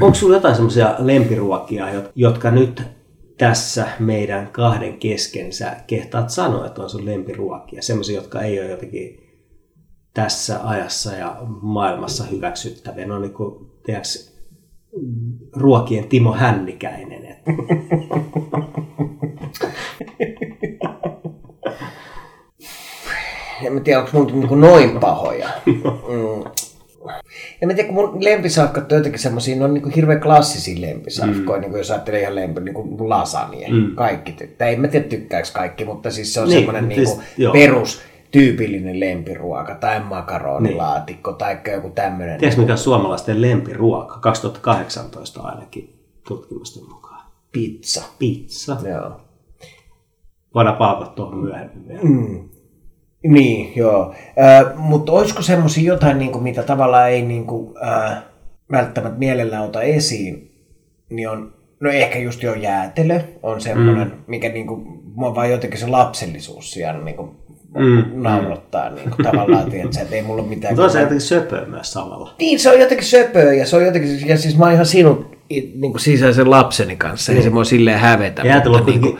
onko 0.00 0.14
sulla 0.14 0.34
jotain 0.34 0.54
semmoisia 0.54 0.94
lempiruokia, 0.98 1.92
jot- 1.92 2.12
jotka 2.14 2.50
nyt 2.50 2.82
tässä 3.38 3.88
meidän 3.98 4.48
kahden 4.52 4.98
kesken 4.98 5.52
sä 5.52 5.76
kehtaat 5.86 6.30
sanoa, 6.30 6.66
että 6.66 6.82
on 6.82 6.90
sun 6.90 7.06
lempiruokia? 7.06 7.82
Semmoisia, 7.82 8.16
jotka 8.16 8.42
ei 8.42 8.60
ole 8.60 8.70
jotenkin 8.70 9.20
tässä 10.14 10.68
ajassa 10.68 11.12
ja 11.12 11.36
maailmassa 11.62 12.24
hyväksyttäviä. 12.24 13.06
Ne 13.06 13.14
on 13.14 13.22
niin 13.22 13.34
kuin, 13.34 13.70
tiedätkö, 13.86 14.08
ruokien 15.52 16.08
Timo 16.08 16.32
Hännikäinen. 16.32 17.33
En 23.62 23.72
mä 23.72 23.80
tiedä, 23.80 23.98
onko 23.98 24.10
mun 24.12 24.26
niinku 24.40 24.54
noin 24.54 25.00
pahoja. 25.00 25.48
Mm. 25.66 26.44
En 27.62 27.68
mä 27.68 27.74
tiedä, 27.74 27.88
kun 27.88 27.94
mun 27.94 28.24
lempisafkat 28.24 28.92
on 28.92 28.98
jotenkin 28.98 29.20
semmosia, 29.20 29.56
ne 29.56 29.64
on 29.64 29.74
niinku 29.74 29.90
hirveän 29.96 30.20
klassisia 30.20 30.80
lempisafkoja, 30.80 31.58
mm. 31.58 31.64
niin 31.66 31.78
jos 31.78 31.90
ajattelee 31.90 32.20
ihan 32.20 32.34
lempi, 32.34 32.60
niinku 32.60 33.08
lasagne. 33.08 33.66
Mm. 33.68 33.94
Kaikki 33.94 34.32
tykkää. 34.32 34.68
En 34.68 34.80
mä 34.80 34.88
tiedä 34.88 35.08
tykkääks 35.08 35.50
kaikki, 35.50 35.84
mutta 35.84 36.10
siis 36.10 36.34
se 36.34 36.40
on 36.40 36.48
Niin, 36.48 36.56
semmoinen 36.58 36.88
niinku 36.88 37.10
siis- 37.36 37.52
perus 37.52 38.02
tyypillinen 38.30 39.00
lempiruoka 39.00 39.74
tai 39.74 40.00
makaronilaatikko 40.00 41.32
tai 41.32 41.58
joku 41.72 41.90
tämmöinen. 41.90 42.38
tiedätkö, 42.38 42.60
mikä 42.60 42.72
on 42.72 42.78
suomalaisten 42.78 43.42
lempiruoka? 43.42 44.18
2018 44.20 45.40
ainakin 45.42 45.94
tutkimusten 46.28 46.82
mukaan. 46.88 47.03
Pizza. 47.54 48.04
Pizza. 48.18 48.76
Joo. 48.88 49.20
Voidaan 50.54 50.76
palata 50.76 51.06
tuohon 51.06 51.38
myöhemmin 51.38 51.88
vielä. 51.88 52.02
Mm. 52.02 52.48
Niin, 53.22 53.72
joo. 53.76 54.14
Äh, 54.38 54.76
mutta 54.76 55.12
olisiko 55.12 55.42
semmoisia 55.42 55.92
jotain, 55.92 56.18
niin 56.18 56.32
kuin, 56.32 56.42
mitä 56.42 56.62
tavallaan 56.62 57.10
ei 57.10 57.22
niin 57.22 57.46
kuin, 57.46 57.74
äh, 57.86 58.22
välttämättä 58.72 59.18
mielellään 59.18 59.64
ota 59.64 59.82
esiin, 59.82 60.54
niin 61.10 61.28
on, 61.28 61.54
no 61.80 61.90
ehkä 61.90 62.18
just 62.18 62.42
jo 62.42 62.54
jäätelö 62.54 63.20
on 63.42 63.60
semmoinen, 63.60 64.08
mm. 64.08 64.14
mikä 64.26 64.48
niin 64.48 64.66
kuin, 64.66 64.86
mua 65.14 65.34
vaan 65.34 65.50
jotenkin 65.50 65.80
se 65.80 65.86
lapsellisuus 65.86 66.72
siellä 66.72 67.04
niin 67.04 67.16
kuin, 67.16 67.30
mm. 67.78 68.22
naurattaa 68.22 68.90
niin 68.90 69.10
kuin, 69.10 69.22
tavallaan, 69.22 69.70
tiedätkö, 69.70 70.00
että 70.00 70.16
ei 70.16 70.22
mulla 70.22 70.42
ole 70.42 70.50
mitään... 70.54 70.74
Mutta 70.74 70.84
on 70.84 70.90
se 70.90 71.00
jotenkin 71.00 71.20
söpöä 71.20 71.64
myös 71.64 71.92
samalla. 71.92 72.34
Niin, 72.38 72.60
se 72.60 72.70
on 72.70 72.80
jotenkin 72.80 73.06
söpöä 73.06 73.52
ja 73.52 73.66
se 73.66 73.76
on 73.76 73.84
jotenkin, 73.84 74.28
ja 74.28 74.38
siis 74.38 74.58
mä 74.58 74.64
oon 74.64 74.74
ihan 74.74 74.86
sinun 74.86 75.33
niin 75.48 75.90
kuin 75.90 76.00
sisäisen 76.00 76.50
lapseni 76.50 76.96
kanssa, 76.96 77.32
niin. 77.32 77.36
ei 77.36 77.42
se 77.42 77.50
mua 77.50 77.64
silleen 77.64 77.98
hävetä. 77.98 78.42
Ja 78.42 78.62
mutta 78.70 78.90
niin, 78.90 79.18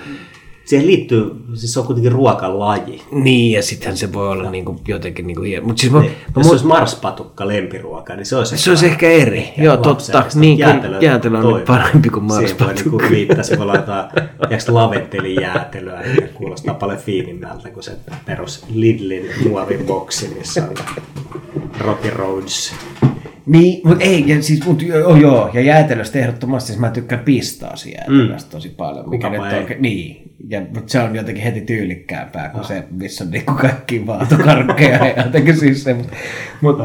siihen 0.64 0.86
liittyy, 0.86 1.30
siis 1.54 1.72
se 1.72 1.80
on 1.80 1.86
kuitenkin 1.86 2.12
ruokalaji. 2.12 3.02
niin, 3.12 3.52
ja 3.52 3.62
sittenhän 3.62 3.96
se 3.96 4.12
voi 4.12 4.28
olla 4.28 4.50
niin 4.50 4.64
kuin, 4.64 4.78
jotenkin 4.88 5.26
niin 5.26 5.36
kuin, 5.36 5.48
hieno. 5.48 5.66
Mutta 5.66 5.80
siis 5.80 5.92
mä, 5.92 6.00
Niin, 6.00 6.12
mä 6.12 6.32
jos 6.36 6.46
se 6.46 6.52
olisi 6.52 6.66
marspatukka 6.66 7.48
lempiruoka, 7.48 8.16
niin 8.16 8.26
se 8.26 8.36
olisi 8.36 8.58
Se 8.58 8.70
olisi 8.70 8.86
ehkä 8.86 9.10
eri. 9.10 9.52
Ja 9.56 9.64
Joo, 9.64 9.76
totta. 9.76 10.24
Niin, 10.34 10.58
Jäätelö 10.58 10.98
jäätelö 11.00 11.38
on 11.38 11.54
nyt 11.54 11.64
parempi 11.64 12.08
kuin 12.08 12.30
Siihen 12.30 12.58
voi 12.58 12.66
marspatukka. 12.66 13.08
niin 13.08 13.44
se 13.44 13.58
voi 13.58 13.66
laittaa 13.66 14.10
tiedätkö, 14.48 14.74
laventelijäätelöä, 14.74 16.02
niin 16.02 16.28
kuulostaa 16.34 16.74
paljon 16.74 16.98
fiinimmältä 16.98 17.70
kuin 17.70 17.84
se 17.84 17.92
perus 18.26 18.64
Lidlin 18.74 19.30
muoviboksi, 19.48 20.34
missä 20.38 20.64
on 20.64 20.74
Rocky 21.80 22.10
Roads. 22.10 22.74
Niin, 23.46 23.88
mutta 23.88 24.04
ei, 24.04 24.24
ja 24.26 24.42
siis, 24.42 24.66
mut, 24.66 24.82
joo, 24.82 25.16
joo, 25.16 25.50
ja 25.54 25.60
jäätelöstä 25.60 26.18
ehdottomasti, 26.18 26.66
siis 26.66 26.78
mä 26.78 26.90
tykkään 26.90 27.24
pistaasi 27.24 27.92
jäätelöstä 27.92 28.48
mm. 28.48 28.50
tosi 28.50 28.68
paljon. 28.68 29.10
Mikä 29.10 29.30
nyt 29.30 29.52
ei. 29.52 29.58
oikein, 29.58 29.82
niin, 29.82 30.32
ja, 30.48 30.60
mutta 30.60 30.92
se 30.92 31.00
on 31.00 31.16
jotenkin 31.16 31.44
heti 31.44 31.60
tyylikkäämpää 31.60 32.48
kuin 32.48 32.64
se, 32.64 32.84
missä 32.90 33.24
on 33.24 33.30
niinku 33.30 33.52
kaikki 33.52 34.06
vaatokarkkeja 34.06 35.06
ja 35.06 35.24
jotenkin 35.24 35.56
siis 35.56 35.84
se, 35.84 35.94
mutta 35.94 36.16
mut, 36.60 36.78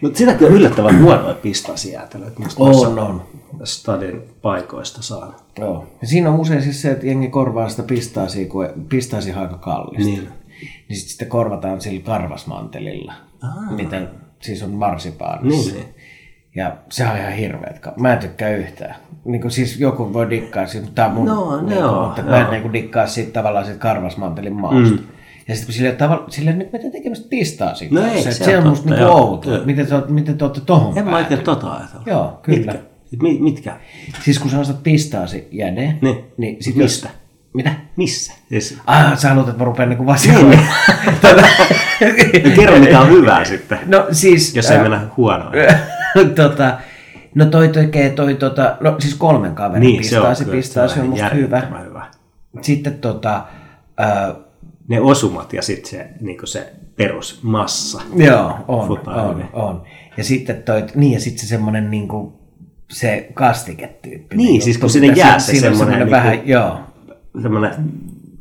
Mutta 0.00 0.18
sitäkin 0.18 0.46
on 0.46 0.52
yllättävän 0.52 1.02
huonoja 1.02 1.34
pistasiäätelöitä. 1.34 2.40
Musta 2.40 2.64
on, 2.64 2.98
on. 2.98 3.22
Stadin 3.64 4.22
paikoista 4.42 5.02
saa. 5.02 5.36
Joo. 5.58 5.86
Ja 6.00 6.06
siinä 6.06 6.30
on 6.30 6.40
usein 6.40 6.62
siis 6.62 6.82
se, 6.82 6.90
että 6.90 7.06
jengi 7.06 7.28
korvaa 7.28 7.68
sitä 7.68 7.82
pistaasia, 7.82 8.48
kun 8.48 8.68
pistaasi 8.88 9.32
on 9.32 9.38
aika 9.38 9.58
kallista. 9.58 10.04
Niin. 10.04 10.28
Niin 10.88 10.96
sit 10.96 11.08
sitä 11.08 11.24
korvataan 11.24 11.80
sillä 11.80 12.00
karvasmantelilla, 12.00 13.12
Aa. 13.42 13.72
mitä 13.72 14.08
siis 14.40 14.62
on 14.62 14.70
marsipaanissa. 14.70 15.74
Niin. 15.74 15.84
Ja 16.54 16.76
se 16.88 17.06
on 17.06 17.16
ihan 17.18 17.32
hirveet. 17.32 17.78
ka- 17.78 17.92
Mä 17.96 18.12
en 18.12 18.18
tykkää 18.18 18.50
yhtään. 18.50 18.94
Niin 19.24 19.40
kuin 19.40 19.50
siis 19.50 19.80
joku 19.80 20.12
voi 20.12 20.30
dikkaa 20.30 20.66
siitä, 20.66 20.86
mutta 20.86 21.08
mun, 21.08 21.24
No, 21.26 21.60
niin 21.62 21.84
mutta 21.84 22.22
mä 22.22 22.38
en 22.40 22.50
niin 22.50 22.62
kuin 22.62 22.72
dikkaa 22.72 23.06
siitä 23.06 23.32
tavallaan 23.32 23.64
siitä 23.64 23.78
karvasmantelin 23.80 24.52
mausta. 24.52 24.94
Mm. 24.94 24.98
Ja 25.48 25.54
sitten 25.54 25.66
kun 25.66 25.74
sille, 25.74 25.92
tavalla, 25.92 26.24
sille 26.28 26.52
nyt 26.52 26.72
mitä 26.72 26.90
tekemistä 26.92 27.26
pistaa 27.30 27.74
siitä. 27.74 27.94
No 27.94 28.02
ei, 28.06 28.22
se, 28.22 28.32
se 28.32 28.44
se 28.44 28.58
on 28.58 28.66
musta 28.68 28.90
niinku 28.90 29.04
outoa. 29.04 29.54
Joo. 29.54 29.64
Miten 29.66 29.86
te, 29.86 29.94
miten 30.08 30.38
te 30.38 30.44
olette 30.44 30.60
tohon 30.60 30.98
En 30.98 31.04
mä 31.04 31.16
oikein 31.16 31.40
tota 31.40 31.72
ajatella. 31.72 32.02
Joo, 32.06 32.38
kyllä. 32.42 32.72
Mitkä? 32.72 32.78
Mi- 33.22 33.38
mitkä? 33.40 33.76
Siis 34.24 34.38
kun 34.38 34.50
sä 34.50 34.58
ostat 34.58 34.82
pistaasi 34.82 35.48
jäde, 35.52 35.94
Niin. 36.02 36.24
niin 36.36 36.56
sit 36.62 36.76
Mistä? 36.76 37.08
Jos, 37.08 37.16
mitä? 37.54 37.74
Missä? 37.96 38.32
Siis, 38.48 38.78
Ah, 38.86 39.18
sä 39.18 39.28
haluat, 39.28 39.48
että 39.48 39.58
mä 39.58 39.64
rupean 39.64 39.88
niinku 39.88 40.06
vasikoimaan. 40.06 40.58
no, 41.22 41.42
kerro 42.56 42.78
mikä 42.78 43.00
on 43.00 43.08
hyvää 43.10 43.44
sitten, 43.44 43.78
no 43.86 44.06
siis... 44.12 44.56
jos 44.56 44.70
ei 44.70 44.78
mennä 44.78 45.00
huonoon. 45.16 45.52
tota, 46.36 46.78
no 47.34 47.44
toi 47.44 47.68
tekee 47.68 48.10
toi 48.10 48.34
tota, 48.34 48.76
no 48.80 48.96
siis 48.98 49.14
kolmen 49.14 49.54
kaverin 49.54 49.80
Niin, 49.86 50.04
se 50.08 50.20
on, 50.20 50.36
kyllä, 50.38 50.52
pistaasi 50.52 50.94
se 50.94 51.00
on 51.00 51.06
musta 51.08 51.28
hyvä. 51.28 51.62
hyvä. 51.84 52.06
Sitten 52.60 52.98
tota, 52.98 53.44
äh, 54.00 54.36
Ne 54.88 55.00
osumat 55.00 55.52
ja 55.52 55.62
sitten 55.62 55.90
se, 55.90 56.08
niin 56.20 56.38
se 56.44 56.72
perusmassa. 56.96 58.00
joo, 58.16 58.54
on, 58.68 58.98
on, 59.06 59.44
on. 59.52 59.82
Ja 60.16 60.24
sitten 60.24 60.62
toi, 60.62 60.84
niin 60.94 61.12
ja 61.12 61.20
sitten 61.20 61.40
se 61.40 61.46
semmonen 61.46 61.90
niinku, 61.90 62.40
se 62.90 63.28
kastiketyyppi. 63.34 64.36
Niin, 64.36 64.62
siis 64.62 64.78
kun 64.78 64.90
sinne 64.90 65.12
jää 65.16 65.38
se 65.38 65.52
siinä 65.52 65.68
on 65.68 65.76
semmonen 65.76 65.98
semmonen 65.98 65.98
niinku- 65.98 66.10
vähän, 66.10 66.48
joo. 66.48 66.80
Semmoinen 67.42 67.70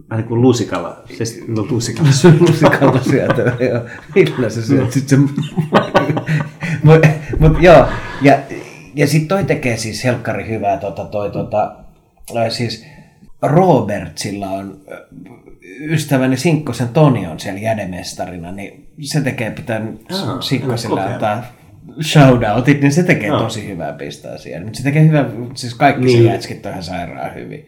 vähän 0.09 0.21
niin 0.23 0.27
kuin 0.27 0.41
lusikalla. 0.41 0.97
Se, 1.23 1.23
no 1.47 1.67
lusikalla. 1.69 2.09
Lusikalla 2.47 3.03
syötävä, 3.03 3.51
joo. 3.65 3.81
Millä 4.15 4.49
sä 4.49 4.61
syöt 4.61 4.91
sit 4.91 5.09
sen? 5.09 5.29
Mut, 6.83 7.05
mut 7.39 7.61
joo, 7.61 7.87
ja, 8.21 8.39
ja 8.95 9.07
sit 9.07 9.27
toi 9.27 9.43
tekee 9.43 9.77
siis 9.77 10.03
helkkari 10.03 10.47
hyvää 10.47 10.77
tota, 10.77 11.05
toi 11.05 11.31
tota, 11.31 11.75
siis 12.49 12.85
Robertsilla 13.41 14.49
on 14.49 14.81
ystäväni 15.81 16.37
Sinkkosen 16.37 16.89
Toni 16.89 17.27
on 17.27 17.39
siellä 17.39 17.59
jädemestarina, 17.59 18.51
niin 18.51 18.87
se 19.01 19.21
tekee 19.21 19.51
pitää 19.51 19.81
Sinkosilla 20.39 21.03
ole 21.03 21.13
antaa 21.13 21.43
shoutoutit, 22.01 22.81
niin 22.81 22.91
se 22.91 23.03
tekee 23.03 23.27
Joo. 23.27 23.39
tosi 23.39 23.67
hyvää 23.67 23.93
pistää 23.93 24.37
siellä. 24.37 24.63
Mutta 24.63 24.77
se 24.77 24.83
tekee 24.83 25.03
hyvää, 25.03 25.25
siis 25.53 25.73
kaikki 25.73 26.05
niin. 26.05 26.15
Niin. 26.15 26.27
se 26.27 26.31
jätskit 26.31 26.65
on 26.65 26.71
ihan 26.71 26.83
sairaan 26.83 27.35
hyvin. 27.35 27.67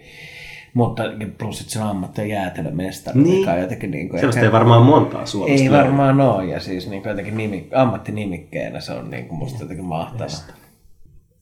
Mutta 0.74 1.04
plus, 1.38 1.62
että 1.62 1.74
se 1.74 1.80
on 1.80 1.90
ammatti- 1.90 2.22
ja 2.22 2.28
jäätelömestari, 2.28 3.20
Niin. 3.22 3.40
mikä 3.40 3.54
on 3.54 3.60
jotenkin 3.60 3.92
niin 3.92 4.10
kuin 4.10 4.20
Sellaista 4.20 4.42
ei 4.46 4.52
varmaan 4.52 4.84
montaa 4.84 5.26
Suomesta 5.26 5.64
ei 5.64 5.72
löydy. 5.72 5.84
varmaan 5.84 6.22
ole, 6.22 6.46
ja 6.46 6.60
siis 6.60 6.90
niin 6.90 7.04
jotenkin 7.06 7.38
nimi, 7.38 7.68
ammattinimikkeenä 7.76 8.80
se 8.80 8.92
on 8.94 9.10
niin 9.12 9.28
kuin 9.28 9.40
musta 9.40 9.64
jotenkin 9.64 9.86
mahtavaa. 9.86 10.28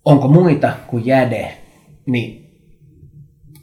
Onko 0.05 0.27
muita 0.27 0.73
kuin 0.87 1.05
jäde? 1.05 1.51
Niin 2.05 2.41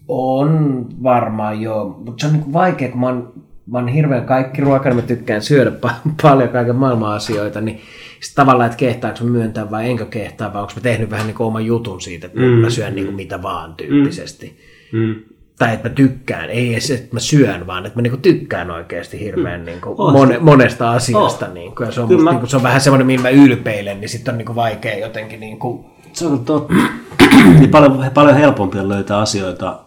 on 0.09 0.87
varmaan 1.03 1.61
joo, 1.61 1.89
mutta 2.05 2.21
se 2.21 2.27
on 2.27 2.33
niin 2.33 2.43
kuin 2.43 2.53
vaikea, 2.53 2.89
kun 2.89 3.01
mä 3.01 3.07
oon, 3.07 3.33
mä 3.67 3.79
oon 3.79 3.89
hirveän 3.89 4.25
kaikki 4.27 4.61
ruokaa, 4.61 4.95
mä 4.95 5.03
tykkään 5.03 5.43
syödä 5.43 5.71
pa- 5.87 6.11
paljon 6.23 6.49
kaiken 6.49 6.77
maailman 6.77 7.13
asioita, 7.13 7.61
niin 7.61 7.81
sit 8.21 8.35
tavallaan, 8.35 8.67
että 8.67 8.77
kehtaanko 8.79 9.25
mä 9.25 9.31
myöntää 9.31 9.71
vai 9.71 9.91
enkö 9.91 10.07
kehtaa, 10.07 10.53
vai 10.53 10.61
onko 10.63 10.73
mä 10.77 10.83
tehnyt 10.83 11.11
vähän 11.11 11.27
niin 11.27 11.35
kuin 11.37 11.47
oman 11.47 11.67
jutun 11.67 12.01
siitä, 12.01 12.27
että 12.27 12.39
mm, 12.41 12.47
mä 12.47 12.71
syön 12.71 12.95
niin 12.95 13.05
kuin 13.07 13.17
mitä 13.17 13.43
vaan 13.43 13.75
tyyppisesti. 13.75 14.59
Mm. 14.93 15.15
Tai 15.59 15.75
että 15.75 15.89
mä 15.89 15.95
tykkään, 15.95 16.51
ei 16.51 16.73
edes, 16.73 16.91
että 16.91 17.09
mä 17.17 17.21
syön, 17.21 17.67
vaan 17.67 17.87
että 17.87 17.99
mä 17.99 18.03
niinku 18.03 18.19
tykkään 18.19 18.71
oikeasti 18.71 19.21
hirveän 19.21 19.65
niinku 19.65 19.95
On 19.99 20.13
mone, 20.13 20.35
se. 20.35 20.41
monesta 20.41 20.91
asiasta. 20.91 21.47
On. 21.47 21.55
Niinku, 21.55 21.83
ja 21.83 21.93
se 21.93 22.01
on, 22.01 22.09
musta, 22.09 22.23
mä- 22.25 22.31
niinku, 22.31 22.47
se 22.47 22.57
on 22.57 22.63
vähän 22.63 22.81
semmoinen, 22.81 23.07
mihin 23.07 23.23
mä 23.23 23.29
ylpeilen, 23.31 24.01
niin 24.01 24.09
sitten 24.09 24.35
on 24.35 24.39
niinku 24.39 24.55
vaikea 24.55 24.99
jotenkin... 24.99 25.41
Niinku, 25.41 25.85
Se 26.13 26.27
on 26.27 26.45
totta. 26.45 26.75
niin 27.59 27.71
paljon, 27.71 28.11
paljon 28.15 28.37
helpompi 28.37 28.79
on 28.79 28.89
löytää 28.89 29.19
asioita, 29.19 29.81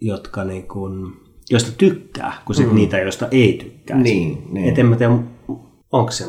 jotka 0.00 0.44
niin 0.44 0.68
kuin, 0.68 1.12
joista 1.50 1.72
tykkää, 1.78 2.32
kuin 2.44 2.56
sit 2.56 2.72
niitä, 2.72 2.98
joista 2.98 3.28
ei 3.30 3.52
tykkää. 3.64 3.96
Niin, 3.96 4.46
niin. 4.52 4.68
Et 4.68 4.78
en 4.78 4.86
mä 4.86 4.96
tiedä, 4.96 5.12
onko 5.92 6.10
se... 6.10 6.24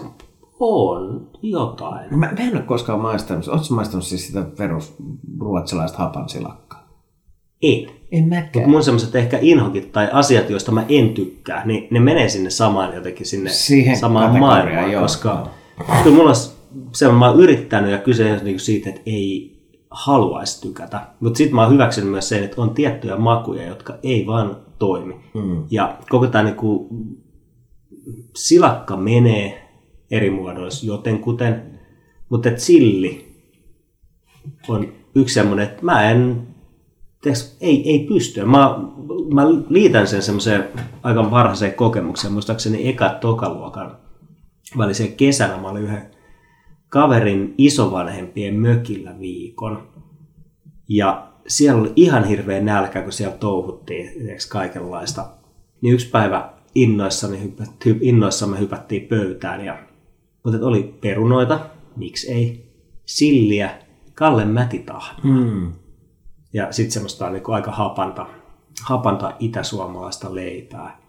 On 0.60 1.28
jotain. 1.42 2.20
mä, 2.20 2.26
mä 2.38 2.48
en 2.48 2.56
ole 2.56 2.62
koskaan 2.64 3.00
maistanut, 3.00 3.48
ootko 3.48 3.76
maistanut 3.76 4.06
siis 4.06 4.28
sitä 4.28 4.46
perus 4.58 4.96
ruotsalaista 5.40 5.98
hapansilakkaa? 5.98 6.71
En. 7.62 7.90
En 8.12 8.28
mäkään. 8.28 8.70
mun 8.70 8.84
semmoiset 8.84 9.16
ehkä 9.16 9.38
inhokit 9.42 9.92
tai 9.92 10.10
asiat, 10.12 10.50
joista 10.50 10.72
mä 10.72 10.86
en 10.90 11.10
tykkää, 11.10 11.66
niin 11.66 11.88
ne 11.92 12.00
menee 12.00 12.30
sinne 12.30 12.50
samaan 12.50 12.96
jotenkin 12.96 13.26
sinne 13.26 13.50
Siihen 13.50 13.98
samaan 13.98 14.40
maailmaan, 14.40 14.92
joo, 14.92 15.02
koska 15.02 15.48
kyllä 16.04 16.16
mulla 16.16 16.30
on 16.30 16.36
se, 16.96 17.08
mä 17.08 17.30
oon 17.30 17.40
yrittänyt 17.40 17.92
ja 17.92 17.98
kyse 17.98 18.32
on 18.32 18.40
niinku 18.44 18.60
siitä, 18.60 18.90
että 18.90 19.02
ei 19.06 19.52
haluaisi 19.92 20.62
tykätä. 20.62 21.02
Mutta 21.20 21.38
sitten 21.38 21.56
mä 21.56 21.64
oon 21.64 21.74
hyväksynyt 21.74 22.12
myös 22.12 22.30
sen, 22.30 22.44
että 22.44 22.62
on 22.62 22.70
tiettyjä 22.70 23.16
makuja, 23.16 23.68
jotka 23.68 23.98
ei 24.04 24.28
vaan 24.28 24.58
toimi. 24.80 25.16
Mm. 25.34 25.64
Ja 25.72 25.98
koko 26.10 26.28
tämä 26.28 26.44
niinku, 26.44 26.90
silakka 28.36 28.98
menee 28.98 29.70
eri 30.12 30.30
muodoissa 30.30 30.86
jotenkuten, 30.86 31.80
mutta 32.30 32.50
silli 32.56 33.32
on 34.68 34.94
yksi 35.16 35.34
semmoinen, 35.34 35.66
että 35.66 35.86
mä 35.86 36.12
en, 36.12 36.48
tes, 37.22 37.58
ei, 37.62 37.90
ei 37.90 38.00
pysty. 38.00 38.46
Mä, 38.46 38.80
mä 39.34 39.48
liitän 39.70 40.08
sen 40.08 40.22
semmoiseen 40.22 40.64
aika 41.04 41.32
varhaiseen 41.32 41.74
kokemukseen. 41.74 42.34
Muistaakseni 42.34 42.90
eka 42.90 43.10
tokaluokan 43.10 43.98
väliseen 44.78 45.14
kesänä 45.14 45.58
mä 45.58 45.70
olin 45.70 45.84
yhden 45.84 46.12
kaverin 46.90 47.56
isovanhempien 47.58 48.56
mökillä 48.56 49.20
viikon. 49.20 49.88
Ja 50.90 51.28
siellä 51.48 51.82
oli 51.82 51.94
ihan 51.96 52.24
hirveä 52.24 52.62
nälkä, 52.62 53.02
kun 53.02 53.12
siellä 53.12 53.38
touhuttiin 53.38 54.12
kaikenlaista. 54.50 55.26
Niin 55.82 55.94
yksi 55.94 56.10
päivä 56.10 56.54
innoissani 56.76 57.44
hypät, 57.44 57.70
innoissamme 58.02 58.60
hypättiin 58.60 59.08
pöytään 59.08 59.66
ja 59.66 59.78
mutta 60.44 60.68
oli 60.68 60.96
perunoita, 61.02 61.60
miksi 61.96 62.32
ei, 62.32 62.72
silliä, 63.06 63.80
Kalle 64.14 64.46
mätitahna. 64.46 65.20
Mm. 65.24 65.74
Ja 66.54 66.72
sitten 66.72 66.92
semmoista 66.92 67.30
niin 67.30 67.44
aika 67.48 67.72
hapanta, 67.72 68.26
hapanta 68.84 69.34
itäsuomalaista 69.40 70.36
leipää. 70.36 71.02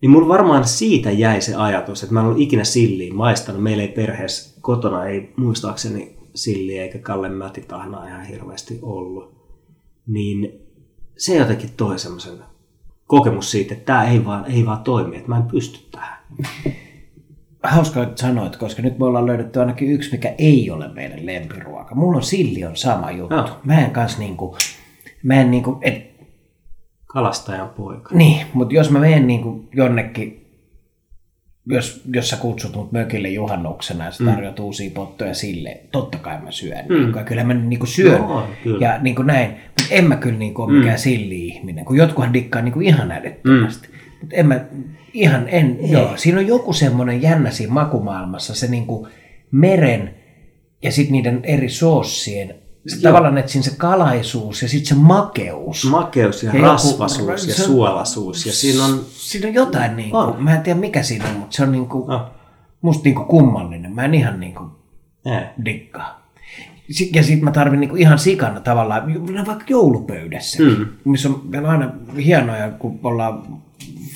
Niin 0.00 0.10
mulla 0.10 0.28
varmaan 0.28 0.64
siitä 0.64 1.10
jäi 1.10 1.40
se 1.40 1.54
ajatus, 1.54 2.02
että 2.02 2.14
mä 2.14 2.20
en 2.20 2.26
ollut 2.26 2.40
ikinä 2.40 2.64
silliä 2.64 3.14
maistanut. 3.14 3.62
Meillä 3.62 3.82
ei 3.82 3.88
perheessä 3.88 4.60
kotona 4.60 5.04
ei 5.04 5.32
muistaakseni 5.36 6.16
silliä 6.34 6.82
eikä 6.82 6.98
Kalle 6.98 7.28
mätitahnaa 7.28 8.06
ihan 8.06 8.24
hirveästi 8.24 8.78
ollut. 8.82 9.34
Niin 10.06 10.60
se 11.16 11.36
jotenkin 11.36 11.70
toi 11.76 11.98
semmoisen 11.98 12.38
kokemus 13.06 13.50
siitä, 13.50 13.74
että 13.74 13.86
tämä 13.86 14.04
ei 14.04 14.24
vaan, 14.24 14.44
ei 14.44 14.66
vaan 14.66 14.82
toimi, 14.82 15.16
että 15.16 15.28
mä 15.28 15.36
en 15.36 15.42
pysty 15.42 15.78
tähän. 15.90 16.18
Hauska, 17.62 18.02
että 18.02 18.20
sanoit, 18.22 18.56
koska 18.56 18.82
nyt 18.82 18.98
me 18.98 19.04
ollaan 19.04 19.26
löydetty 19.26 19.60
ainakin 19.60 19.90
yksi, 19.90 20.12
mikä 20.12 20.34
ei 20.38 20.70
ole 20.70 20.88
meidän 20.88 21.26
lempiruoka. 21.26 21.94
Mulla 21.94 22.16
on 22.16 22.22
silli 22.22 22.64
on 22.64 22.76
sama 22.76 23.10
juttu. 23.10 23.36
No. 23.36 23.60
Mä 23.64 23.80
en 23.84 23.90
kans 23.90 24.18
niinku, 24.18 24.56
mä 25.22 25.34
en 25.34 25.50
niinku, 25.50 25.78
et, 25.82 26.12
Kalastajan 27.12 27.68
poika. 27.68 28.14
Niin, 28.14 28.46
mutta 28.54 28.74
jos 28.74 28.90
mä 28.90 28.98
menen 28.98 29.26
niinku 29.26 29.68
jonnekin, 29.74 30.46
jos, 31.66 32.02
jos 32.14 32.30
sä 32.30 32.36
kutsut 32.36 32.76
mut 32.76 32.92
mökille 32.92 33.28
juhannuksena 33.28 34.04
ja 34.04 34.10
sä 34.10 34.24
mm. 34.24 34.30
tarjoat 34.30 34.58
mm. 34.58 34.64
uusia 34.64 34.90
pottoja 34.94 35.34
sille, 35.34 35.80
totta 35.92 36.18
kai 36.18 36.40
mä 36.40 36.50
syön. 36.50 36.84
Mm. 36.88 36.94
Niin, 36.94 37.24
kyllä 37.24 37.44
mä 37.44 37.54
niinku 37.54 37.86
syön 37.86 38.20
no, 38.20 38.46
kyllä. 38.62 38.86
ja 38.86 38.98
niinku 38.98 39.22
näin. 39.22 39.50
Mutta 39.50 39.84
en 39.90 40.04
mä 40.04 40.16
kyllä 40.16 40.38
niinku 40.38 40.62
ole 40.62 40.72
mm. 40.72 40.78
mikään 40.78 40.98
silli-ihminen, 40.98 41.84
kun 41.84 41.96
jotkuhan 41.96 42.32
dikkaa 42.32 42.62
niinku 42.62 42.80
ihan 42.80 43.12
älyttömästi. 43.12 43.88
Mm. 43.88 43.91
Mutta 44.22 44.36
en 44.36 44.46
mä, 44.46 44.64
ihan 45.12 45.48
en, 45.48 45.76
Ei. 45.80 45.90
joo. 45.90 46.16
Siinä 46.16 46.38
on 46.38 46.46
joku 46.46 46.72
semmoinen 46.72 47.22
jännä 47.22 47.50
siinä 47.50 47.72
makumaailmassa, 47.72 48.54
se 48.54 48.66
niinku 48.66 49.08
meren 49.50 50.14
ja 50.82 50.92
sitten 50.92 51.12
niiden 51.12 51.40
eri 51.44 51.68
soossien 51.68 52.54
se 52.86 53.00
tavallaan, 53.00 53.38
että 53.38 53.52
siinä 53.52 53.64
se 53.64 53.76
kalaisuus 53.76 54.62
ja 54.62 54.68
sitten 54.68 54.96
se 54.96 55.02
makeus. 55.02 55.84
Makeus 55.90 56.42
ja, 56.42 56.56
ja 56.56 56.62
rasvasuus 56.62 57.48
joku, 57.48 57.60
ja 57.60 57.66
suolasuus. 57.66 58.46
Ja 58.46 58.52
siinä 58.52 58.84
on... 58.84 59.00
Siinä 59.10 59.48
on 59.48 59.54
jotain, 59.54 59.96
niin 59.96 60.10
kuin, 60.10 60.22
on. 60.22 60.42
mä 60.42 60.54
en 60.54 60.62
tiedä 60.62 60.80
mikä 60.80 61.02
siinä 61.02 61.28
on, 61.28 61.36
mutta 61.36 61.56
se 61.56 61.62
on 61.62 61.72
niin 61.72 61.86
kuin, 61.86 62.04
musta 62.80 63.04
niin 63.04 63.14
kuin 63.14 63.26
kummallinen. 63.26 63.94
Mä 63.94 64.04
en 64.04 64.14
ihan 64.14 64.40
niin 64.40 64.54
kuin 64.54 64.70
dikkaa. 65.64 66.22
Ja 67.14 67.22
sitten 67.22 67.44
mä 67.44 67.50
tarvin 67.50 67.80
niinku 67.80 67.96
ihan 67.96 68.18
sikana 68.18 68.60
tavallaan, 68.60 69.14
vaikka 69.46 69.64
joulupöydässä, 69.68 70.62
mm. 70.62 70.86
missä 71.04 71.28
on 71.28 71.66
aina 71.66 71.92
hienoja, 72.24 72.70
kun 72.70 73.00
ollaan 73.02 73.62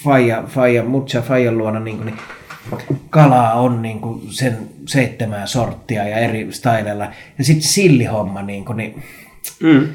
faija, 0.06 0.42
faija, 0.46 0.84
mutsa 0.84 1.22
faijan 1.22 1.58
luona, 1.58 1.80
niin, 1.80 1.96
kuin, 1.96 2.06
niin 2.06 3.00
kalaa 3.10 3.54
on 3.54 3.82
niin 3.82 4.00
kuin 4.00 4.20
sen 4.30 4.58
seitsemää 4.86 5.46
sorttia 5.46 6.08
ja 6.08 6.16
eri 6.16 6.48
stylella. 6.50 7.06
Ja 7.38 7.44
sitten 7.44 7.68
sillihomma, 7.68 8.42
niin, 8.42 8.64
kuin, 8.64 8.76
niin 8.76 9.02
mm. 9.62 9.86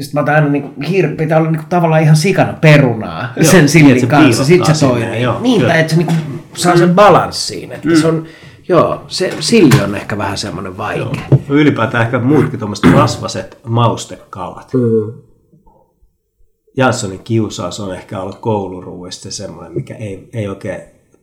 Sitten 0.00 0.10
mä 0.14 0.20
otan 0.20 0.34
aina 0.34 0.48
niin 0.48 0.62
kuin, 0.62 0.86
hir- 0.86 1.16
pitää 1.16 1.38
olla 1.38 1.50
niin 1.50 1.60
kuin, 1.60 1.68
tavallaan 1.68 2.02
ihan 2.02 2.16
sikana 2.16 2.52
perunaa 2.52 3.32
joo, 3.36 3.44
sen 3.44 3.68
sillin 3.68 3.94
niin, 3.94 4.08
kanssa. 4.08 4.44
Sitten 4.44 4.74
se 4.74 4.86
toimii. 4.86 5.10
Niin, 5.10 5.22
joo, 5.22 5.40
niin, 5.40 5.70
että 5.70 5.90
se 5.90 5.96
niin 5.96 6.06
kuin, 6.06 6.18
saa 6.54 6.72
mm. 6.72 6.78
sen 6.78 6.94
balanssiin. 6.94 7.72
Että 7.72 7.88
mm. 7.88 7.96
se 7.96 8.06
on, 8.06 8.26
Joo, 8.68 9.04
se 9.08 9.32
silli 9.40 9.80
on 9.84 9.94
ehkä 9.94 10.18
vähän 10.18 10.38
semmoinen 10.38 10.76
vaikea. 10.76 11.02
Joo. 11.02 11.40
Ylipäätään 11.48 12.04
ehkä 12.04 12.18
muutkin 12.18 12.58
tuommoiset 12.58 12.92
rasvaset 12.92 13.58
maustekalat. 13.66 14.74
Mm. 14.74 15.12
Janssonin 16.76 17.18
kiusaus 17.24 17.80
on 17.80 17.94
ehkä 17.94 18.20
ollut 18.20 18.38
kouluruuista 18.38 19.30
semmoinen, 19.30 19.72
mikä 19.72 19.94
ei, 19.94 20.28
ei 20.32 20.48
oikein 20.48 20.80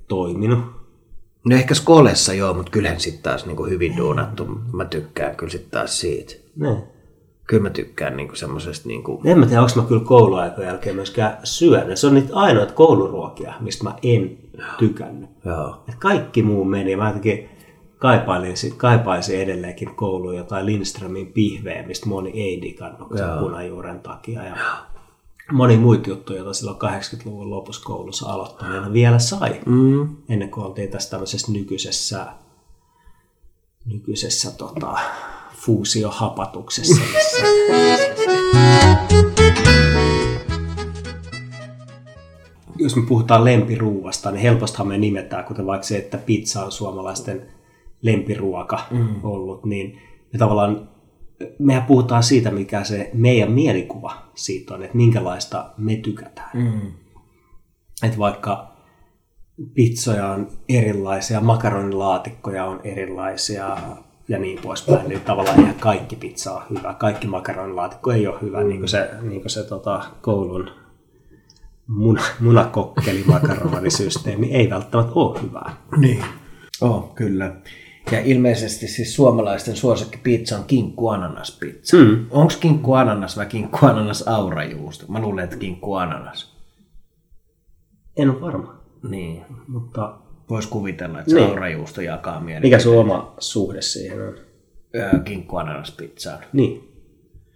toiminut. 0.08 0.60
No 1.46 1.56
ehkä 1.56 1.74
skolessa 1.74 2.34
joo, 2.34 2.54
mutta 2.54 2.72
kyllähän 2.72 3.00
sitten 3.00 3.24
taas 3.24 3.46
niin 3.46 3.58
kuin 3.58 3.72
hyvin 3.72 3.98
duunattu. 3.98 4.46
Mä 4.74 4.86
tykkään 4.86 5.36
kyllä 5.36 5.52
sitten 5.52 5.72
taas 5.72 6.00
siitä. 6.00 6.34
Ne. 6.56 6.84
Kyllä 7.48 7.64
mä 7.64 7.70
tykkään 7.70 8.18
niin 8.18 8.36
semmoisesta... 8.36 8.88
Niin 8.88 9.04
kuin... 9.04 9.28
En 9.28 9.40
mä 9.40 9.46
tiedä, 9.46 9.62
onko 9.62 9.74
mä 9.76 9.88
kyllä 9.88 10.04
kouluaikojen 10.04 10.68
jälkeen 10.68 10.96
myöskään 10.96 11.38
syönyt. 11.44 11.98
Se 11.98 12.08
on 12.08 12.14
niitä 12.14 12.36
ainoita 12.36 12.74
kouluruokia, 12.74 13.54
mistä 13.60 13.84
mä 13.84 13.96
en 14.04 14.38
tykännyt. 14.78 15.30
Joo. 15.46 15.84
Et 15.90 15.96
kaikki 15.96 16.44
muu 16.44 16.66
meni. 16.66 16.96
Mä 16.96 17.08
jotenkin 17.08 17.50
kaipaisin, 17.98 18.76
kaipaisin 18.78 19.40
edelleenkin 19.40 19.96
kouluun 19.96 20.38
jotain 20.38 20.66
Lindströmin 20.66 21.34
pihveä, 21.34 21.88
mistä 21.88 22.10
moni 22.10 22.32
ei 22.44 22.62
digannut 22.62 23.10
punajuuren 23.40 24.00
takia. 24.00 24.44
Ja 24.44 24.56
moni 25.52 25.78
muita 25.78 26.10
juttuja, 26.10 26.40
joita 26.40 26.54
silloin 26.54 26.78
80-luvun 26.78 27.50
lopussa 27.50 27.84
koulussa 27.86 28.30
aloittaneena 28.30 28.94
vielä 28.94 29.20
sai, 29.20 29.62
mm. 29.66 30.16
ennen 30.30 30.52
kuin 30.52 30.66
oltiin 30.66 30.90
tässä 30.90 31.10
tämmöisessä 31.10 31.52
nykyisessä, 31.52 32.28
nykyisessä 33.86 34.52
tota, 34.52 34.98
fuusiohapatuksessa. 35.56 37.02
Missä... 37.14 37.38
Jos 42.78 42.96
me 42.96 43.02
puhutaan 43.08 43.46
lempiruuasta, 43.46 44.32
niin 44.32 44.42
helpostihan 44.42 44.88
me 44.88 44.98
nimetään, 44.98 45.46
kuten 45.46 45.66
vaikka 45.66 45.88
se, 45.88 45.98
että 45.98 46.18
pizza 46.18 46.66
on 46.66 46.72
suomalaisten 46.72 47.48
lempiruoka 48.02 48.80
mm. 48.92 49.16
ollut, 49.24 49.66
niin 49.66 50.02
me 50.34 50.40
tavallaan 50.40 50.90
mehän 51.60 51.84
puhutaan 51.84 52.24
siitä, 52.24 52.52
mikä 52.52 52.84
se 52.84 53.10
meidän 53.14 53.52
mielikuva 53.52 54.18
siitä 54.36 54.74
on, 54.74 54.84
että 54.84 54.98
minkälaista 54.98 55.70
me 55.78 55.96
tykätään. 55.96 56.50
Mm. 56.54 56.92
Että 58.04 58.18
vaikka 58.18 58.74
pizzoja 59.74 60.28
on 60.28 60.48
erilaisia, 60.70 61.42
makaronilaatikkoja 61.42 62.66
on 62.66 62.82
erilaisia 62.84 63.78
ja 64.28 64.40
niin 64.40 64.60
poispäin, 64.62 65.10
niin 65.10 65.22
tavallaan 65.22 65.60
ihan 65.60 65.76
kaikki 65.80 66.16
pizza 66.16 66.52
on 66.54 66.64
hyvä. 66.70 66.94
Kaikki 66.94 67.28
makaronilaatikko 67.28 68.12
ei 68.12 68.28
ole 68.28 68.42
hyvä, 68.42 68.62
mm. 68.62 68.68
niin 68.68 68.80
kuin 68.80 68.90
se, 68.90 69.10
niin 69.22 69.42
kuin 69.42 69.52
se 69.52 69.64
tota, 69.64 70.04
koulun 70.22 70.70
muna, 71.88 72.22
munakokkeli 72.40 73.24
makaronisysteemi 73.28 74.52
ei 74.52 74.70
välttämättä 74.70 75.12
ole 75.16 75.42
hyvää. 75.42 75.76
Niin, 75.98 76.24
oh, 76.82 77.16
kyllä. 77.16 77.56
Ja 78.12 78.20
ilmeisesti 78.20 78.88
siis 78.88 79.16
suomalaisten 79.16 79.76
suosikki 79.76 80.18
pizza 80.18 80.58
on 80.58 80.64
kinkku 80.64 81.10
ananas 81.10 81.58
pizza. 81.60 81.98
Mm. 81.98 82.26
Onko 82.32 82.54
kinkku 82.60 82.94
ananas 82.94 83.38
vai 83.38 83.46
kinkku 83.46 83.86
ananas 83.86 84.28
aurajuusto? 84.28 85.06
Mä 85.08 85.20
luulen, 85.20 85.44
että 85.44 85.58
kinkku 85.58 85.94
ananas. 85.94 86.58
En 88.18 88.30
ole 88.30 88.42
varma. 88.42 88.80
Niin. 89.10 89.46
Mutta 89.68 90.18
Voisi 90.50 90.68
kuvitella, 90.68 91.20
että 91.20 91.32
se 91.32 91.36
niin. 91.38 91.50
aurajuusto 91.50 92.02
jakaa 92.02 92.40
mieleen. 92.40 92.62
Mikä 92.62 92.80
sun 92.80 92.98
oma 92.98 93.36
suhde 93.40 93.82
siihen 93.82 94.22
on? 94.28 94.36
Kinkku 95.24 95.58
ananas 95.58 95.92
pizzaan. 95.92 96.44
Niin. 96.54 96.90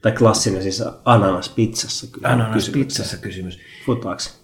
Tai 0.02 0.12
klassinen 0.12 0.64
siis 0.64 0.84
ananas 1.06 1.50
pizzassa 1.50 2.08
kyllä. 2.12 2.28
Ananas 2.30 2.70
pizzassa 2.70 3.18
kysymys. 3.18 3.60
Futaaks? 3.86 4.41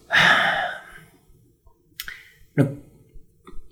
No 2.58 2.66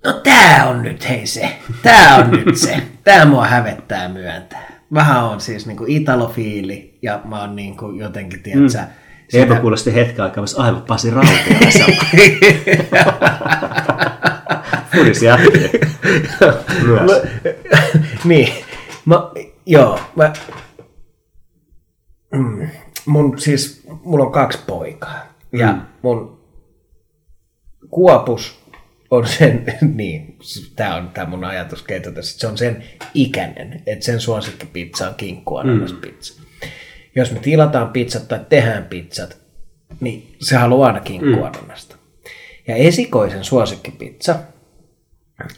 No 0.03 0.13
tää 0.13 0.69
on 0.69 0.81
nyt 0.81 1.09
hei 1.09 1.27
se. 1.27 1.59
Tää 1.83 2.15
on 2.15 2.31
nyt 2.31 2.57
se. 2.57 2.81
Tää 3.03 3.25
mua 3.25 3.45
hävettää 3.45 4.09
myöntää. 4.09 4.71
Vähän 4.93 5.23
on 5.23 5.41
siis 5.41 5.65
niinku 5.67 5.85
italofiili 5.87 6.97
ja 7.01 7.21
mä 7.25 7.41
oon 7.41 7.55
niinku 7.55 7.89
jotenkin, 7.91 8.43
tiedätkö, 8.43 8.79
mm. 8.79 8.87
Sitä... 9.31 9.43
Eipä 9.43 9.55
kuulosti 9.55 9.93
hetken 9.93 10.23
aikaa 10.25 10.41
myös 10.41 10.55
aivan 10.55 10.81
Pasi 10.81 11.11
Rautia 11.11 11.57
Furis 14.95 15.21
Myös. 16.83 17.11
niin. 18.25 18.53
Mä, 19.05 19.15
joo. 19.65 19.99
Mä, 20.15 20.33
mm, 22.33 22.67
mun 23.05 23.39
siis, 23.39 23.87
mulla 24.03 24.25
on 24.25 24.31
kaksi 24.31 24.59
poikaa. 24.67 25.19
Ja 25.51 25.71
mm. 25.71 25.81
mun 26.01 26.41
Kuopus 27.89 28.61
on 29.12 29.28
sen, 29.28 29.66
niin, 29.95 30.38
tämä 30.76 30.95
on 30.95 31.09
tämä 31.14 31.30
mun 31.30 31.43
ajatuskeito 31.43 32.12
tässä, 32.12 32.39
se 32.39 32.47
on 32.47 32.57
sen 32.57 32.84
ikäinen, 33.14 33.84
että 33.86 34.05
sen 34.05 34.20
suosikkipizza 34.20 35.07
on 35.07 35.16
kinkkuananaspizza. 35.16 36.41
Mm. 36.41 36.70
Jos 37.16 37.32
me 37.32 37.39
tilataan 37.39 37.89
pizzat 37.89 38.28
tai 38.28 38.39
tehdään 38.49 38.86
pizzat, 38.86 39.38
niin 39.99 40.36
se 40.39 40.55
haluaa 40.55 40.88
aina 40.88 40.99
kinkkuananasta. 40.99 41.95
Mm. 41.95 42.01
Ja 42.68 42.76
esikoisen 42.76 43.43
suosikkipizza 43.43 44.36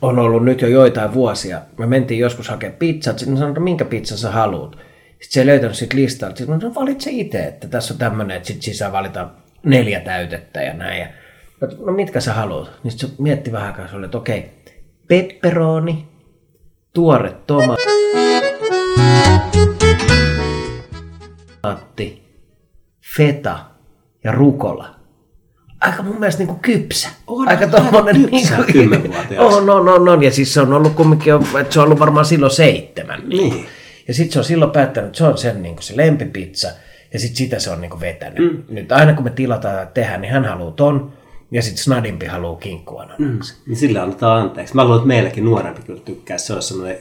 on 0.01 0.19
ollut 0.19 0.45
nyt 0.45 0.61
jo 0.61 0.67
joitain 0.67 1.13
vuosia. 1.13 1.61
Me 1.77 1.85
mentiin 1.85 2.19
joskus 2.19 2.49
hakemaan 2.49 2.77
pizzat, 2.77 3.19
sitten 3.19 3.37
sanoin, 3.37 3.51
että 3.51 3.59
minkä 3.59 3.85
pizzan 3.85 4.17
sä 4.17 4.31
haluat. 4.31 4.71
Sitten 4.71 5.29
se 5.29 5.39
ei 5.39 5.45
löytänyt 5.45 5.75
siitä 5.75 5.95
listalta. 5.95 6.37
Sitten 6.37 6.59
no 6.59 6.75
valitse 6.75 7.09
itse, 7.13 7.45
että 7.45 7.67
tässä 7.67 7.93
on 7.93 7.97
tämmöinen, 7.97 8.37
että 8.37 8.47
sitten 8.47 8.63
sisään 8.63 8.91
valitaan 8.91 9.31
neljä 9.63 9.99
täytettä 9.99 10.61
ja 10.61 10.73
näin. 10.73 10.99
Ja, 10.99 11.07
no 11.85 11.91
mitkä 11.93 12.19
sä 12.19 12.33
haluat? 12.33 12.71
Niin 12.83 12.91
se 12.91 13.07
mietti 13.17 13.51
vähän 13.51 13.67
aikaa, 13.67 13.87
se 13.87 13.95
oli, 13.95 14.05
että 14.05 14.17
okei, 14.17 14.49
pepperoni, 15.07 16.07
tuore 16.93 17.35
tomaatti, 17.47 17.83
feta 23.17 23.59
ja 24.23 24.31
rukola. 24.31 24.95
Aika 25.81 26.03
mun 26.03 26.19
mielestä 26.19 26.39
niinku 26.39 26.59
kypsä. 26.61 27.09
On, 27.27 27.47
aika 27.47 27.65
kypsä 27.67 28.01
niinku- 28.13 28.71
kymmenvuotiaaksi. 28.71 29.37
On, 29.57 29.69
on, 29.69 29.89
on, 29.89 30.09
on. 30.09 30.23
Ja 30.23 30.31
siis 30.31 30.53
se 30.53 30.61
on 30.61 30.73
ollut 30.73 30.93
kumminkin, 30.93 31.33
että 31.61 31.73
se 31.73 31.79
on 31.79 31.85
ollut 31.85 31.99
varmaan 31.99 32.25
silloin 32.25 32.51
seitsemän. 32.51 33.29
Niin. 33.29 33.65
Ja 34.07 34.13
sitten 34.13 34.33
se 34.33 34.39
on 34.39 34.45
silloin 34.45 34.71
päättänyt, 34.71 35.07
että 35.07 35.17
se 35.17 35.23
on 35.23 35.37
sen 35.37 35.61
niin 35.61 35.75
se 35.79 35.97
lempipizza. 35.97 36.67
Ja 37.13 37.19
sitten 37.19 37.37
sitä 37.37 37.59
se 37.59 37.69
on 37.69 37.81
niin 37.81 37.99
vetänyt. 37.99 38.39
Mm. 38.39 38.63
Nyt 38.69 38.91
aina 38.91 39.13
kun 39.13 39.23
me 39.23 39.29
tilataan 39.29 39.75
ja 39.75 39.85
tehdään, 39.85 40.21
niin 40.21 40.31
hän 40.31 40.45
haluaa 40.45 40.71
ton. 40.71 41.13
Ja 41.53 41.61
sitten 41.61 41.83
Snadimpi 41.83 42.25
haluaa 42.25 42.55
kinkkuananaksen. 42.55 43.57
Niin 43.65 43.77
sillä 43.77 44.03
annetaan 44.03 44.41
anteeksi. 44.41 44.75
Mä 44.75 44.83
luulen, 44.83 44.97
että 44.97 45.07
meilläkin 45.07 45.45
nuorempi 45.45 45.81
kyllä 45.81 46.01
tykkää. 46.01 46.37
Se 46.37 46.53
olisi 46.53 46.67
semmoinen... 46.67 46.97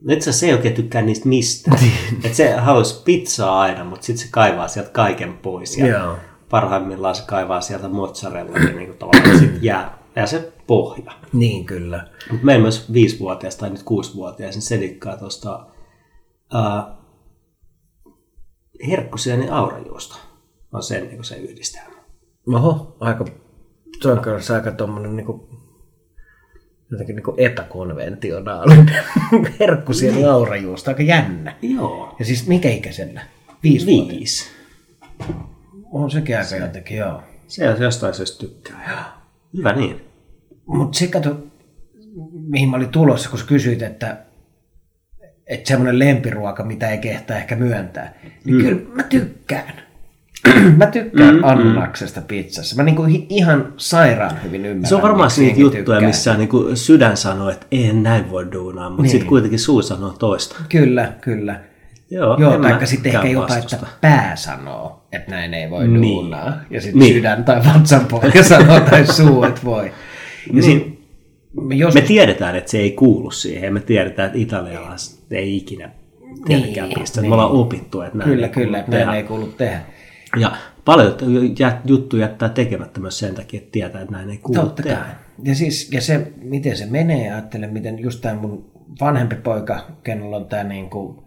No 0.00 0.14
itse 0.14 0.32
se 0.32 0.46
ei 0.46 0.52
oikein 0.52 0.74
tykkää 0.74 1.02
niistä 1.02 1.28
mistään. 1.28 1.78
että 2.24 2.36
se 2.36 2.52
haluaisi 2.52 3.02
pizzaa 3.04 3.60
aina, 3.60 3.84
mutta 3.84 4.06
sitten 4.06 4.26
se 4.26 4.32
kaivaa 4.32 4.68
sieltä 4.68 4.90
kaiken 4.90 5.32
pois. 5.32 5.78
Ja 5.78 5.86
Joo. 5.86 6.16
parhaimmillaan 6.50 7.14
se 7.14 7.22
kaivaa 7.26 7.60
sieltä 7.60 7.88
mozzarella, 7.88 8.58
niin, 8.58 8.76
niin 8.76 8.86
kuin 8.86 8.98
tavallaan 8.98 9.38
sit 9.38 9.62
jää, 9.62 9.98
jää 10.16 10.26
se 10.26 10.52
pohja. 10.66 11.12
Niin 11.32 11.66
kyllä. 11.66 12.08
Mutta 12.30 12.46
meillä 12.46 12.62
myös 12.62 12.92
viisivuotias 12.92 13.56
tai 13.56 13.70
nyt 13.70 13.82
kuusivuotias, 13.82 14.54
niin 14.54 14.62
se 14.62 14.80
dikkaa 14.80 15.16
tuosta 15.16 15.66
uh, 16.54 16.98
herkkusieni 18.88 19.48
aurajuusta. 19.48 20.16
On 20.72 20.82
sen 20.82 21.08
niin 21.08 21.24
se 21.24 21.36
yhdistelmä. 21.36 21.91
Oho, 22.46 22.96
aika, 23.00 23.24
se 24.02 24.08
on 24.08 24.20
kanssa 24.20 24.54
aika 24.54 24.70
tommonen 24.70 25.16
niinku, 25.16 25.48
jotenkin 26.90 27.16
niinku 27.16 27.34
epäkonventionaalinen 27.38 28.90
herkkusien 29.60 30.28
aurajuusta, 30.32 30.90
aika 30.90 31.02
jännä. 31.02 31.56
Joo. 31.62 32.16
Ja 32.18 32.24
siis 32.24 32.46
mikä 32.46 32.70
ikäisellä? 32.70 33.20
Viisi. 33.62 33.86
Viisi. 33.86 34.50
On 35.92 36.10
sekin 36.10 36.38
aika 36.38 36.56
jotenkin, 36.56 36.96
joo. 36.96 37.22
Se 37.46 37.68
on 37.68 37.82
jostain 37.82 38.14
syystä 38.14 38.38
tykkää. 38.38 39.20
Hyvä 39.56 39.72
niin. 39.72 40.00
Mutta 40.66 40.98
se 40.98 41.06
kato, 41.06 41.36
mihin 42.32 42.68
mä 42.68 42.76
olin 42.76 42.88
tulossa, 42.88 43.30
kun 43.30 43.38
sä 43.38 43.46
kysyit, 43.46 43.82
että, 43.82 44.16
että 45.46 45.68
semmoinen 45.68 45.98
lempiruoka, 45.98 46.64
mitä 46.64 46.90
ei 46.90 46.98
kehtaa 46.98 47.36
ehkä 47.36 47.56
myöntää, 47.56 48.14
niin 48.44 48.56
mm. 48.56 48.62
kyllä 48.62 48.94
mä 48.94 49.02
tykkään. 49.02 49.82
Mä 50.76 50.86
tykkään 50.86 51.34
mm, 51.36 51.44
ananaksesta 51.44 52.20
pizzassa. 52.20 52.76
Mä 52.76 52.82
niinku 52.82 53.06
ihan 53.28 53.72
sairaan 53.76 54.42
hyvin 54.44 54.66
ymmärrän. 54.66 54.88
Se 54.88 54.94
on 54.94 55.02
varmaan 55.02 55.30
niitä 55.36 55.60
juttuja, 55.60 55.84
tykkää. 55.84 56.00
missä 56.08 56.34
niin 56.36 56.48
sydän 56.74 57.16
sanoo, 57.16 57.50
että 57.50 57.66
eihän 57.70 58.02
näin 58.02 58.30
voi 58.30 58.52
duunaa, 58.52 58.88
mutta 58.88 59.02
niin. 59.02 59.10
sitten 59.10 59.28
kuitenkin 59.28 59.58
suu 59.58 59.82
sanoo 59.82 60.10
toista. 60.10 60.56
Kyllä, 60.68 61.12
kyllä. 61.20 61.60
Joo, 62.10 62.36
Joo, 62.40 62.54
en 62.54 62.60
taikka 62.60 62.86
sitten 62.86 63.14
ehkä 63.14 63.28
jopa, 63.28 63.48
vastusta. 63.48 63.76
että 63.76 63.88
pää 64.00 64.36
sanoo, 64.36 65.02
että 65.12 65.30
näin 65.30 65.54
ei 65.54 65.70
voi 65.70 65.88
Niin. 65.88 66.02
duunaa. 66.02 66.52
Ja 66.70 66.80
sitten 66.80 66.98
Niin. 67.00 67.14
sydän 67.14 67.44
tai 67.44 67.60
vatsanpohja 67.74 68.44
sanoo 68.48 68.80
tai 68.80 69.06
suu, 69.06 69.44
että 69.44 69.60
voi. 69.64 69.84
Ja 69.86 69.92
Niin. 70.52 70.62
sit, 70.64 71.02
jos 71.76 71.94
Me 71.94 72.00
tiedetään, 72.00 72.56
että 72.56 72.70
se 72.70 72.78
ei 72.78 72.90
kuulu 72.90 73.30
siihen, 73.30 73.72
me 73.74 73.80
tiedetään, 73.80 74.26
että 74.26 74.38
italialaiset 74.38 75.18
ei 75.30 75.56
ikinä 75.56 75.90
tietenkään 76.46 76.88
Niin, 76.88 77.00
pistä. 77.00 77.20
niin. 77.20 77.30
Me 77.30 77.34
ollaan 77.34 77.50
opittu, 77.50 78.00
että 78.00 78.18
näin 78.18 78.30
Kyllä, 78.30 78.46
ei 78.46 78.52
kuulu 78.52 78.66
kyllä, 78.66 78.78
että 78.78 78.90
näin 79.04 79.10
ei 79.16 79.22
kuulu 79.22 79.46
tehdä. 79.46 79.80
Ja 80.40 80.56
paljon 80.84 81.16
jät- 81.58 81.80
juttu 81.84 82.16
jättää 82.16 82.48
tekemättä 82.48 83.00
myös 83.00 83.18
sen 83.18 83.34
takia, 83.34 83.58
että 83.58 83.72
tietää, 83.72 84.00
että 84.00 84.12
näin 84.12 84.30
ei 84.30 84.38
kuulu 84.38 84.60
Totta 84.62 84.82
tehdä. 84.82 84.96
kai. 84.96 85.10
Ja, 85.42 85.54
siis, 85.54 85.92
ja 85.92 86.00
se, 86.00 86.32
miten 86.42 86.76
se 86.76 86.86
menee, 86.86 87.32
ajattelen, 87.32 87.72
miten 87.72 87.98
just 87.98 88.20
tämä 88.20 88.34
mun 88.34 88.70
vanhempi 89.00 89.36
poika, 89.36 89.86
kenellä 90.02 90.36
on 90.36 90.46
tämä 90.46 90.64
niinku 90.64 91.24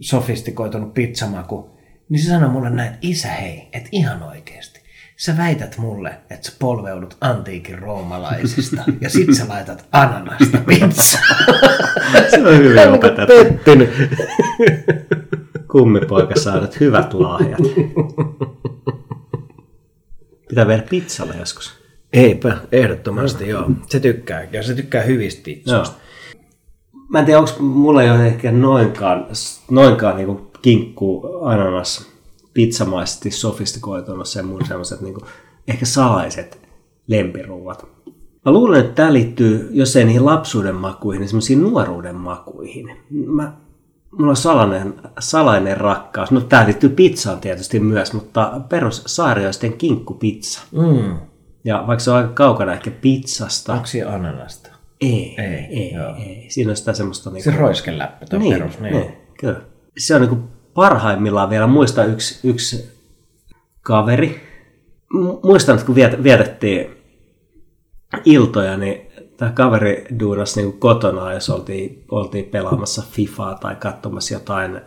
sofistikoitunut 0.00 0.94
pizzamaku, 0.94 1.78
niin 2.08 2.22
se 2.22 2.28
sanoi 2.28 2.48
mulle 2.50 2.70
näin, 2.70 2.86
että 2.88 2.98
isä 3.02 3.28
hei, 3.28 3.68
että 3.72 3.88
ihan 3.92 4.22
oikeasti. 4.22 4.82
Sä 5.16 5.36
väität 5.36 5.78
mulle, 5.78 6.10
että 6.30 6.46
sä 6.50 6.56
polveudut 6.58 7.16
antiikin 7.20 7.78
roomalaisista 7.78 8.82
ja 9.00 9.10
sit 9.10 9.34
sä 9.36 9.48
laitat 9.48 9.88
ananasta 9.92 10.58
pizzaa. 10.66 11.20
Se 12.30 12.42
on 12.48 12.56
hyvin 12.58 12.88
on 12.88 12.94
opetettu. 12.94 13.32
pettynyt. 13.44 13.90
Kummipoika 15.72 16.40
saa 16.40 16.60
nyt 16.60 16.80
hyvät 16.80 17.14
lahjat. 17.14 17.60
Pitää 20.48 20.66
viedä 20.66 20.82
pizzalle 20.90 21.34
joskus. 21.38 21.72
Eipä, 22.12 22.56
ehdottomasti 22.72 23.48
joo. 23.48 23.70
Se 23.86 24.00
tykkää, 24.00 24.48
ja 24.52 24.62
se 24.62 24.74
tykkää 24.74 25.02
hyvistä 25.02 25.42
pizzoista. 25.44 25.96
Mä 27.08 27.18
en 27.18 27.24
tiedä, 27.24 27.40
onko 27.40 27.50
mulla 27.60 28.02
ei 28.02 28.10
ole 28.10 28.26
ehkä 28.26 28.52
noinkaan, 28.52 29.26
noinkaan 29.70 30.16
niin 30.16 30.38
kinkku 30.62 31.22
ananas 31.42 32.10
pizzamaisesti 32.54 33.30
sofistikoitunut 33.30 34.28
sen 34.28 34.46
mun 34.46 34.66
semmoiset 34.66 35.00
niin 35.00 35.16
ehkä 35.68 35.86
salaiset 35.86 36.60
lempiruuat. 37.06 37.86
Mä 38.44 38.52
luulen, 38.52 38.80
että 38.80 38.94
tämä 38.94 39.12
liittyy, 39.12 39.68
jos 39.70 39.96
ei 39.96 40.04
niihin 40.04 40.24
lapsuuden 40.24 40.74
makuihin, 40.74 41.20
niin 41.20 41.28
semmoisiin 41.28 41.62
nuoruuden 41.62 42.16
makuihin. 42.16 42.90
Mä, 43.10 43.52
mulla 44.18 44.30
on 44.30 44.36
salainen, 44.36 44.94
salainen 45.18 45.76
rakkaus. 45.76 46.30
No 46.30 46.40
tämä 46.40 46.64
liittyy 46.64 46.88
pizzaan 46.90 47.40
tietysti 47.40 47.80
myös, 47.80 48.12
mutta 48.12 48.60
perus 48.68 49.02
saarioisten 49.06 49.72
kinkkupizza. 49.72 50.60
Mm. 50.72 51.16
Ja 51.64 51.84
vaikka 51.86 52.04
se 52.04 52.10
on 52.10 52.16
aika 52.16 52.28
kaukana 52.32 52.72
ehkä 52.72 52.90
pizzasta, 52.90 53.72
Onko 53.72 53.86
siinä 53.86 54.10
ananasta? 54.10 54.68
ei, 55.00 55.34
Ei, 55.38 55.44
ei, 55.46 55.64
ei, 55.70 55.92
joo. 55.94 56.14
ei. 56.16 56.46
Siinä 56.50 56.70
on 56.70 56.76
sitä 56.76 56.92
semmoista... 56.92 57.30
Niin 57.30 57.44
Se 57.44 57.50
roiskeläppä, 57.50 58.26
tuo 58.26 58.38
niin, 58.38 58.54
perus. 58.58 58.78
Niin. 58.80 58.94
niin, 58.96 59.12
kyllä. 59.40 59.60
Se 59.98 60.14
on 60.14 60.20
niin 60.20 60.28
kuin 60.28 60.42
parhaimmillaan 60.74 61.50
vielä. 61.50 61.66
Muista 61.66 62.04
yksi, 62.04 62.48
yksi 62.48 62.90
kaveri. 63.80 64.40
Mu- 65.14 65.40
Muistan, 65.46 65.74
että 65.74 65.86
kun 65.86 65.94
viet- 65.96 66.22
vietettiin 66.22 66.90
iltoja, 68.24 68.76
niin 68.76 69.01
tämä 69.42 69.52
kaveri 69.52 70.04
duunasi 70.20 70.62
niin 70.62 70.78
kotona, 70.78 71.32
jos 71.32 71.50
oltiin, 71.50 72.04
oltiin 72.10 72.44
pelaamassa 72.44 73.02
Fifaa 73.10 73.54
tai 73.54 73.76
katsomassa 73.76 74.34
jotain 74.34 74.80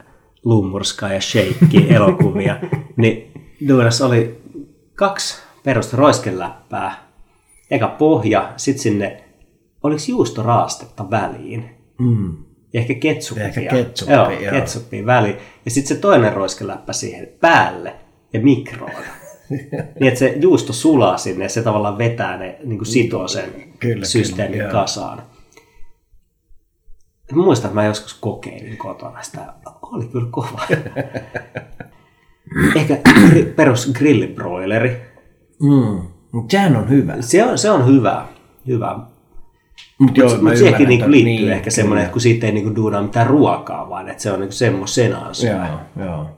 lummurskaa 0.44 1.14
ja 1.14 1.22
sheikki 1.22 1.88
elokuvia, 1.90 2.58
niin 2.98 3.32
duunas 3.68 4.02
oli 4.02 4.42
kaksi 4.96 5.42
perusta 5.64 5.98
roiskeläppää. 5.98 7.08
Eka 7.72 7.88
pohja, 7.88 8.54
sitten 8.58 8.84
sinne, 8.84 9.24
oliko 9.84 10.02
juustoraastetta 10.08 11.10
väliin? 11.10 11.70
Mm. 12.00 12.38
Ja 12.74 12.80
ehkä 12.80 12.94
ketsuppia. 12.94 13.46
Ehkä 13.46 13.62
ketsuppia, 13.62 14.16
joo, 14.16 14.30
joo. 14.30 14.52
ketsuppia 14.52 15.06
väliin. 15.06 15.38
Ja 15.66 15.72
sitten 15.72 15.96
se 15.96 16.02
toinen 16.02 16.34
roiskeläppä 16.34 16.94
siihen 16.94 17.28
päälle 17.40 17.96
ja 18.34 18.40
mikroon. 18.40 18.92
niin, 20.00 20.08
että 20.08 20.20
se 20.20 20.34
juusto 20.42 20.74
sulaa 20.74 21.18
sinne 21.18 21.46
ja 21.46 21.50
se 21.50 21.62
tavallaan 21.62 21.98
vetää 21.98 22.38
ne, 22.38 22.58
niin 22.64 22.78
kuin 22.78 22.88
sitoo 22.88 23.28
sen 23.28 23.54
Kyllä, 23.80 24.06
systeemin 24.06 24.60
kyllä, 24.60 24.72
kasaan. 24.72 25.22
Mä 27.32 27.44
muistan, 27.44 27.70
että 27.70 27.82
mä 27.82 27.86
joskus 27.86 28.14
kokeilin 28.14 28.78
kotona 28.78 29.22
sitä. 29.22 29.54
Oli 29.82 30.06
kyllä 30.06 30.28
kova. 30.32 30.62
Ehkä 32.76 32.98
perus 33.56 33.92
grillibroileri. 33.94 35.02
Mm. 35.62 36.02
Sehän 36.52 36.76
on 36.76 36.90
hyvä. 36.90 37.16
Se 37.20 37.46
on, 37.46 37.58
se 37.58 37.72
on 37.72 37.88
hyvä. 37.88 38.26
hyvä. 38.68 39.00
Mut 39.98 40.18
Mutta 40.18 40.38
mä 40.38 40.50
mut 40.50 40.58
siihenkin 40.58 40.88
niinku 40.88 41.04
ton. 41.04 41.12
liittyy 41.12 41.34
Niin, 41.36 41.52
ehkä 41.52 41.70
semmoinen, 41.70 42.04
että 42.04 42.12
kun 42.14 42.22
siitä 42.22 42.46
ei 42.46 42.52
niinku 42.52 42.76
duunaa 42.76 43.02
mitään 43.02 43.28
ruokaa, 43.28 43.90
vaan 43.90 44.10
että 44.10 44.24
se 44.24 44.32
on 44.32 44.40
niinku 44.40 44.56
semmoisenaan 44.56 45.36
syö. 45.36 45.52
Joo, 45.52 46.06
joo. 46.06 46.30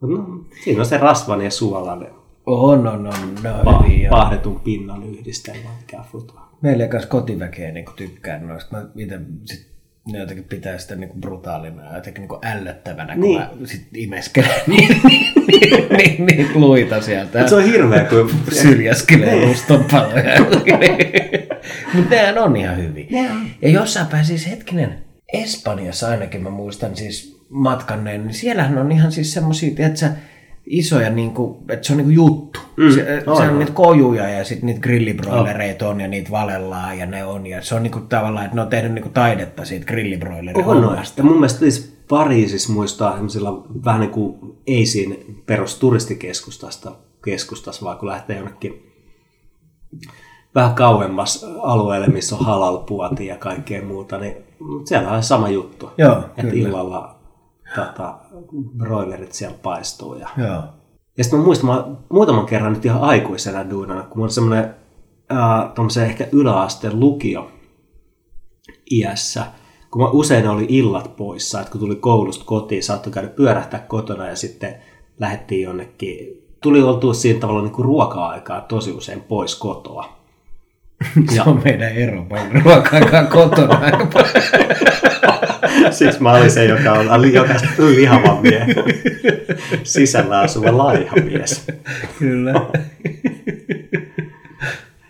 No, 0.00 0.44
siinä 0.64 0.80
on 0.80 0.86
se 0.86 0.98
rasvan 0.98 1.42
ja 1.42 1.50
suolan 1.50 2.06
On, 2.46 2.86
on, 2.86 3.06
on. 3.06 3.14
Ne 3.42 3.52
on 3.52 3.66
pa- 3.66 3.82
hyviä, 3.86 4.06
joo. 4.08 4.10
pahdetun 4.10 4.60
pinnan 4.60 5.02
yhdistelmä, 5.04 5.68
mikä 5.80 6.02
futaa. 6.12 6.58
Meillä 6.60 6.86
kanssa 6.86 7.08
kotiväkeä 7.10 7.72
niin 7.72 7.84
tykkään 7.96 8.48
noista. 8.48 8.76
Mä 8.76 8.86
itse 8.96 9.20
sit, 9.44 9.66
ne 10.12 10.18
jotenkin 10.18 10.44
pitää 10.44 10.78
sitä 10.78 10.96
niin 10.96 11.10
brutaalina 11.20 11.84
ja 11.84 11.94
jotenkin 11.94 12.20
niin 12.28 12.38
ällöttävänä, 12.56 13.12
kun 13.14 13.22
Niin. 13.22 13.38
mä 13.40 13.50
sit 13.64 13.86
imeskelen 13.94 14.50
niin, 14.66 15.00
niin, 15.08 15.26
niin, 15.96 16.26
niin, 16.26 16.48
luita 16.54 17.02
sieltä. 17.02 17.38
Mut 17.38 17.48
se 17.48 17.54
on 17.54 17.64
hirveä, 17.64 18.04
kun... 18.04 18.30
syrjäskelee 18.52 19.44
rustonpaloja. 19.46 20.40
Mutta 21.94 22.10
nehän 22.10 22.38
on 22.38 22.56
ihan. 22.56 22.76
Ne 23.10 23.30
on. 23.32 23.46
Ja 23.62 23.68
jossain 23.70 24.06
päin 24.06 24.24
siis 24.24 24.50
hetkinen, 24.50 25.04
Espanjassa 25.32 26.08
ainakin 26.08 26.42
mä 26.42 26.50
muistan 26.50 26.96
siis 26.96 27.37
matkanneen, 27.48 28.26
niin 28.26 28.34
siellähän 28.34 28.78
on 28.78 28.92
ihan 28.92 29.12
siis 29.12 29.32
semmosia, 29.32 29.74
tiedätkö, 29.74 30.06
isoja, 30.68 31.10
niinku, 31.10 31.64
että 31.68 31.86
se 31.86 31.92
on 31.92 31.96
niinku 31.96 32.12
juttu. 32.12 32.60
Mm, 32.76 32.90
se, 32.90 33.22
on, 33.26 33.36
se 33.36 33.42
on 33.42 33.58
niitä 33.58 33.72
kojuja 33.72 34.28
ja 34.28 34.44
sitten 34.44 34.66
niitä 34.66 34.80
grillibroilereita 34.80 35.88
on 35.88 36.00
ja 36.00 36.08
niitä 36.08 36.30
valellaan 36.30 36.98
ja 36.98 37.06
ne 37.06 37.24
on. 37.24 37.46
Ja 37.46 37.62
se 37.62 37.74
on 37.74 37.82
niinku 37.82 38.00
tavallaan, 38.00 38.44
että 38.44 38.56
ne 38.56 38.62
on 38.62 38.68
tehnyt 38.68 38.92
niinku 38.92 39.08
taidetta 39.08 39.64
siitä 39.64 39.86
grillibroilerin 39.86 40.64
On 40.64 40.82
noin. 40.82 41.00
Ja 41.16 41.24
mun 41.24 41.34
mielestä 41.34 41.58
siis 41.58 41.98
Pariisissa 42.08 42.72
muistaa 42.72 43.12
semmoisella 43.12 43.66
vähän 43.84 44.00
niin 44.00 44.10
kuin 44.10 44.56
ei 44.66 44.86
siinä 44.86 45.14
perusturistikeskustasta, 45.46 46.92
keskustassa, 47.24 47.84
vaan 47.84 47.98
kun 47.98 48.08
lähtee 48.08 48.36
jonnekin 48.36 48.92
vähän 50.54 50.74
kauemmas 50.74 51.46
alueelle, 51.62 52.06
missä 52.06 52.36
on 52.36 52.44
halal 52.44 52.84
ja 53.20 53.36
kaikkea 53.36 53.82
muuta, 53.82 54.18
niin 54.18 54.36
siellä 54.84 55.10
on 55.10 55.22
sama 55.22 55.48
juttu. 55.48 55.90
Joo, 55.98 56.18
että 56.18 56.42
kyllä. 56.42 56.68
illalla 56.68 57.17
tota, 57.74 58.18
broilerit 58.76 59.32
siellä 59.32 59.58
paistuu. 59.62 60.14
Ja, 60.14 60.28
Joo. 60.36 60.62
ja 61.18 61.24
sitten 61.24 61.38
mä 61.38 61.44
muistan, 61.44 61.70
mä 61.70 61.84
muutaman 62.08 62.46
kerran 62.46 62.72
nyt 62.72 62.84
ihan 62.84 63.02
aikuisena 63.02 63.70
duunana, 63.70 64.02
kun 64.02 64.16
mulla 64.16 64.26
on 64.26 64.30
semmoinen 64.30 64.74
äh, 65.32 66.04
ehkä 66.04 66.26
yläasteen 66.32 67.00
lukio 67.00 67.50
iässä, 68.90 69.46
kun 69.90 70.02
mä 70.02 70.08
usein 70.08 70.48
oli 70.48 70.66
illat 70.68 71.16
poissa, 71.16 71.60
että 71.60 71.72
kun 71.72 71.80
tuli 71.80 71.96
koulusta 71.96 72.44
kotiin, 72.44 72.82
saattoi 72.82 73.12
käydä 73.12 73.28
pyörähtää 73.28 73.80
kotona 73.80 74.26
ja 74.26 74.36
sitten 74.36 74.74
lähdettiin 75.20 75.62
jonnekin, 75.62 76.18
tuli 76.62 76.82
oltua 76.82 77.14
siinä 77.14 77.40
tavalla 77.40 77.62
niin 77.62 77.72
kuin 77.72 77.84
ruoka-aikaa 77.84 78.60
tosi 78.60 78.92
usein 78.92 79.20
pois 79.20 79.54
kotoa. 79.54 80.18
Se 81.34 81.42
on 81.46 81.60
meidän 81.64 81.92
ero, 81.92 82.24
paljon 82.24 82.62
ruokaakaan 82.64 83.26
kotona. 83.26 83.80
Siksi 85.90 86.22
mä 86.22 86.32
olin 86.32 86.50
se, 86.50 86.64
joka 86.64 86.92
on 86.92 87.32
jokaista 87.32 87.68
lihava 87.78 88.40
mies. 88.40 88.76
Sisällä 89.82 90.40
asuva 90.40 90.78
laiha 90.78 91.16
mies. 91.16 91.66
Kyllä. 92.18 92.52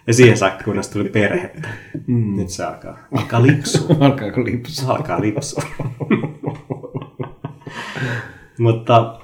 Ja 0.06 0.14
siihen 0.14 0.36
saakka, 0.36 0.64
kunnes 0.64 0.88
tuli 0.88 1.08
perhettä. 1.08 1.68
Mm. 2.06 2.36
Nyt 2.36 2.48
se 2.48 2.64
alkaa, 2.64 2.98
alkaa 3.12 3.42
lipsua. 3.42 3.96
Alkaako 4.06 4.44
lipsua? 4.44 4.94
Alkaa 4.94 5.20
lipsua. 5.20 5.62
Mutta 8.58 9.18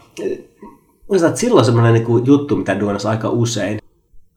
muistan, 1.08 1.28
että 1.28 1.40
silloin 1.40 1.64
semmoinen 1.64 1.94
niin 1.94 2.26
juttu, 2.26 2.56
mitä 2.56 2.80
duunas 2.80 3.06
aika 3.06 3.28
usein. 3.28 3.78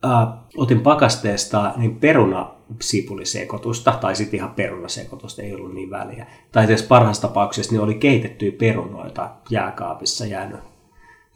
Äh, 0.04 0.28
otin 0.56 0.80
pakasteesta 0.80 1.72
niin 1.76 1.96
peruna 1.96 2.50
sipulisekoitusta, 2.80 3.98
tai 4.00 4.16
sitten 4.16 4.38
ihan 4.38 4.54
perunasekoitusta, 4.54 5.42
ei 5.42 5.54
ollut 5.54 5.74
niin 5.74 5.90
väliä. 5.90 6.26
Tai 6.52 6.64
edes 6.64 6.82
parhaassa 6.82 7.28
tapauksessa 7.28 7.72
niin 7.72 7.80
oli 7.80 7.94
keitettyjä 7.94 8.52
perunoita 8.58 9.30
jääkaapissa 9.50 10.26
jäänyt 10.26 10.60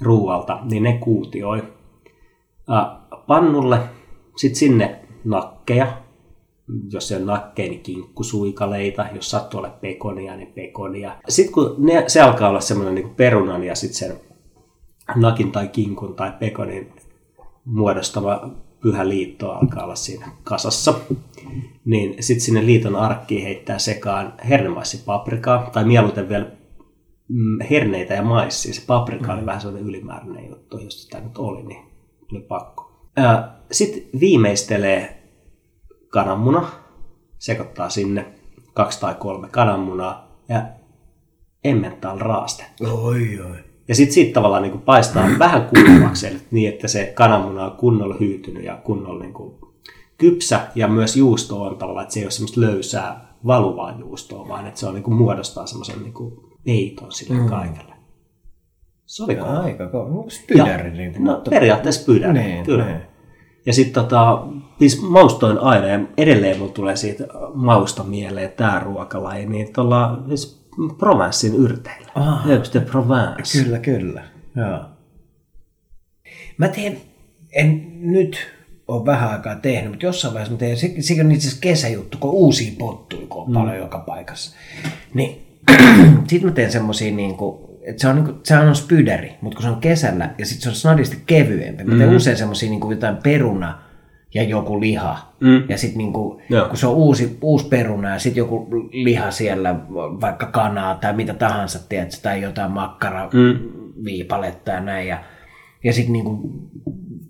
ruualta, 0.01 0.61
niin 0.63 0.83
ne 0.83 0.99
kuutioi 0.99 1.63
pannulle, 3.27 3.81
sitten 4.37 4.57
sinne 4.57 5.01
nakkeja, 5.25 6.03
jos 6.93 7.09
se 7.09 7.17
on 7.17 7.27
nakkeja, 7.27 7.69
niin 7.69 7.83
kinkkusuikaleita, 7.83 9.07
jos 9.15 9.31
sattuu 9.31 9.59
olla 9.59 9.79
pekonia, 9.81 10.37
niin 10.37 10.53
pekonia. 10.53 11.17
Sitten 11.29 11.55
kun 11.55 11.75
ne, 11.79 12.05
se 12.07 12.21
alkaa 12.21 12.49
olla 12.49 12.61
semmoinen 12.61 12.95
niin 12.95 13.15
perunan 13.15 13.65
ja 13.65 13.75
sitten 13.75 13.97
sen 13.97 14.21
nakin 15.15 15.53
tai 15.53 15.69
kinkun 15.69 16.15
tai 16.15 16.33
pekonin 16.39 16.93
muodostava 17.65 18.51
pyhä 18.83 19.09
liitto 19.09 19.53
alkaa 19.53 19.85
olla 19.85 19.95
siinä 19.95 20.29
kasassa, 20.45 20.95
niin 21.85 22.23
sitten 22.23 22.41
sinne 22.41 22.67
liiton 22.67 22.97
arkkiin 22.97 23.45
heittää 23.45 23.79
sekaan 23.79 24.35
hernemaisipaprikaa, 24.49 25.71
tai 25.73 25.85
mieluiten 25.85 26.29
vielä 26.29 26.47
mm, 27.29 27.61
herneitä 27.71 28.15
ja 28.15 28.23
maissia. 28.23 28.75
Se 28.75 28.83
paprika 28.87 29.33
oli 29.33 29.41
mm. 29.41 29.47
vähän 29.47 29.61
sellainen 29.61 29.89
ylimääräinen 29.89 30.49
juttu, 30.49 30.79
jos 30.79 31.03
sitä 31.03 31.21
nyt 31.21 31.39
oli, 31.39 31.63
niin 31.63 31.85
oli 32.33 32.41
pakko. 32.41 32.93
Sitten 33.71 34.21
viimeistelee 34.21 35.23
kananmuna, 36.09 36.69
sekoittaa 37.39 37.91
sinne 37.91 38.27
kaksi 38.75 39.01
tai 39.01 39.15
kolme 39.15 39.49
kananmunaa 39.49 40.43
ja 40.49 40.67
emmental 41.65 42.19
raaste. 42.19 42.65
Oi, 42.81 43.41
oi. 43.41 43.72
Ja 43.89 43.95
sitten 43.95 44.15
siitä 44.15 44.35
tavallaan 44.35 44.63
niin 44.63 44.73
kuin 44.73 44.83
paistaa 44.83 45.29
vähän 45.39 45.69
kuivaksi, 45.69 46.27
eli 46.27 46.37
niin 46.51 46.69
että 46.69 46.89
se 46.89 47.13
kananmuna 47.15 47.65
on 47.65 47.77
kunnolla 47.77 48.17
hyytynyt 48.21 48.65
ja 48.65 48.77
kunnolla 48.77 49.23
niin 49.23 49.35
kuin 49.35 49.55
kypsä. 50.19 50.61
Ja 50.75 50.89
myös 50.89 51.17
juusto 51.17 51.63
on 51.63 51.77
tavallaan, 51.77 52.03
että 52.03 52.15
se 52.15 52.21
ei 52.21 52.25
ole 52.25 52.31
semmoista 52.31 52.61
löysää 52.61 53.35
valuvaa 53.47 53.99
juustoa, 53.99 54.49
vaan 54.49 54.67
että 54.67 54.81
se 54.81 54.87
on 54.87 54.95
niin 54.95 55.05
kuin 55.05 55.15
muodostaa 55.15 55.67
semmoisen 55.67 56.03
niin 56.03 56.13
kuin 56.13 56.35
peiton 56.65 57.13
sille 57.13 57.41
mm. 57.41 57.47
kaikelle. 57.47 57.93
Se 59.07 59.25
oli 59.25 59.37
kova. 59.37 59.59
Aika 59.59 59.87
kova. 59.87 60.05
Onko? 60.05 60.29
Niin 60.93 61.15
no, 61.19 61.33
mutta... 61.33 61.51
periaatteessa 61.51 62.03
spydäri, 62.03 62.33
niin, 62.33 62.65
kyllä. 62.65 62.87
Niin. 62.87 63.01
Ja 63.67 63.73
sitten 63.73 64.03
tota, 64.03 64.43
siis 64.79 65.03
maustoin 65.03 65.59
aina, 65.59 65.87
ja 65.87 66.01
edelleen 66.17 66.59
mulla 66.59 66.73
tulee 66.73 66.97
siitä 66.97 67.25
mausta 67.55 68.05
mieleen 68.05 68.53
tämä 68.57 68.81
ruokalaji, 68.85 69.47
niin 69.47 69.73
tuolla 69.73 70.19
siis 70.29 70.62
Provencein 70.99 71.55
yrteillä. 71.55 72.13
Ah. 72.15 72.47
De 72.75 72.81
Provence. 72.81 73.63
Kyllä, 73.63 73.79
kyllä. 73.79 74.23
Joo. 74.57 74.81
Mä 76.59 76.69
teen, 76.69 77.01
en 77.53 77.93
nyt 78.01 78.37
ole 78.89 79.07
vähän 79.07 79.31
aikaa 79.31 79.55
tehnyt, 79.55 79.91
mutta 79.91 80.07
jossain 80.07 80.35
vaiheessa 80.35 80.53
mä 80.53 80.59
teen, 80.59 80.77
se, 80.77 80.95
se 81.01 81.21
on 81.21 81.33
itse 81.33 81.47
asiassa 81.47 81.63
kesäjuttu, 81.63 82.19
kun 82.19 82.31
uusia 82.31 82.73
pottuja, 82.79 83.27
kun 83.27 83.43
on 83.43 83.49
mm. 83.49 83.55
paljon 83.55 83.77
joka 83.77 83.99
paikassa. 83.99 84.57
Niin 85.15 85.47
sitten 86.29 86.49
mä 86.49 86.55
teen 86.55 86.73
semmosia 86.73 87.13
niin 87.13 87.37
kuin, 87.37 87.59
että 87.83 88.01
se 88.01 88.09
on, 88.09 88.17
niin 88.17 88.25
kuin, 88.25 88.37
se 88.43 88.59
on 88.59 88.77
spyderi, 88.77 89.35
mutta 89.41 89.57
kun 89.57 89.63
se 89.63 89.69
on 89.69 89.81
kesällä 89.81 90.35
ja 90.39 90.47
sitten 90.47 90.63
se 90.63 90.69
on 90.69 90.75
snadisti 90.75 91.23
kevyempi. 91.27 91.85
Mä 91.85 91.91
teen 91.91 92.01
mm-hmm. 92.01 92.17
usein 92.17 92.37
semmosia 92.37 92.71
niin 92.71 92.81
kuin 92.81 92.95
jotain 92.97 93.17
peruna, 93.17 93.79
ja 94.35 94.43
joku 94.43 94.81
liha. 94.81 95.19
Mm. 95.41 95.63
Ja 95.69 95.79
sitten 95.79 95.99
niinku, 95.99 96.41
kun 96.69 96.77
se 96.77 96.87
on 96.87 96.95
uusi, 96.95 97.39
uusi 97.41 97.67
peruna 97.69 98.13
ja 98.13 98.19
sitten 98.19 98.41
joku 98.41 98.69
liha 98.93 99.31
siellä, 99.31 99.75
vaikka 100.21 100.47
kanaa 100.47 100.95
tai 100.95 101.13
mitä 101.13 101.35
tahansa, 101.35 101.89
tiedätkö, 101.89 102.17
tai 102.23 102.43
jotain 102.43 102.71
makkara 102.71 103.31
mm. 103.33 103.59
viipaletta 104.05 104.71
ja 104.71 104.81
näin. 104.81 105.09
Ja, 105.09 105.19
ja 105.85 105.93
sitten 105.93 106.13
niinku 106.13 106.51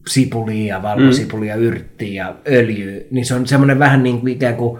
sipulia 0.09 0.75
ja 0.75 0.83
valkosipulia, 0.83 1.57
mm. 1.57 1.63
yrttiä 1.63 2.25
ja 2.25 2.35
öljyä, 2.49 3.01
niin 3.11 3.27
se 3.27 3.35
on 3.35 3.47
semmoinen 3.47 3.79
vähän 3.79 4.03
niin 4.03 4.21
kuin 4.21 4.33
ikään 4.33 4.57
kuin 4.57 4.79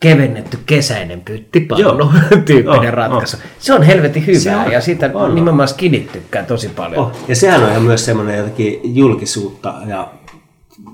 kevennetty 0.00 0.58
kesäinen 0.66 1.20
pyttipallo 1.20 2.12
tyyppinen 2.46 2.88
oh, 2.88 2.92
ratkaisu. 2.92 3.36
Oh. 3.36 3.42
Se 3.58 3.72
on 3.72 3.82
helvetin 3.82 4.26
hyvää 4.26 4.64
on, 4.64 4.72
ja 4.72 4.80
siitä 4.80 5.10
on, 5.14 5.34
nimenomaan 5.34 5.68
skidit 5.68 6.12
tykkää 6.12 6.42
tosi 6.42 6.68
paljon. 6.68 7.06
Oh. 7.06 7.12
Ja 7.28 7.36
sehän 7.36 7.62
on 7.62 7.70
ihan 7.70 7.82
myös 7.82 8.04
semmoinen 8.04 8.38
jotenkin 8.38 8.80
julkisuutta 8.96 9.74
ja 9.86 10.12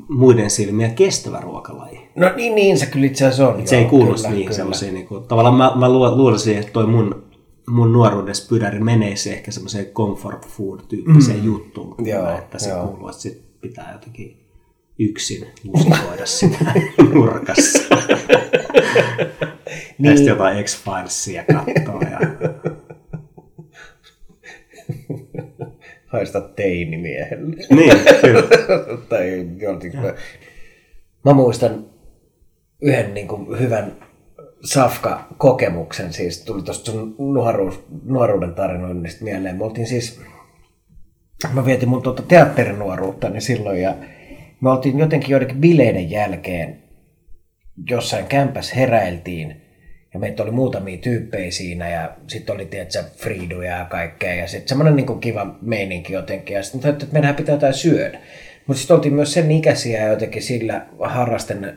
muiden 0.08 0.50
silmiä 0.50 0.88
kestävä 0.88 1.40
ruokalaji. 1.40 2.00
No 2.16 2.32
niin, 2.36 2.54
niin 2.54 2.78
se 2.78 2.86
kyllä 2.86 3.06
itse 3.06 3.24
asiassa 3.24 3.48
on. 3.48 3.60
Et 3.60 3.68
se 3.68 3.78
ei 3.78 3.84
kuulu 3.84 4.14
niihin 4.30 4.54
semmoisiin, 4.54 4.94
niin 4.94 5.06
kuin, 5.06 5.24
tavallaan 5.24 5.54
mä, 5.54 5.72
mä 5.76 5.88
luulisin, 5.88 6.58
että 6.58 6.72
toi 6.72 6.86
mun, 6.86 7.24
mun 7.68 7.92
nuoruudessa 7.92 8.48
pydäri 8.48 8.80
menee 8.80 9.16
se 9.16 9.32
ehkä 9.32 9.50
semmoiseen 9.50 9.86
comfort 9.86 10.46
food 10.48 10.80
tyyppiseen 10.88 11.38
mm. 11.38 11.44
juttuun, 11.44 11.94
joo, 11.98 12.38
että 12.38 12.58
se 12.58 12.70
joo. 12.70 12.86
kuuluu, 12.86 13.08
että 13.08 13.22
sit 13.22 13.60
pitää 13.60 13.92
jotenkin 13.92 14.44
yksin 14.98 15.46
musikoida 15.64 16.26
sitä 16.26 16.72
nurkassa. 17.14 17.78
niin. 19.98 20.10
Ja 20.10 20.16
sitten 20.16 20.32
jotain 20.32 20.64
X-Filesia 20.64 21.44
katsoa. 21.52 22.02
Ja... 22.10 22.20
haista 26.14 26.40
teinimiehelle. 26.40 27.56
Niin, 27.70 27.92
kyllä. 28.20 28.42
tai 29.08 29.46
joltain. 29.58 29.92
Mä 31.24 31.32
muistan 31.32 31.86
yhden 32.82 33.14
niin 33.14 33.28
kuin, 33.28 33.60
hyvän 33.60 33.92
Safka-kokemuksen, 34.64 36.12
siis 36.12 36.44
tuli 36.44 36.62
tuosta 36.62 36.90
sun 36.90 37.14
nuoruus, 37.18 37.84
nuoruuden 38.04 38.54
tarinoinnista 38.54 39.24
mieleen. 39.24 39.56
Me 39.56 39.64
oltiin 39.64 39.86
siis, 39.86 40.20
mä 41.52 41.64
vietin 41.66 41.88
mun 41.88 42.02
tuota 42.02 42.22
teatterinuoruuttani 42.22 43.40
silloin 43.40 43.82
ja 43.82 43.94
me 44.60 44.70
oltiin 44.70 44.98
jotenkin 44.98 45.30
joidenkin 45.30 45.60
bileiden 45.60 46.10
jälkeen 46.10 46.82
jossain 47.90 48.26
kämpäs 48.26 48.76
heräiltiin 48.76 49.63
ja 50.14 50.20
meitä 50.20 50.42
oli 50.42 50.50
muutamia 50.50 50.98
tyyppejä 50.98 51.50
siinä 51.50 51.90
ja 51.90 52.10
sitten 52.26 52.54
oli 52.54 52.66
tietysti 52.66 52.98
friiduja 53.16 53.78
ja 53.78 53.84
kaikkea 53.84 54.34
ja 54.34 54.46
sitten 54.46 54.68
semmoinen 54.68 54.96
niin 54.96 55.20
kiva 55.20 55.56
meininki 55.62 56.12
jotenkin 56.12 56.54
ja 56.54 56.62
sitten 56.62 56.90
että 56.90 57.06
meidän 57.12 57.34
pitää 57.34 57.54
jotain 57.54 57.74
syödä. 57.74 58.20
Mutta 58.66 58.80
sitten 58.80 58.96
oltiin 58.96 59.14
myös 59.14 59.32
sen 59.32 59.50
ikäisiä 59.50 60.06
jotenkin 60.06 60.42
sillä 60.42 60.86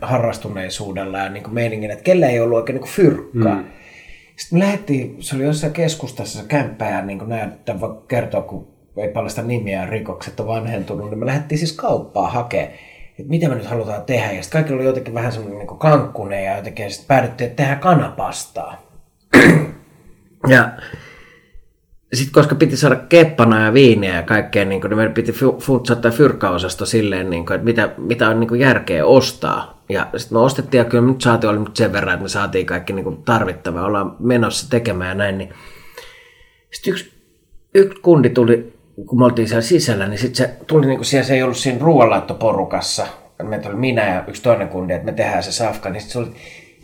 harrastuneisuudella 0.02 1.18
ja 1.18 1.30
niin 1.30 1.54
meiningin, 1.54 1.92
että 1.92 2.04
kellä 2.04 2.28
ei 2.30 2.40
ollut 2.40 2.58
oikein 2.58 2.80
niin 2.80 2.90
fyrkkaa. 2.90 3.56
Mm. 3.56 3.68
Sitten 4.36 4.60
me 4.60 4.66
lähdettiin, 4.66 5.16
se 5.20 5.36
oli 5.36 5.44
jossain 5.44 5.74
keskustassa 5.74 6.42
se 6.42 6.48
kämppä 6.48 6.90
ja 6.90 7.02
niin 7.02 7.30
näyttää, 7.30 7.80
voi 7.80 8.02
kertoa, 8.08 8.42
kun 8.42 8.68
ei 8.98 9.10
paljasta 9.10 9.42
nimiä 9.42 9.86
rikokset 9.86 10.40
on 10.40 10.48
vanhentunut, 10.48 11.10
niin 11.10 11.20
me 11.20 11.26
lähdettiin 11.26 11.60
siis 11.60 11.74
kauppaa 11.74 12.30
hakemaan 12.30 12.72
että 13.20 13.30
mitä 13.30 13.50
me 13.50 13.56
nyt 13.56 13.66
halutaan 13.66 14.04
tehdä. 14.04 14.32
Ja 14.32 14.44
sitten 14.44 14.62
kaikilla 14.62 14.80
oli 14.80 14.88
jotenkin 14.88 15.14
vähän 15.14 15.32
semmoinen 15.32 15.60
niin 15.60 15.80
kankkunen 15.80 16.46
ja 16.46 16.58
jotenkin 16.58 16.84
ja 16.84 16.90
sitten 16.90 17.08
päädyttiin, 17.08 17.50
että 17.50 17.56
tehdään 17.64 17.80
kanapastaa. 17.80 18.82
ja 20.48 20.72
sitten 22.14 22.34
koska 22.34 22.56
piti 22.56 22.78
saada 22.78 22.96
keppana 22.96 23.66
ja 23.66 23.74
viiniä 23.74 24.16
ja 24.16 24.24
kaikkea, 24.24 24.66
niin, 24.66 24.82
niin 24.82 24.96
meidän 24.96 25.14
piti 25.14 25.32
funtsaa 25.60 25.96
tai 25.96 26.12
fyrkkaosasto 26.12 26.86
silleen, 26.86 27.30
niin 27.30 27.46
kuin, 27.46 27.56
että 27.56 27.66
mitä, 27.66 27.90
mitä 27.98 28.30
on 28.30 28.40
niin 28.40 28.48
kuin 28.48 28.62
järkeä 28.62 29.06
ostaa. 29.06 29.84
Ja 29.90 30.08
sitten 30.18 30.38
me 30.38 30.42
ostettiin 30.42 30.80
ja 30.80 30.86
kyllä 30.86 31.08
nyt 31.08 31.22
saatiin, 31.22 31.50
oli 31.50 31.60
nyt 31.60 31.76
sen 31.76 31.94
verran, 31.94 32.14
että 32.14 32.24
me 32.24 32.30
saatiin 32.30 32.66
kaikki 32.66 32.94
niin 32.94 33.04
kuin 33.04 33.24
tarvittavaa, 33.24 33.86
ollaan 33.86 34.16
menossa 34.20 34.70
tekemään 34.70 35.10
ja 35.10 35.16
näin. 35.16 35.38
Niin 35.38 35.54
Sitten 36.72 36.92
yksi, 36.92 37.12
yksi 37.76 38.02
kundi 38.02 38.30
tuli, 38.30 38.77
kun 39.06 39.20
me 39.20 39.26
oltiin 39.26 39.48
siellä 39.48 39.62
sisällä, 39.62 40.08
niin 40.08 40.20
sitten 40.20 40.36
se 40.48 40.54
tuli 40.68 40.86
niin 40.86 40.98
kuin 40.98 41.06
siellä, 41.06 41.28
se 41.28 41.34
ei 41.34 41.44
ollut 41.44 41.58
siinä 41.58 41.80
ruoanlaittoporukassa. 41.82 43.08
Meitä 43.44 43.70
oli 43.70 43.78
minä 43.78 44.14
ja 44.16 44.24
yksi 44.28 44.42
toinen 44.42 44.68
kundi, 44.68 44.94
että 44.94 45.06
me 45.06 45.12
tehdään 45.12 45.44
se 45.44 45.52
safka, 45.52 45.90
niin 45.90 46.02
sitten 46.02 46.14
se 46.24 46.30
oli, 46.30 46.36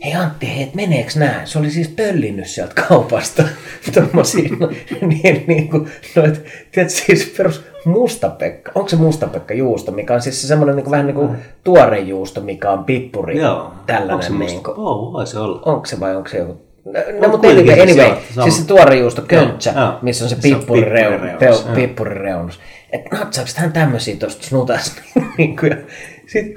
hei 0.04 0.14
Antti, 0.14 0.54
hei, 0.54 0.62
et 0.62 0.74
meneeks 0.74 1.16
nää? 1.16 1.46
Se 1.46 1.58
oli 1.58 1.70
siis 1.70 1.88
pöllinnyt 1.88 2.46
sieltä 2.46 2.82
kaupasta 2.88 3.42
tommosia, 3.94 4.48
no, 4.60 4.68
niin, 5.00 5.44
niin 5.46 5.68
kuin, 5.70 5.88
no, 6.16 6.24
et, 6.24 6.44
tiedätkö, 6.72 6.96
siis 6.96 7.34
perus 7.36 7.64
mustapekka, 7.84 8.72
onko 8.74 8.88
se 8.88 8.96
mustapekka 8.96 9.54
juusto, 9.54 9.92
mikä 9.92 10.14
on 10.14 10.22
siis 10.22 10.42
se 10.42 10.46
semmoinen 10.46 10.76
niin 10.76 10.84
kuin, 10.84 10.90
vähän 10.90 11.06
niin 11.06 11.16
kuin 11.16 11.30
tuore 11.64 11.98
juusto, 12.00 12.40
mikä 12.40 12.70
on 12.70 12.84
pippuri, 12.84 13.38
Joo. 13.38 13.72
tällainen 13.86 14.14
Onko 14.14 14.22
se 14.22 14.30
niin 14.30 14.40
musta? 14.40 14.60
kuin, 14.72 14.78
Oo, 14.86 15.12
voi 15.12 15.26
se 15.26 15.38
olla. 15.38 15.62
onko 15.64 15.86
se 15.86 16.00
vai 16.00 16.16
onko 16.16 16.28
se 16.28 16.38
joku 16.38 16.73
No, 16.84 16.92
No, 17.20 17.28
mutta 17.28 17.48
anyway, 17.48 17.80
anyway 17.80 18.06
joo, 18.08 18.18
sama. 18.34 18.42
siis 18.42 18.56
se 18.58 18.66
tuore 18.66 18.96
juusto, 18.96 19.22
köntsä, 19.22 19.70
Joo, 19.70 19.84
joo. 19.84 19.98
missä 20.02 20.24
on 20.24 20.28
se 20.28 20.36
Se 20.40 20.54
on 21.50 21.74
pippurireunus. 21.74 22.60
Että 22.92 23.16
natsaako 23.16 23.50
hän 23.56 23.72
tämmöisiä 23.72 24.16
tuosta 24.16 24.46
snutas? 24.46 24.96
niin 25.38 25.56
kuin, 25.56 25.70
ja 25.70 25.76
sit 26.26 26.54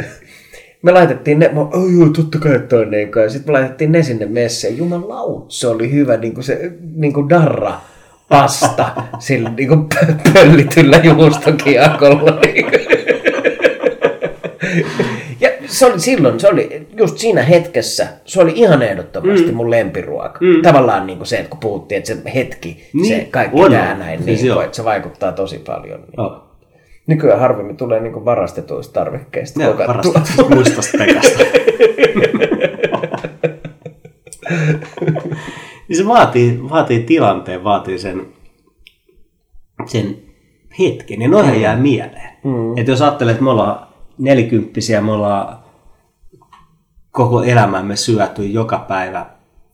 me 0.81 0.91
laitettiin 0.91 1.39
ne, 1.39 1.49
mä, 1.53 1.61
oh, 1.61 1.91
joo, 1.99 2.09
totta 2.09 2.39
kai 2.39 2.59
toi 2.59 2.85
niin 2.85 3.11
kuin, 3.11 3.23
ja 3.23 3.29
sitten 3.29 3.53
me 3.53 3.59
laitettiin 3.59 3.91
ne 3.91 4.03
sinne 4.03 4.25
messeen. 4.25 4.77
Jumalaut, 4.77 5.51
se 5.51 5.67
oli 5.67 5.91
hyvä, 5.91 6.17
niin 6.17 6.33
kuin 6.33 6.43
se 6.43 6.71
niin 6.95 7.13
kuin 7.13 7.29
darra 7.29 7.73
pasta 8.29 8.91
sillä 9.19 9.51
niin 9.57 9.69
kuin 9.69 9.87
pöllityllä 10.33 10.97
juustokiakolla. 10.97 12.39
Niin 12.41 12.65
kuin. 12.65 12.87
Se 15.67 15.85
oli 15.85 15.99
silloin, 15.99 16.39
se 16.39 16.47
oli 16.47 16.87
just 16.97 17.17
siinä 17.17 17.41
hetkessä, 17.41 18.07
se 18.25 18.41
oli 18.41 18.51
ihan 18.55 18.81
ehdottomasti 18.81 19.47
mm. 19.47 19.53
mun 19.55 19.71
lempiruoka. 19.71 20.39
Mm. 20.41 20.61
Tavallaan 20.61 21.07
niin 21.07 21.17
kuin 21.17 21.27
se, 21.27 21.37
että 21.37 21.49
kun 21.49 21.59
puhuttiin, 21.59 21.97
että 21.97 22.13
se 22.13 22.21
hetki, 22.35 22.89
niin, 22.93 23.07
se 23.07 23.17
Niin, 23.17 23.31
kaikki 23.31 23.61
on. 23.61 23.71
tää 23.71 23.97
näin, 23.97 24.23
Siis 24.23 24.41
niin 24.41 24.61
että 24.63 24.75
se 24.75 24.83
vaikuttaa 24.83 25.31
tosi 25.31 25.59
paljon. 25.59 26.01
Niin. 26.01 26.19
Oh. 26.19 26.31
Nykyään 27.07 27.39
harvemmin 27.39 27.77
tulee 27.77 27.99
niin 27.99 28.25
varastetuista 28.25 28.93
tarvikkeista 28.93 29.63
Joo, 29.63 29.71
kokattua. 29.71 30.13
varastettu 30.13 30.49
mustasta 30.55 30.97
pekasta. 30.97 31.43
niin 35.87 35.97
se 35.97 36.05
vaatii, 36.07 36.59
vaatii 36.69 36.99
tilanteen, 37.03 37.63
vaatii 37.63 37.99
sen, 37.99 38.27
sen 39.85 40.17
hetken, 40.79 41.21
ja 41.21 41.27
noihän 41.27 41.61
jää 41.61 41.75
mieleen. 41.75 42.29
Mm. 42.43 42.77
Että 42.77 42.91
jos 42.91 43.01
ajattelee, 43.01 43.31
että 43.31 43.43
me 43.43 43.49
ollaan 43.49 43.86
nelikymppisiä, 44.17 45.01
me 45.01 45.11
ollaan 45.11 45.59
koko 47.11 47.43
elämämme 47.43 47.95
syöty 47.95 48.45
joka 48.45 48.79
päivä, 48.79 49.25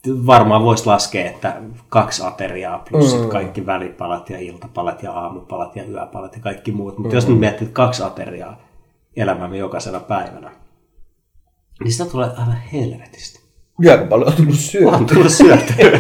varmaan 0.08 0.64
voisi 0.64 0.86
laskea, 0.86 1.30
että 1.30 1.62
kaksi 1.90 2.24
ateriaa 2.26 2.86
plus 2.90 3.20
mm. 3.22 3.30
kaikki 3.30 3.66
välipalat 3.66 4.30
ja 4.30 4.40
iltapalat 4.40 5.04
ja 5.04 5.12
aamupalat 5.12 5.76
ja 5.76 5.84
yöpalat 5.84 6.36
ja 6.36 6.42
kaikki 6.42 6.72
muut. 6.72 6.98
Mutta 6.98 7.10
mm. 7.10 7.16
jos 7.16 7.28
nyt 7.28 7.40
miettii, 7.40 7.66
että 7.66 7.76
kaksi 7.76 8.04
ateriaa 8.04 8.62
elämämme 9.16 9.58
jokaisena 9.58 10.00
päivänä, 10.00 10.52
niin 11.84 11.92
sitä 11.92 12.06
tulee 12.06 12.30
aivan 12.30 12.58
helvetistä. 12.74 13.40
Aika 13.90 14.06
paljon 14.06 14.28
on 14.28 14.36
tullut 14.36 14.56
syötyä. 14.56 14.98
On 14.98 15.06
tullut 15.06 15.32
syötyä. 15.32 16.00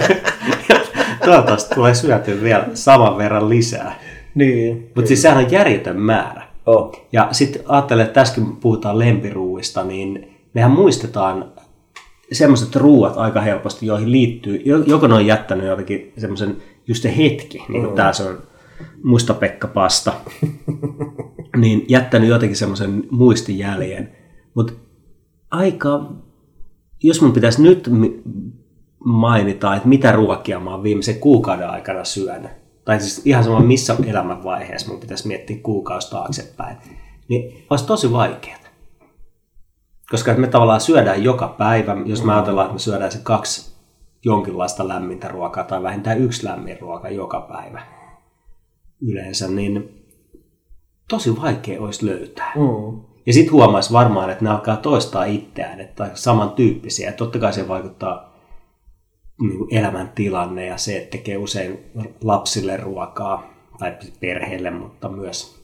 Toivottavasti 1.26 1.76
tulee 1.76 1.94
syötyä 1.94 2.42
vielä 2.42 2.68
saman 2.74 3.18
verran 3.18 3.50
lisää. 3.50 4.00
Niin. 4.36 4.92
Mutta 4.96 5.08
siis 5.08 5.22
sehän 5.22 5.46
on 5.46 5.52
järjetön 5.52 6.00
määrä. 6.02 6.43
Oh. 6.66 7.08
Ja 7.12 7.28
sitten 7.32 7.62
ajattelen, 7.66 8.06
että 8.06 8.14
tässä 8.14 8.36
kun 8.36 8.58
puhutaan 8.58 9.00
lempiruuista, 9.00 9.84
niin 9.84 10.38
mehän 10.54 10.72
muistetaan 10.72 11.52
semmoiset 12.32 12.76
ruuat 12.76 13.18
aika 13.18 13.42
helposti, 13.42 13.86
joihin 13.86 14.12
liittyy, 14.12 14.62
jo- 14.66 14.84
joko 14.84 15.08
ne 15.08 15.14
on 15.14 15.26
jättänyt 15.26 15.68
jotenkin 15.68 16.14
semmoisen 16.18 16.58
just 16.88 17.04
se 17.04 17.18
hetki, 17.18 17.58
niin 17.70 17.82
kuin 17.82 17.90
mm. 17.90 17.96
tämä 17.96 18.14
se 18.14 18.24
on 18.24 18.38
musta 19.04 19.34
Pekka 19.34 19.68
Pasta, 19.68 20.14
niin 21.62 21.86
jättänyt 21.88 22.30
jotenkin 22.30 22.56
semmoisen 22.56 23.04
muistijäljen. 23.12 24.16
Mutta 24.54 24.74
aika, 25.52 26.12
jos 27.04 27.22
mun 27.22 27.34
pitäisi 27.34 27.62
nyt 27.62 27.90
mainita, 29.06 29.76
että 29.76 29.88
mitä 29.88 30.12
ruokia 30.12 30.60
mä 30.60 30.72
oon 30.72 30.84
viimeisen 30.84 31.20
kuukauden 31.20 31.70
aikana 31.70 32.04
syönyt, 32.04 32.52
tai 32.86 33.00
siis 33.00 33.22
ihan 33.26 33.44
sama 33.44 33.60
missä 33.60 33.96
elämänvaiheessa 34.08 34.88
mun 34.88 35.00
pitäisi 35.00 35.28
miettiä 35.28 35.58
kuukausi 35.64 36.10
taaksepäin, 36.10 36.78
niin 37.28 37.66
olisi 37.70 37.86
tosi 37.86 38.12
vaikeaa. 38.12 38.58
Koska 40.10 40.34
me 40.34 40.48
tavallaan 40.48 40.82
syödään 40.82 41.24
joka 41.24 41.48
päivä, 41.48 41.96
jos 42.06 42.24
me 42.24 42.34
ajatellaan, 42.34 42.66
että 42.66 42.74
me 42.74 42.80
syödään 42.80 43.12
se 43.12 43.20
kaksi 43.24 43.74
jonkinlaista 44.26 44.88
lämmintä 44.88 45.28
ruokaa 45.28 45.64
tai 45.64 45.84
vähintään 45.84 46.22
yksi 46.22 46.46
lämmin 46.46 46.80
ruoka 46.82 47.10
joka 47.10 47.42
päivä 47.42 47.82
yleensä, 49.02 49.48
niin 49.48 50.06
tosi 51.10 51.42
vaikea 51.42 51.82
olisi 51.82 52.06
löytää. 52.06 52.54
Mm. 52.56 53.02
Ja 53.26 53.34
sitten 53.34 53.54
huomaisi 53.54 53.94
varmaan, 53.94 54.30
että 54.30 54.44
ne 54.44 54.50
alkaa 54.50 54.78
toistaa 54.78 55.26
itseään, 55.26 55.80
että 55.80 56.12
samantyyppisiä. 56.14 57.10
Ja 57.10 57.14
totta 57.14 57.40
kai 57.40 57.54
se 57.54 57.68
vaikuttaa 57.68 58.33
niin 59.42 59.80
elämäntilanne 59.80 60.66
ja 60.66 60.78
se, 60.78 60.98
että 60.98 61.18
tekee 61.18 61.38
usein 61.38 61.80
lapsille 62.24 62.78
ruokaa 62.78 63.54
tai 63.80 63.98
perheelle, 64.20 64.72
mutta 64.72 65.10
myös, 65.10 65.64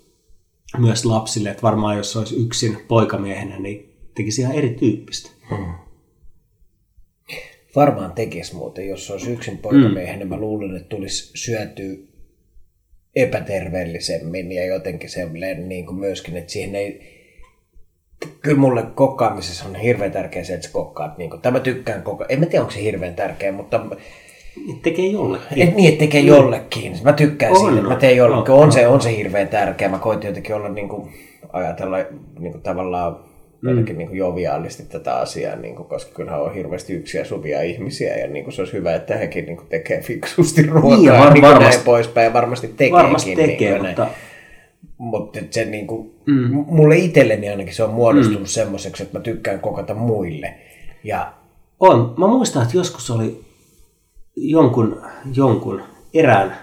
myös 0.77 1.05
lapsille. 1.05 1.49
Että 1.49 1.61
varmaan 1.61 1.97
jos 1.97 2.17
olisi 2.17 2.35
yksin 2.35 2.77
poikamiehenä, 2.87 3.59
niin 3.59 3.95
tekisi 4.15 4.41
ihan 4.41 4.55
erityyppistä. 4.55 5.29
Varmaan 7.75 8.11
tekisi 8.11 8.55
muuten, 8.55 8.87
jos 8.87 9.11
olisi 9.11 9.31
yksin 9.31 9.57
poikamiehen, 9.57 10.15
mm. 10.15 10.19
niin 10.19 10.29
mä 10.29 10.37
luulen, 10.37 10.75
että 10.75 10.89
tulisi 10.89 11.31
syötyä 11.35 11.95
epäterveellisemmin 13.15 14.51
ja 14.51 14.65
jotenkin 14.65 15.09
semmoinen 15.09 15.69
niin 15.69 15.85
kuin 15.85 15.99
myöskin, 15.99 16.37
että 16.37 16.51
siihen 16.51 16.75
ei... 16.75 17.18
Kyllä 18.41 18.57
mulle 18.57 18.83
kokkaamisessa 18.95 19.65
on 19.69 19.75
hirveän 19.75 20.11
tärkeää 20.11 20.45
se, 20.45 20.53
että 20.53 20.67
sä 20.67 20.73
kokkaat. 20.73 21.17
Niin 21.17 21.29
kuin, 21.29 21.41
tai 21.41 21.51
mä 21.51 21.59
tykkään 21.59 22.01
kokkaa. 22.01 22.27
En 22.29 22.39
mä 22.39 22.45
tiedä, 22.45 22.61
onko 22.61 22.71
se 22.73 22.81
hirveän 22.83 23.15
tärkeää, 23.15 23.51
mutta 23.51 23.81
Niin 24.65 24.79
Tekee 24.81 25.05
jollekin. 25.05 25.61
et 25.69 25.75
niin, 25.75 25.97
tekee 25.97 26.21
jollekin. 26.21 26.93
Mä 27.03 27.13
tykkään 27.13 27.51
On, 27.51 27.57
siitä, 27.59 27.75
että 27.75 27.87
mä 27.89 27.95
teen 27.95 28.17
jollekin. 28.17 28.53
On, 28.53 28.59
On 28.63 28.71
se, 28.71 28.87
on. 28.87 29.01
se 29.01 29.17
hirveän 29.17 29.47
tärkeää. 29.47 29.91
Mä 29.91 29.97
koitin 29.97 30.27
jotenkin 30.27 30.55
olla 30.55 30.69
niin 30.69 30.89
kuin, 30.89 31.09
ajatella 31.53 31.97
niin 32.39 32.51
kuin 32.51 32.61
tavallaan 32.61 33.19
jotenkin 33.63 33.97
niin 33.97 34.07
kuin 34.07 34.17
joviaalisti 34.17 34.83
tätä 34.83 35.15
asiaa, 35.15 35.55
niin 35.55 35.75
kuin, 35.75 35.87
koska 35.89 36.11
kyllähän 36.15 36.41
on 36.41 36.53
hirveästi 36.53 36.93
yksiä 36.93 37.23
suvia 37.25 37.61
ihmisiä 37.61 38.15
ja 38.17 38.27
niin 38.27 38.43
kuin 38.43 38.53
se 38.53 38.61
olisi 38.61 38.73
hyvä, 38.73 38.95
että 38.95 39.17
hekin 39.17 39.45
niin 39.45 39.57
kuin 39.57 39.67
tekee 39.69 40.01
fiksusti 40.01 40.63
ruokaa 40.63 40.97
Niin, 40.97 41.05
ja 41.05 41.13
var- 41.19 41.33
niin 41.33 41.41
varmasti- 41.41 41.69
näin 41.75 41.85
poispäin 41.85 42.25
ja 42.25 42.33
varmasti 42.33 42.67
tekeekin. 42.67 42.93
Varmasti 42.95 43.35
tekee, 43.35 43.69
niin 43.69 43.77
kuin 43.79 43.87
mutta 43.87 44.01
näin. 44.03 44.15
Mutta 44.99 45.39
se 45.51 45.65
niin 45.65 45.87
kuin, 45.87 46.11
mm. 46.25 46.65
mulle 46.67 46.97
itselleni 46.97 47.49
ainakin 47.49 47.75
se 47.75 47.83
on 47.83 47.93
muodostunut 47.93 48.41
mm. 48.41 48.45
semmoiseksi, 48.45 49.03
että 49.03 49.17
mä 49.17 49.23
tykkään 49.23 49.59
kokata 49.59 49.93
muille. 49.93 50.55
Ja 51.03 51.33
On. 51.79 52.13
Mä 52.17 52.27
muistan, 52.27 52.63
että 52.63 52.77
joskus 52.77 53.11
oli 53.11 53.41
jonkun, 54.35 55.01
jonkun 55.35 55.81
erään, 56.13 56.55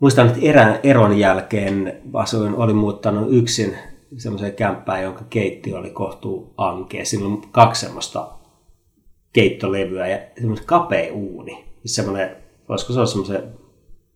muistan, 0.00 0.26
että 0.26 0.38
erään 0.42 0.80
eron 0.82 1.18
jälkeen 1.18 2.02
asuin, 2.14 2.54
olin 2.54 2.76
muuttanut 2.76 3.32
yksin 3.32 3.74
semmoiseen 4.16 4.54
kämppään, 4.54 5.02
jonka 5.02 5.24
keittiö 5.30 5.78
oli 5.78 5.90
kohtuu 5.90 6.54
ankea. 6.56 7.04
Siinä 7.04 7.26
on 7.26 7.42
kaksi 7.52 7.80
semmoista 7.80 8.30
keittolevyä 9.32 10.08
ja 10.08 10.18
semmoinen 10.38 10.66
kapea 10.66 11.12
uuni. 11.12 11.64
Siis 11.80 11.94
semmoinen, 11.94 12.36
voisiko 12.68 12.92
se 12.92 12.98
olla 12.98 13.06
semmoisen 13.06 13.42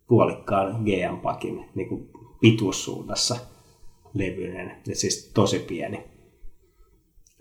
puolikkaan 0.07 0.83
GM-pakin 0.83 1.65
niin 1.75 1.89
kuin 1.89 2.09
pituussuunnassa 2.43 3.35
levyinen, 4.13 4.71
ja 4.87 4.95
siis 4.95 5.31
tosi 5.33 5.59
pieni 5.59 6.13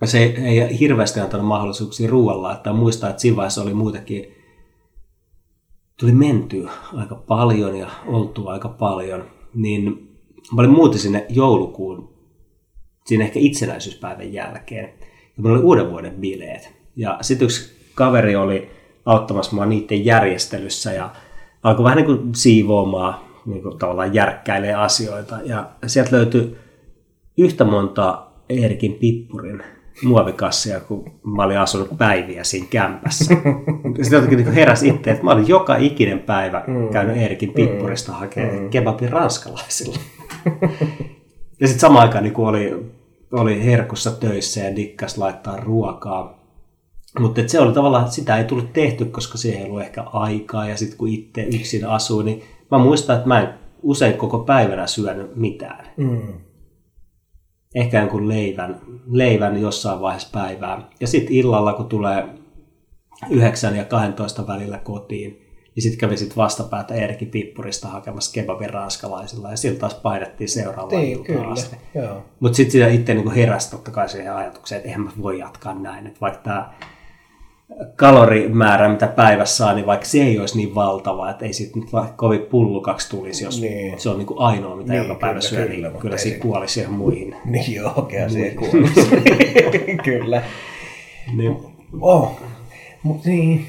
se 0.07 0.19
ei 0.19 0.79
hirveästi 0.79 1.21
antanut 1.21 1.47
mahdollisuuksia 1.47 2.11
ruoalla, 2.11 2.53
että 2.53 2.73
muistaa, 2.73 3.11
että 3.11 3.23
siinä 3.23 3.37
vaiheessa 3.37 3.63
oli 3.63 3.75
muitakin, 3.75 4.35
tuli 6.01 6.13
mentyä 6.13 6.71
aika 6.95 7.15
paljon 7.15 7.77
ja 7.77 7.91
oltu 8.07 8.49
aika 8.49 8.69
paljon, 8.69 9.25
niin 9.55 9.85
mä 10.55 10.61
olin 10.61 10.71
muuten 10.71 10.99
sinne 10.99 11.27
joulukuun, 11.29 12.15
siinä 13.07 13.25
ehkä 13.25 13.39
itsenäisyyspäivän 13.39 14.33
jälkeen, 14.33 14.93
ja 15.37 15.43
mulla 15.43 15.57
oli 15.57 15.65
uuden 15.65 15.91
vuoden 15.91 16.15
bileet. 16.15 16.73
Ja 16.97 17.19
sitten 17.21 17.45
yksi 17.45 17.73
kaveri 17.95 18.37
oli 18.37 18.71
auttamassa 19.05 19.55
mua 19.55 19.67
niiden 19.67 20.05
järjestelyssä 20.05 20.93
ja 20.93 21.11
alkoi 21.63 21.85
vähän 21.85 21.97
niin 21.97 22.07
kuin 22.07 22.35
siivoamaan, 22.35 23.15
niin 23.47 23.63
kuin 23.63 23.79
tavallaan 23.79 24.15
järkkäilee 24.15 24.75
asioita. 24.75 25.39
Ja 25.45 25.71
sieltä 25.87 26.17
löytyi 26.17 26.57
yhtä 27.39 27.65
monta 27.65 28.27
Eerikin 28.49 28.93
pippurin 28.93 29.63
muovikassia, 30.05 30.81
kun 30.81 31.05
mä 31.25 31.43
olin 31.43 31.59
asunut 31.59 31.99
päiviä 31.99 32.45
siinä 32.45 32.67
kämpässä. 32.71 33.35
Sitten 34.03 34.13
jotenkin 34.13 34.39
niin 34.39 34.53
heräsi 34.53 34.89
itse, 34.89 35.11
että 35.11 35.25
mä 35.25 35.31
olin 35.31 35.49
joka 35.49 35.77
ikinen 35.77 36.19
päivä 36.19 36.65
käynyt 36.93 37.17
Eerikin 37.17 37.53
pippurista 37.53 38.13
hakemaan 38.13 38.71
kebabin 38.71 39.13
ranskalaisilla. 39.13 39.99
ja 41.61 41.69
sitten 41.69 41.81
samaan 41.81 42.07
aikaan 42.07 42.25
niin 42.25 42.37
oli, 42.37 42.93
oli 43.33 43.65
herkussa 43.65 44.11
töissä 44.11 44.61
ja 44.61 44.77
dikkas 44.77 45.19
laittaa 45.19 45.57
ruokaa, 45.57 46.43
Mutta 47.21 47.43
se 47.47 47.61
oli 47.61 47.73
tavallaan, 47.73 48.05
että 48.05 48.15
sitä 48.15 48.39
ei 48.39 48.45
tullut 48.45 48.73
tehty, 48.73 49.05
koska 49.05 49.39
siihen 49.39 49.61
ei 49.61 49.67
ollut 49.67 49.83
ehkä 49.83 50.03
aikaa. 50.03 50.69
Ja 50.69 50.77
sitten 50.77 50.99
kun 50.99 51.09
itse 51.09 51.43
yksin 51.43 51.87
asuin, 51.87 52.27
niin 52.27 52.43
mä 52.73 52.79
muistan, 52.79 53.17
että 53.17 53.29
mä 53.29 53.41
en 53.41 53.49
usein 53.83 54.15
koko 54.15 54.39
päivänä 54.39 54.87
syönyt 54.87 55.37
mitään. 55.37 55.87
Mm. 55.97 56.41
Ehkä 57.75 58.01
jonkun 58.01 58.29
leivän, 58.29 58.81
leivän 59.11 59.61
jossain 59.61 60.01
vaiheessa 60.01 60.29
päivää. 60.33 60.89
Ja 61.01 61.07
sitten 61.07 61.35
illalla, 61.35 61.73
kun 61.73 61.89
tulee 61.89 62.29
9 63.31 63.77
ja 63.77 63.85
12 63.85 64.47
välillä 64.47 64.79
kotiin, 64.79 65.31
niin 65.75 65.83
sitten 65.83 65.99
kävi 65.99 66.17
sit 66.17 66.37
vastapäätä 66.37 66.95
Erki 66.95 67.27
Pippurista 67.27 67.89
hakemassa 67.89 68.33
kebabin 68.33 68.71
ranskalaisilla 68.71 69.51
ja 69.51 69.57
siltä 69.57 69.79
taas 69.81 69.95
painettiin 69.95 70.49
seuraavaan 70.49 71.03
Niin, 71.03 71.19
iltaan 71.19 71.53
asti. 71.53 71.77
Mutta 72.41 72.57
sitten 72.57 72.73
sitä 72.73 72.89
itse 72.89 73.15
niinku 73.15 73.31
heräsi 73.31 73.71
totta 73.71 73.91
kai 73.91 74.09
siihen 74.09 74.35
ajatukseen, 74.35 74.77
että 74.77 74.89
eihän 74.89 75.01
mä 75.01 75.11
voi 75.23 75.39
jatkaa 75.39 75.75
näin. 75.75 76.07
Että 76.07 76.21
vaikka 76.21 76.41
tämä 76.43 76.75
kalorimäärä, 77.97 78.89
mitä 78.89 79.07
päivässä 79.07 79.57
saa, 79.57 79.75
niin 79.75 79.87
vaikka 79.87 80.07
se 80.07 80.23
ei 80.23 80.39
olisi 80.39 80.57
niin 80.57 80.75
valtava, 80.75 81.31
että 81.31 81.45
ei 81.45 81.53
siitä 81.53 81.79
nyt 81.79 81.93
vaikka 81.93 82.13
kovin 82.17 82.41
pullukaksi 82.41 83.11
tulisi, 83.11 83.45
jos 83.45 83.61
Niin. 83.61 84.01
se 84.01 84.09
on 84.11 84.19
niinku 84.19 84.35
ainoa, 84.39 84.77
mitä 84.77 84.93
Niin, 84.93 85.03
joka 85.03 85.15
päivä 85.15 85.33
kyllä, 85.41 85.41
syö, 85.49 85.67
kyllä, 85.67 85.89
niin 85.89 86.01
kyllä 86.01 86.15
ei 86.15 86.19
siitä 86.19 86.37
se- 86.37 86.43
kuolisi 86.43 86.75
siihen 86.75 86.93
muihin. 86.93 87.35
Niin 87.45 87.75
joo, 87.75 87.93
okei, 87.97 88.31
se 88.31 88.51
kuolisi. 88.51 89.09
kyllä. 90.05 90.43
Niin. 91.37 91.57
Oh. 92.01 92.41
Mut 93.03 93.25
niin. 93.25 93.67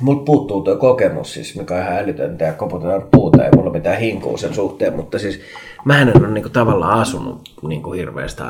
Mut 0.00 0.24
puuttuu 0.24 0.62
tuo 0.62 0.76
kokemus, 0.76 1.34
siis, 1.34 1.56
mikä 1.56 1.74
on 1.74 1.80
ihan 1.80 1.96
älytöntä 1.98 2.44
ja 2.44 2.52
koputetaan 2.52 3.02
puuta, 3.10 3.44
ei 3.44 3.50
mulla 3.56 3.70
mitään 3.72 3.98
hinkua 4.00 4.38
sen 4.38 4.54
suhteen, 4.54 4.96
mutta 4.96 5.18
siis 5.18 5.40
mä 5.84 6.00
en 6.02 6.12
ole 6.18 6.28
niinku 6.28 6.48
tavallaan 6.48 7.00
asunut 7.00 7.40
niinku 7.68 7.92
hirveästi, 7.92 8.42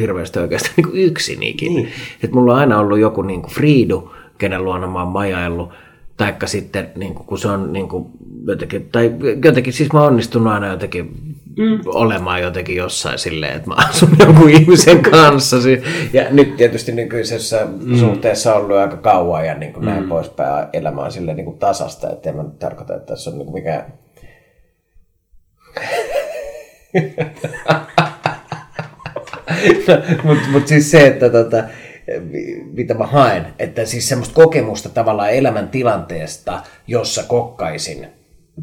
hirveästi 0.00 0.38
oikeastaan 0.38 0.74
niinku 0.76 0.90
yksin 0.94 1.42
ikinä. 1.42 1.74
Niin. 1.74 1.88
Et 2.22 2.32
mulla 2.32 2.52
on 2.52 2.58
aina 2.58 2.78
ollut 2.78 2.98
joku 2.98 3.22
niinku 3.22 3.48
Friidu, 3.50 4.12
kenen 4.38 4.64
luona 4.64 4.86
mä 4.86 5.02
oon 5.02 5.12
majaillut, 5.12 5.70
taikka 6.16 6.46
sitten 6.46 6.90
niinku, 6.96 7.24
kun 7.24 7.38
se 7.38 7.48
on 7.48 7.72
niinku 7.72 8.10
jotenkin, 8.46 8.88
tai 8.92 9.12
jotenkin 9.44 9.72
siis 9.72 9.92
mä 9.92 10.00
oon 10.00 10.08
onnistunut 10.08 10.52
aina 10.52 10.66
jotenkin 10.66 11.10
mm. 11.56 11.80
olemaan 11.86 12.42
jotenkin 12.42 12.76
jossain 12.76 13.18
silleen, 13.18 13.56
että 13.56 13.68
mä 13.68 13.74
asun 13.74 14.16
jonkun 14.26 14.50
ihmisen 14.50 15.02
kanssa. 15.02 15.62
Siis- 15.62 15.82
Ja 16.12 16.24
nyt 16.30 16.56
tietysti 16.56 16.92
nykyisessä 16.92 17.66
mm. 17.80 17.96
suhteessa 17.96 18.54
on 18.54 18.62
ollut 18.62 18.76
aika 18.76 18.96
kauan 18.96 19.46
ja 19.46 19.54
niin 19.54 19.72
kuin 19.72 19.84
mm. 19.84 19.90
näin 19.90 20.08
poispäin. 20.08 20.66
Elämä 20.72 21.02
on 21.02 21.12
silleen 21.12 21.36
niin 21.36 21.44
kuin 21.44 21.58
tasasta, 21.58 22.10
että 22.10 22.30
en 22.30 22.36
mä 22.36 22.42
nyt 22.42 22.58
tarkoita, 22.58 22.96
että 22.96 23.06
tässä 23.06 23.30
on 23.30 23.38
niin 23.38 23.46
kuin 23.46 23.54
mikään... 23.54 23.84
Mutta 30.24 30.44
mut 30.52 30.68
siis 30.68 30.90
se, 30.90 31.06
että 31.06 31.30
tota, 31.30 31.64
mitä 32.72 32.94
mä 32.94 33.06
haen, 33.06 33.46
että 33.58 33.84
siis 33.84 34.08
semmoista 34.08 34.34
kokemusta 34.34 34.88
tavallaan 34.88 35.30
elämäntilanteesta, 35.32 36.62
jossa 36.86 37.22
kokkaisin 37.22 38.06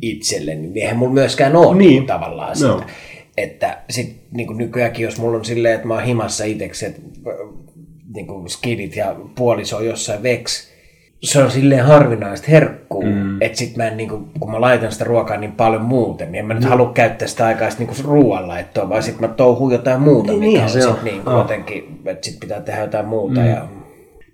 itselleni, 0.02 0.62
niin 0.62 0.78
eihän 0.78 0.98
mulla 0.98 1.14
myöskään 1.14 1.56
ole 1.56 1.78
Niin. 1.78 1.90
niin. 1.90 2.06
tavallaan 2.06 2.56
sitä. 2.56 2.68
Joo. 2.68 2.82
Että 3.38 3.78
sit 3.90 4.16
niin 4.32 4.48
kuin 4.48 4.58
nykyäänkin, 4.58 5.04
jos 5.04 5.18
mulla 5.18 5.38
on 5.38 5.46
silleen, 5.46 5.76
että 5.76 5.88
mä 5.88 5.94
oon 5.94 6.04
himassa 6.04 6.44
itseksi, 6.44 6.86
että 6.86 7.02
niin 8.14 8.28
kuin 8.28 8.50
skidit 8.50 8.96
ja 8.96 9.16
puoliso 9.36 9.78
on 9.78 9.86
jossain 9.86 10.24
veks, 10.24 10.71
se 11.24 11.44
on 11.44 11.52
silleen 11.52 11.86
harvinaista 11.86 12.48
herkkuu, 12.52 13.06
mm. 13.06 13.42
että 13.42 13.58
sit 13.58 13.78
mä 13.78 13.88
en, 13.88 13.98
niin 13.98 14.10
kuin, 14.10 14.26
kun 14.40 14.52
mä 14.52 14.62
laitan 14.62 14.92
sitä 14.92 15.04
ruokaa 15.04 15.38
niin 15.38 15.52
paljon 15.52 15.82
muuten, 15.82 16.32
niin 16.32 16.40
en 16.40 16.46
mä 16.46 16.54
nyt 16.54 16.64
halua 16.66 16.92
käyttää 16.94 17.28
sitä 17.28 17.46
aikaa 17.46 17.70
sit 17.70 17.80
niin 17.80 17.90
ruoanlaittoon, 18.06 18.90
vaan 18.90 19.04
sit 19.04 19.20
mä 19.20 19.28
touhun 19.28 19.72
jotain 19.72 20.02
muuta, 20.02 20.32
Niin, 20.32 20.40
mikä 20.40 20.48
niinhän 20.50 20.64
on 20.66 20.70
se 20.70 20.82
sit 20.82 20.90
on. 20.90 20.98
niin 21.04 21.22
Oh. 21.30 21.38
jotenkin, 21.38 22.02
että 22.06 22.26
sit 22.30 22.40
pitää 22.40 22.62
tehdä 22.62 22.82
jotain 22.82 23.06
muuta. 23.06 23.40
Mm. 23.40 23.48
Ja, 23.48 23.66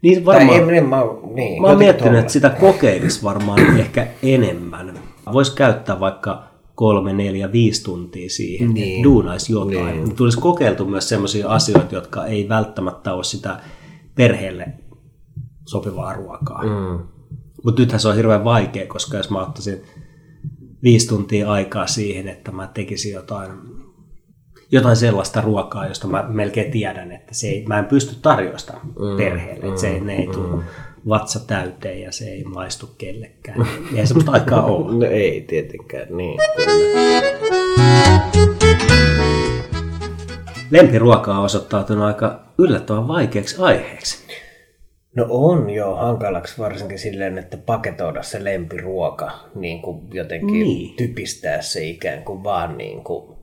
Niin 0.02 0.24
tai 0.24 0.36
varmaan, 0.36 0.60
en, 0.62 0.70
en, 0.70 0.86
mä, 0.86 1.02
niin, 1.34 1.62
Mä 1.62 1.68
oon 1.68 1.78
miettinyt, 1.78 2.10
tolla. 2.12 2.20
että 2.20 2.34
sitä 2.34 2.50
kokeilisi 2.50 3.24
varmaan 3.24 3.60
ehkä 3.80 4.08
enemmän. 4.24 4.94
Voisi 5.34 5.56
käyttää 5.56 6.00
vaikka 6.00 6.44
kolme, 6.76 7.14
neljä, 7.14 7.52
viisi 7.52 7.84
tuntia 7.84 8.30
siihen, 8.30 8.74
niin. 8.74 8.90
että 8.92 9.04
duunaisi 9.04 9.54
jotain. 9.54 9.86
Niin. 9.86 10.00
Mutta 10.00 10.16
tulisi 10.16 10.40
kokeiltu 10.40 10.86
myös 10.86 11.10
sellaisia 11.10 11.50
asioita, 11.50 11.96
jotka 11.96 12.26
ei 12.26 12.50
välttämättä 12.50 13.14
ole 13.14 13.24
sitä 13.24 13.56
perheelle 14.16 14.66
sopivaa 15.68 16.13
ruokaa. 16.13 16.63
Mm. 16.63 17.07
Mutta 17.63 17.82
nythän 17.82 17.99
se 17.99 18.07
on 18.07 18.15
hirveän 18.15 18.43
vaikea, 18.43 18.88
koska 18.88 19.18
jos 19.18 19.30
mä 19.30 19.41
ottaisin 19.41 19.84
viisi 20.84 21.07
tuntia 21.07 21.51
aikaa 21.51 21.88
siihen, 21.88 22.28
että 22.28 22.51
mä 22.51 22.68
tekisin 22.74 23.13
jotain, 23.13 23.51
jotain 24.72 24.95
sellaista 24.95 25.41
ruokaa, 25.41 25.88
josta 25.88 26.07
mä 26.07 26.26
melkein 26.30 26.72
tiedän, 26.72 27.11
että 27.11 27.34
se 27.34 27.47
ei, 27.47 27.65
mä 27.68 27.80
en 27.80 27.86
pysty 27.86 28.15
tarjoamaan 28.22 28.59
sitä 28.59 28.74
perheelle. 29.18 29.68
Että 29.68 29.82
se 29.82 29.89
ei, 29.89 29.99
ne 29.99 30.15
ei 30.15 30.28
tule 30.28 30.63
vatsa 31.09 31.39
täyteen 31.39 32.01
ja 32.01 32.11
se 32.11 32.26
ei 32.26 32.43
maistu 32.43 32.89
kellekään. 32.97 33.68
Ei 33.95 34.07
semmoista 34.07 34.32
aikaa 34.32 34.65
ole. 34.72 34.93
No 34.93 35.05
ei 35.05 35.41
tietenkään, 35.41 36.18
niin. 36.18 36.39
Lempiruoka 40.72 41.38
on 41.38 41.43
osoittautunut 41.43 42.03
aika 42.03 42.39
yllättävän 42.57 43.07
vaikeaksi 43.07 43.55
aiheeksi. 43.59 44.28
No 45.18 45.26
on 45.30 45.70
jo 45.70 45.95
hankalaksi 45.95 46.57
varsinkin 46.57 46.99
silleen, 46.99 47.38
että 47.38 47.57
paketoida 47.57 48.24
se 48.24 48.43
lempiruoka, 48.43 49.32
niin 49.55 49.82
kuin 49.82 50.07
jotenkin 50.13 50.63
Niin. 50.63 50.95
typistää 50.95 51.61
se 51.61 51.86
ikään 51.86 52.24
kuin 52.24 52.43
vaan 52.43 52.78
niin 52.78 53.03
kuin 53.03 53.38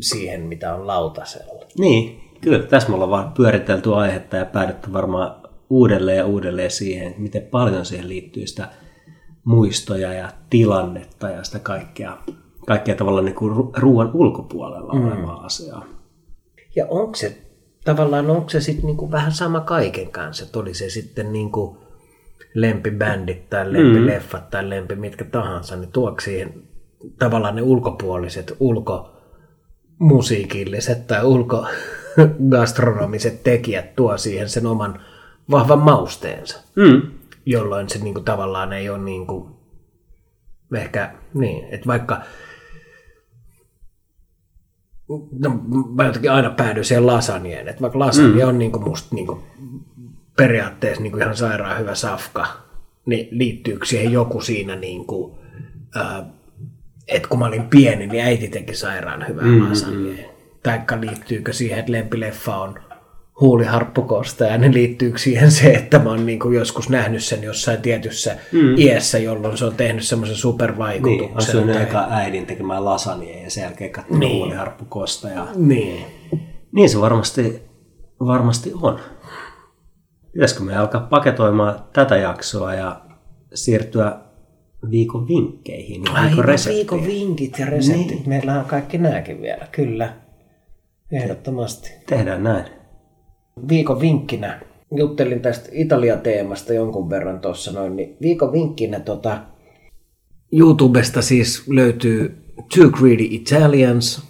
siihen, 0.00 0.40
mitä 0.40 0.74
on 0.74 0.86
lautasella. 0.86 1.64
Niin, 1.78 2.20
kyllä 2.40 2.58
tässä 2.58 2.88
me 2.88 2.94
ollaan 2.94 3.10
vaan 3.10 3.32
pyöritelty 3.32 3.94
aihetta 3.94 4.36
ja 4.36 4.44
päädytty 4.44 4.92
varmaan 4.92 5.42
uudelleen 5.70 6.18
ja 6.18 6.26
uudelleen 6.26 6.70
siihen, 6.70 7.14
miten 7.18 7.42
paljon 7.42 7.84
siihen 7.84 8.08
liittyy 8.08 8.46
sitä 8.46 8.68
muistoja 9.44 10.12
ja 10.12 10.28
tilannetta 10.50 11.30
ja 11.30 11.44
sitä 11.44 11.58
kaikkea, 11.58 12.18
kaikkea 12.66 12.94
tavallaan 12.94 13.24
niin 13.24 13.34
kuin 13.34 13.56
ru- 13.56 13.70
ruoan 13.80 14.10
ulkopuolella 14.14 14.94
mm. 14.94 15.06
olevaa 15.06 15.44
asiaa. 15.44 15.84
Ja 16.76 16.86
onko 16.86 17.14
se 17.14 17.38
tavallaan, 17.84 18.30
onko 18.30 18.48
se 18.48 18.60
sitten 18.60 18.86
niinku 18.86 19.10
vähän 19.10 19.32
sama 19.32 19.60
kaiken 19.60 20.10
kanssa, 20.10 20.44
että 20.44 20.58
oli 20.58 20.74
se 20.74 20.90
sitten 20.90 21.32
niinku 21.32 21.78
lempibändit 22.54 23.50
tai 23.50 23.72
lempileffat 23.72 24.50
tai 24.50 24.70
lempi 24.70 24.94
mitkä 24.94 25.24
tahansa, 25.24 25.76
niin 25.76 25.92
tuoko 25.92 26.20
siihen 26.20 26.54
tavallaan 27.18 27.56
ne 27.56 27.62
ulkopuoliset, 27.62 28.56
ulkomusiikilliset 28.60 31.06
tai 31.06 31.24
ulkogastronomiset 31.24 33.42
tekijät 33.42 33.96
tuo 33.96 34.18
siihen 34.18 34.48
sen 34.48 34.66
oman 34.66 35.00
vahvan 35.50 35.78
mausteensa, 35.78 36.60
Mm. 36.76 37.02
jolloin 37.46 37.88
se 37.88 37.98
niinku 37.98 38.20
tavallaan 38.20 38.72
ei 38.72 38.90
ole 38.90 38.98
niinku 38.98 39.50
ehkä 40.74 41.14
niin, 41.34 41.64
että 41.74 41.86
vaikka 41.86 42.20
no, 45.38 45.60
mä 45.94 46.06
jotenkin 46.06 46.30
aina 46.30 46.50
päädyin 46.50 46.84
siihen 46.84 47.06
lasagneen, 47.06 47.68
että 47.68 47.82
vaikka 47.82 47.98
lasagne 47.98 48.42
mm. 48.42 48.48
on 48.48 48.58
niinku 48.58 48.78
musta 48.78 49.14
niinku 49.14 49.42
periaatteessa 50.36 51.02
niinku 51.02 51.18
ihan 51.18 51.36
sairaan 51.36 51.78
hyvä 51.78 51.94
safka, 51.94 52.46
niin 53.06 53.28
liittyykö 53.30 53.86
siihen 53.86 54.12
joku 54.12 54.40
siinä 54.40 54.76
niinku, 54.76 55.38
ää, 55.94 56.24
että 57.08 57.28
kun 57.28 57.38
mä 57.38 57.46
olin 57.46 57.62
pieni, 57.62 58.06
niin 58.06 58.24
äiti 58.24 58.48
teki 58.48 58.74
sairaan 58.74 59.28
hyvää 59.28 59.44
mm, 59.44 59.68
lasagnea. 59.68 60.28
Taikka 60.62 61.00
liittyykö 61.00 61.52
siihen, 61.52 61.78
että 61.78 61.92
lempileffa 61.92 62.56
on 62.56 62.74
huuliharppukosta 63.42 64.44
ja 64.44 64.58
ne 64.58 64.72
liittyykö 64.72 65.18
siihen 65.18 65.50
se, 65.50 65.70
että 65.70 65.98
mä 65.98 66.10
oon 66.10 66.26
niinku 66.26 66.50
joskus 66.50 66.88
nähnyt 66.88 67.24
sen 67.24 67.42
jossain 67.42 67.82
tietyssä 67.82 68.36
mm. 68.52 68.78
iässä, 68.78 69.18
jolloin 69.18 69.58
se 69.58 69.64
on 69.64 69.74
tehnyt 69.74 70.04
semmoisen 70.04 70.36
supervaikutuksen. 70.36 71.28
Niin, 71.28 71.38
asuin 71.38 71.68
tai- 71.68 71.82
eka 71.82 72.06
äidin 72.10 72.46
tekemään 72.46 72.84
lasagne 72.84 73.42
ja 73.42 73.50
sen 73.50 73.62
jälkeen 73.62 73.90
katsoin 73.90 74.20
niin. 74.20 74.36
huuliharppukosta. 74.36 75.28
Ja... 75.28 75.46
Niin. 75.56 76.04
Niin 76.72 76.88
se 76.88 77.00
varmasti, 77.00 77.62
varmasti 78.20 78.72
on. 78.82 79.00
Pitäisikö 80.32 80.62
me 80.62 80.76
alkaa 80.76 81.00
paketoimaan 81.00 81.84
tätä 81.92 82.16
jaksoa 82.16 82.74
ja 82.74 83.00
siirtyä 83.54 84.16
viikon 84.90 85.28
vinkkeihin 85.28 86.02
ja 86.04 86.12
viikon 86.12 86.30
Aivan 86.30 86.44
reseptiin? 86.44 86.76
viikon 86.76 87.06
vinkit 87.06 87.58
ja 87.58 87.66
reseptit. 87.66 88.08
Niin. 88.08 88.28
Meillä 88.28 88.58
on 88.58 88.64
kaikki 88.64 88.98
nääkin 88.98 89.42
vielä, 89.42 89.66
kyllä. 89.72 90.12
Ehdottomasti. 91.12 91.90
Tehdään 92.06 92.44
näin. 92.44 92.81
Viikon 93.68 94.00
vinkkinä, 94.00 94.60
juttelin 94.94 95.40
tästä 95.40 95.68
Italia-teemasta 95.72 96.72
jonkun 96.72 97.10
verran 97.10 97.40
tuossa 97.40 97.72
noin, 97.72 97.96
niin 97.96 98.16
viikon 98.22 98.52
vinkkinä 98.52 99.00
tota, 99.00 99.38
YouTubesta 100.52 101.22
siis 101.22 101.68
löytyy 101.68 102.36
Two 102.74 102.90
Greedy 102.90 103.26
Italians, 103.30 104.22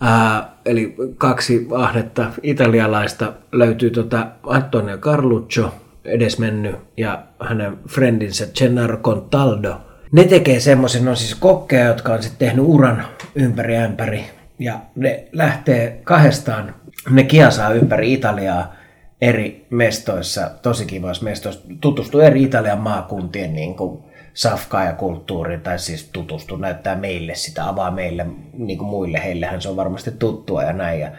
ää, 0.00 0.56
eli 0.64 0.94
kaksi 1.18 1.66
ahnetta 1.70 2.32
italialaista 2.42 3.32
löytyy 3.52 3.90
tota 3.90 4.26
Antonio 4.42 4.98
Carluccio, 4.98 5.74
edesmennyt, 6.04 6.76
ja 6.96 7.22
hänen 7.40 7.78
friendinsä 7.88 8.46
Gennaro 8.58 8.96
Contaldo. 8.96 9.80
Ne 10.12 10.24
tekee 10.24 10.60
semmoisen, 10.60 11.08
on 11.08 11.16
siis 11.16 11.34
kokkeja, 11.34 11.86
jotka 11.86 12.12
on 12.12 12.22
sitten 12.22 12.48
tehnyt 12.48 12.64
uran 12.68 13.04
ympäri 13.34 13.76
ämpäri, 13.76 14.24
ja 14.58 14.80
ne 14.96 15.28
lähtee 15.32 16.00
kahdestaan, 16.04 16.74
ne 17.10 17.24
kiasaa 17.24 17.72
ympäri 17.72 18.12
Italiaa, 18.12 18.74
eri 19.20 19.66
mestoissa, 19.70 20.50
tosi 20.62 20.86
kivoissa 20.86 21.24
mestoissa, 21.24 21.60
tutustua 21.80 22.22
eri 22.22 22.42
Italian 22.42 22.80
maakuntien 22.80 23.54
niin 23.54 23.74
kuin 23.74 24.02
safkaa 24.34 24.84
ja 24.84 24.92
kulttuuriin, 24.92 25.60
tai 25.60 25.78
siis 25.78 26.10
tutustu, 26.12 26.56
näyttää 26.56 26.96
meille 26.96 27.34
sitä, 27.34 27.68
avaa 27.68 27.90
meille 27.90 28.26
niin 28.52 28.78
kuin 28.78 28.88
muille, 28.88 29.20
heillehän 29.24 29.62
se 29.62 29.68
on 29.68 29.76
varmasti 29.76 30.10
tuttua 30.10 30.62
ja 30.62 30.72
näin, 30.72 31.00
ja 31.00 31.10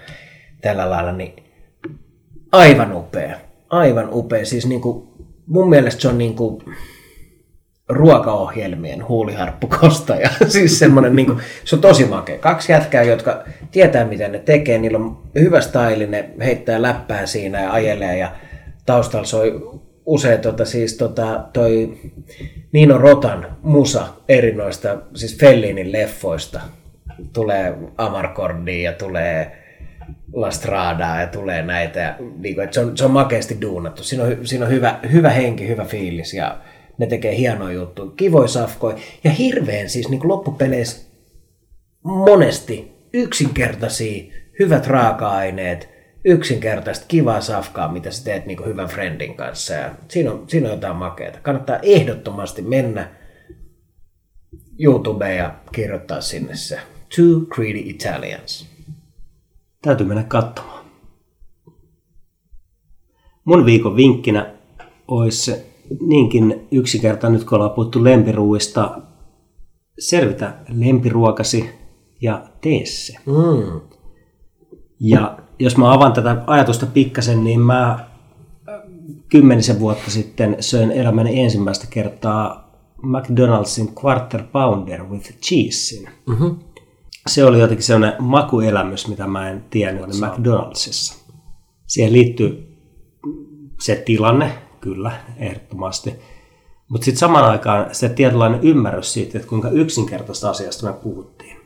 tällä 0.62 0.90
lailla, 0.90 1.12
niin 1.12 1.44
aivan 2.52 2.94
upea, 2.94 3.40
aivan 3.70 4.10
upea, 4.12 4.46
siis 4.46 4.66
niin 4.66 4.82
kuin, 4.82 5.08
mun 5.48 5.70
mielestä 5.70 6.02
se 6.02 6.08
on 6.08 6.18
niin 6.18 6.36
kuin, 6.36 6.64
ruokaohjelmien 7.92 9.08
huuliharppukostaja. 9.08 10.30
siis 10.48 10.80
semmoinen, 10.80 11.16
niin 11.16 11.26
kuin, 11.26 11.40
se 11.64 11.76
on 11.76 11.82
tosi 11.82 12.06
makea. 12.06 12.38
Kaksi 12.38 12.72
jätkää, 12.72 13.04
jotka 13.04 13.44
tietää, 13.72 14.06
miten 14.06 14.32
ne 14.32 14.40
tekee. 14.40 14.78
Niillä 14.78 14.98
on 14.98 15.22
hyvä 15.40 15.62
style, 15.62 16.08
ne 16.08 16.30
heittää 16.40 16.82
läppää 16.82 17.26
siinä 17.26 17.62
ja 17.62 17.72
ajelee 17.72 18.18
ja 18.18 18.32
taustalla 18.86 19.26
soi 19.26 19.62
usein 20.06 20.42
tota, 20.42 20.66
siis 20.66 20.98
tota, 20.98 21.46
toi 21.54 22.00
Nino 22.72 22.98
Rotan 22.98 23.58
musa 23.62 24.08
eri 24.30 24.52
noista, 24.52 24.98
siis 25.16 25.38
Fellinin 25.38 25.92
leffoista. 25.92 26.62
Tulee 27.34 27.74
Amarkordia 27.98 28.92
ja 28.92 28.98
tulee 28.98 29.58
La 30.34 30.52
Stradaa 30.52 31.22
ja 31.22 31.28
tulee 31.28 31.62
näitä. 31.62 32.00
Ja, 32.00 32.16
niin 32.38 32.56
kuin, 32.56 32.68
se, 32.72 32.80
on, 32.80 32.98
se 32.98 33.06
on 33.06 33.12
makeasti 33.12 33.58
duunattu. 33.62 34.04
Siinä 34.04 34.24
on, 34.24 34.38
siinä 34.44 34.66
on 34.66 34.72
hyvä, 34.72 35.00
hyvä 35.12 35.30
henki, 35.30 35.68
hyvä 35.68 35.86
fiilis 35.86 36.34
ja 36.34 36.58
ne 37.02 37.08
tekee 37.08 37.38
hienoja 37.38 37.74
juttuja, 37.74 38.12
kivoja 38.16 38.48
safkoja 38.48 38.98
ja 39.24 39.32
hirveän 39.32 39.90
siis 39.90 40.10
niin 40.10 40.28
loppupeleissä 40.28 41.12
monesti 42.04 42.92
yksinkertaisia, 43.14 44.34
hyvät 44.60 44.88
raaka-aineet, 44.88 45.90
yksinkertaista 46.26 47.06
kivaa 47.08 47.42
safkaa, 47.42 47.92
mitä 47.92 48.12
sä 48.12 48.24
teet 48.24 48.46
niin 48.46 48.66
hyvän 48.66 48.88
friendin 48.88 49.36
kanssa. 49.36 49.74
Ja 49.74 49.92
siinä, 50.08 50.32
on, 50.32 50.44
siinä 50.48 50.68
on 50.68 50.74
jotain 50.74 50.96
makeata. 50.96 51.40
Kannattaa 51.42 51.80
ehdottomasti 51.84 52.62
mennä 52.62 53.10
YouTubeen 54.80 55.38
ja 55.38 55.56
kirjoittaa 55.72 56.22
sinne 56.22 56.56
se 56.56 56.80
Two 57.16 57.40
Greedy 57.50 57.80
Italians. 57.80 58.68
Täytyy 59.82 60.06
mennä 60.06 60.24
katsomaan. 60.24 60.86
Mun 63.46 63.66
viikon 63.66 63.96
vinkkinä 63.96 64.54
olisi 65.08 65.71
niinkin 66.00 66.68
yksinkertainen, 66.72 67.40
nyt 67.40 67.48
kun 67.48 67.56
ollaan 67.56 67.72
puhuttu 67.72 68.04
lempiruuista, 68.04 69.02
selvitä 70.00 70.54
lempiruokasi 70.70 71.70
ja 72.22 72.44
tee 72.62 72.86
se. 72.86 73.14
Mm. 73.26 73.82
Ja 75.00 75.38
jos 75.60 75.78
mä 75.78 75.94
avaan 75.94 76.14
tätä 76.14 76.44
ajatusta 76.48 76.86
pikkasen, 76.86 77.44
niin 77.44 77.60
mä 77.60 78.10
kymmenisen 79.30 79.80
vuotta 79.80 80.12
sitten 80.12 80.58
söin 80.60 80.92
elämäni 80.92 81.40
ensimmäistä 81.40 81.88
kertaa 81.90 82.72
McDonald'sin 83.04 84.06
Quarter 84.06 84.44
Pounder 84.52 85.04
with 85.04 85.40
Cheesein. 85.40 86.10
Mm-hmm. 86.28 86.60
Se 87.28 87.46
oli 87.46 87.60
jotenkin 87.60 87.86
sellainen 87.86 88.24
makuelämys, 88.24 89.08
mitä 89.08 89.28
mä 89.28 89.50
en 89.50 89.66
tiennyt 89.70 90.06
McDonald'sissa. 90.06 91.22
Siihen 91.88 92.14
liittyy 92.14 92.78
se 93.80 93.96
tilanne, 93.96 94.52
kyllä, 94.82 95.12
ehdottomasti. 95.38 96.16
Mutta 96.88 97.06
sitten 97.06 97.20
samaan 97.20 97.46
aikaan 97.46 97.86
se 97.92 98.10
tietynlainen 98.10 98.64
ymmärrys 98.64 99.14
siitä, 99.14 99.38
että 99.38 99.50
kuinka 99.50 99.70
yksinkertaista 99.70 100.50
asiasta 100.50 100.88
me 100.88 100.94
puhuttiin. 100.94 101.58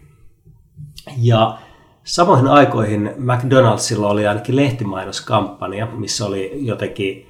Ja 1.18 1.58
samoihin 2.04 2.48
aikoihin 2.48 3.12
McDonaldsilla 3.18 4.08
oli 4.08 4.28
ainakin 4.28 4.56
lehtimaiноskampanja, 4.56 5.86
missä 5.86 6.26
oli 6.26 6.66
jotenkin 6.66 7.28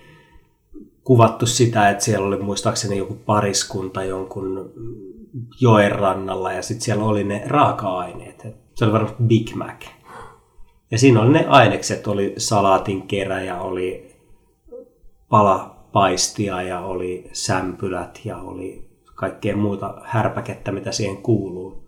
kuvattu 1.04 1.46
sitä, 1.46 1.90
että 1.90 2.04
siellä 2.04 2.28
oli 2.28 2.38
muistaakseni 2.38 2.98
joku 2.98 3.14
pariskunta 3.14 4.04
jonkun 4.04 4.74
joen 5.62 5.92
rannalla 5.92 6.52
ja 6.52 6.62
sitten 6.62 6.86
siellä 6.86 7.04
oli 7.04 7.24
ne 7.24 7.44
raaka-aineet. 7.48 8.48
Se 8.74 8.86
oli 8.86 8.94
varmaan 8.94 9.16
Big 9.28 9.56
Mac. 9.56 9.86
Ja 10.92 10.98
siinä 10.98 11.22
oli 11.22 11.32
ne 11.32 11.46
ainekset, 11.48 12.08
oli 12.08 12.34
salaatin 12.38 13.02
kerä 13.08 13.42
ja 13.42 13.62
oli 13.62 14.16
pala 15.30 15.75
paistia 15.96 16.62
ja 16.62 16.80
oli 16.80 17.30
sämpylät 17.34 18.22
ja 18.26 18.38
oli 18.38 18.90
kaikkea 19.16 19.58
muuta 19.58 19.94
härpäkettä, 20.04 20.72
mitä 20.72 20.92
siihen 20.92 21.18
kuuluu. 21.18 21.84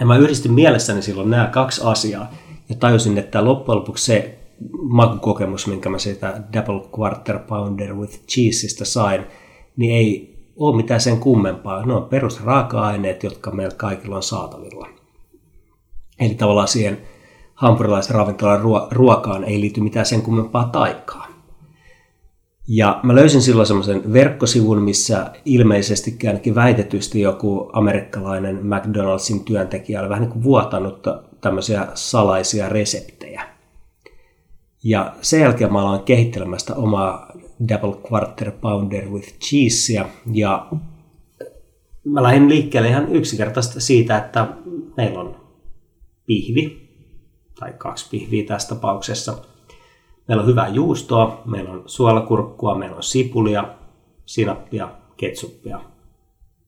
Ja 0.00 0.06
mä 0.06 0.16
yhdistin 0.16 0.52
mielessäni 0.52 1.02
silloin 1.02 1.30
nämä 1.30 1.46
kaksi 1.46 1.80
asiaa 1.84 2.32
ja 2.68 2.74
tajusin, 2.74 3.18
että 3.18 3.44
loppujen 3.44 3.78
lopuksi 3.78 4.04
se 4.04 4.38
makukokemus, 4.82 5.66
minkä 5.66 5.88
mä 5.88 5.98
siitä 5.98 6.42
Double 6.52 6.88
Quarter 6.98 7.38
Pounder 7.38 7.94
with 7.94 8.26
Cheeseista 8.26 8.84
sain, 8.84 9.26
niin 9.76 9.96
ei 9.96 10.36
ole 10.56 10.76
mitään 10.76 11.00
sen 11.00 11.20
kummempaa. 11.20 11.86
Ne 11.86 11.94
on 11.94 12.04
perusraaka-aineet, 12.04 13.22
jotka 13.22 13.50
meillä 13.50 13.74
kaikilla 13.76 14.16
on 14.16 14.22
saatavilla. 14.22 14.88
Eli 16.20 16.34
tavallaan 16.34 16.68
siihen 16.68 16.98
hampurilaisen 17.54 18.14
ravintolan 18.14 18.60
ruokaan 18.90 19.44
ei 19.44 19.60
liity 19.60 19.80
mitään 19.80 20.06
sen 20.06 20.22
kummempaa 20.22 20.64
taikaa. 20.64 21.25
Ja 22.68 23.00
mä 23.02 23.14
löysin 23.14 23.42
silloin 23.42 23.66
semmoisen 23.66 24.12
verkkosivun, 24.12 24.82
missä 24.82 25.30
ilmeisesti 25.44 26.18
ainakin 26.26 26.54
väitetysti 26.54 27.20
joku 27.20 27.70
amerikkalainen 27.72 28.60
McDonald'sin 28.60 29.44
työntekijä 29.44 30.00
oli 30.00 30.08
vähän 30.08 30.22
niin 30.22 30.32
kuin 30.32 30.42
vuotanut 30.42 31.02
tämmöisiä 31.40 31.86
salaisia 31.94 32.68
reseptejä. 32.68 33.42
Ja 34.84 35.14
sen 35.22 35.40
jälkeen 35.40 35.72
mä 35.72 35.80
aloin 35.80 36.02
kehittelemästä 36.02 36.74
omaa 36.74 37.32
Double 37.68 37.96
Quarter 38.12 38.50
Pounder 38.50 39.08
with 39.08 39.38
Cheesea 39.38 40.08
ja 40.32 40.70
mä 42.04 42.22
lähdin 42.22 42.48
liikkeelle 42.48 42.88
ihan 42.88 43.12
yksinkertaisesti 43.12 43.80
siitä, 43.80 44.18
että 44.18 44.48
meillä 44.96 45.20
on 45.20 45.36
pihvi, 46.26 46.88
tai 47.60 47.72
kaksi 47.72 48.10
pihviä 48.10 48.46
tässä 48.46 48.68
tapauksessa– 48.68 49.38
Meillä 50.28 50.40
on 50.40 50.48
hyvää 50.48 50.68
juustoa, 50.68 51.42
meillä 51.44 51.70
on 51.70 51.82
suolakurkkua, 51.86 52.78
meillä 52.78 52.96
on 52.96 53.02
sipulia, 53.02 53.64
sinappia, 54.24 54.88
ketsuppia, 55.16 55.80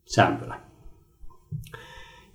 sämpylä. 0.05 0.61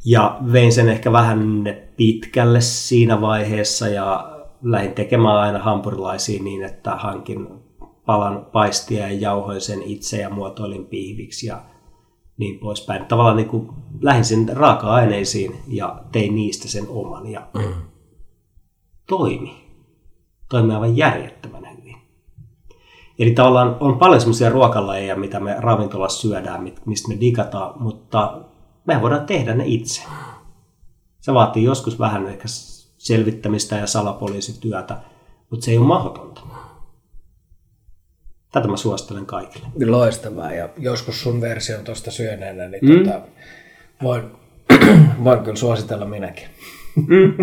Ja 0.05 0.38
vein 0.51 0.74
sen 0.74 0.89
ehkä 0.89 1.11
vähän 1.11 1.63
pitkälle 1.97 2.61
siinä 2.61 3.21
vaiheessa 3.21 3.88
ja 3.88 4.30
lähdin 4.61 4.93
tekemään 4.93 5.38
aina 5.38 5.59
hampurilaisia 5.59 6.43
niin, 6.43 6.63
että 6.63 6.95
hankin 6.95 7.47
palan 8.05 8.45
paistia 8.51 9.07
ja 9.07 9.19
jauhoin 9.19 9.61
sen 9.61 9.82
itse 9.82 10.17
ja 10.17 10.30
muotoilin 10.30 10.86
pihviksi 10.86 11.47
ja 11.47 11.61
niin 12.38 12.59
poispäin. 12.59 13.05
Tavallaan 13.05 13.38
niin 13.38 13.49
kuin 13.49 13.69
lähdin 14.01 14.26
sen 14.26 14.49
raaka-aineisiin 14.53 15.55
ja 15.67 16.03
tein 16.11 16.36
niistä 16.36 16.67
sen 16.67 16.88
oman 16.89 17.28
ja 17.28 17.47
mm. 17.53 17.74
toimi 19.07 19.62
toimii 20.54 20.76
aivan 20.76 20.97
järjettömän 20.97 21.78
hyvin. 21.78 21.95
Eli 23.20 23.32
tavallaan 23.32 23.78
on 23.80 23.99
paljon 23.99 24.22
sellaisia 24.22 24.49
ruokalajeja, 24.49 25.16
mitä 25.16 25.39
me 25.39 25.55
ravintolassa 25.59 26.21
syödään, 26.21 26.71
mistä 26.86 27.08
me 27.08 27.20
digataan, 27.20 27.82
mutta 27.82 28.42
me 28.86 29.01
voidaan 29.01 29.25
tehdä 29.25 29.54
ne 29.54 29.63
itse. 29.67 30.01
Se 31.21 31.34
vaatii 31.34 31.63
joskus 31.63 32.00
vähän 32.00 32.28
ehkä 32.28 32.43
selvittämistä 32.97 33.75
ja 33.75 33.88
salapoliisityötä, 33.88 34.97
mutta 35.50 35.66
se 35.66 35.71
ei 35.71 35.78
ole 35.78 35.88
mahdotonta. 35.88 36.42
Tätä 38.51 38.67
mä 38.67 38.78
suosittelen 38.78 39.25
kaikille. 39.25 39.67
Loistavaa 39.86 40.51
ja 40.51 40.70
joskus 40.78 41.21
sun 41.21 41.42
versio 41.42 41.78
tuosta 41.78 42.12
syöneenä, 42.12 42.67
niin 42.67 42.86
mm. 42.86 43.04
tota, 43.04 43.21
voin, 44.04 44.24
voin 45.24 45.39
kyllä 45.39 45.55
suositella 45.55 46.05
minäkin. 46.05 46.47
Mm. 46.96 47.34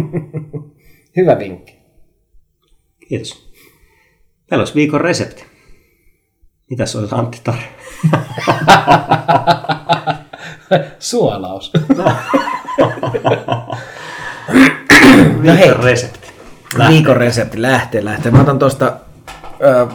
Hyvä 1.17 1.39
vinkki. 1.39 1.80
Kiitos. 3.11 3.51
Meillä 4.51 4.63
olisi 4.63 4.75
viikon 4.75 5.01
resepti. 5.01 5.45
Mitäs 6.71 6.97
olisi 6.97 7.15
Antti 7.15 7.41
Tar? 7.45 7.59
Suolaus. 10.99 11.73
no 15.43 15.55
hei. 15.59 15.75
resepti. 15.83 16.29
Lähtee. 16.77 16.97
Viikon 16.97 17.17
resepti 17.17 17.63
lähtee, 17.63 18.05
lähtee. 18.05 18.33
Mä 18.33 18.41
otan 18.41 18.59
tuosta, 18.59 18.97
äh, 19.45 19.89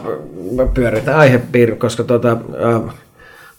pyöritän 0.74 1.16
aihepiiri, 1.16 1.76
koska 1.76 2.04
tuota, 2.04 2.32
äh, 2.32 2.38
mä 2.82 2.92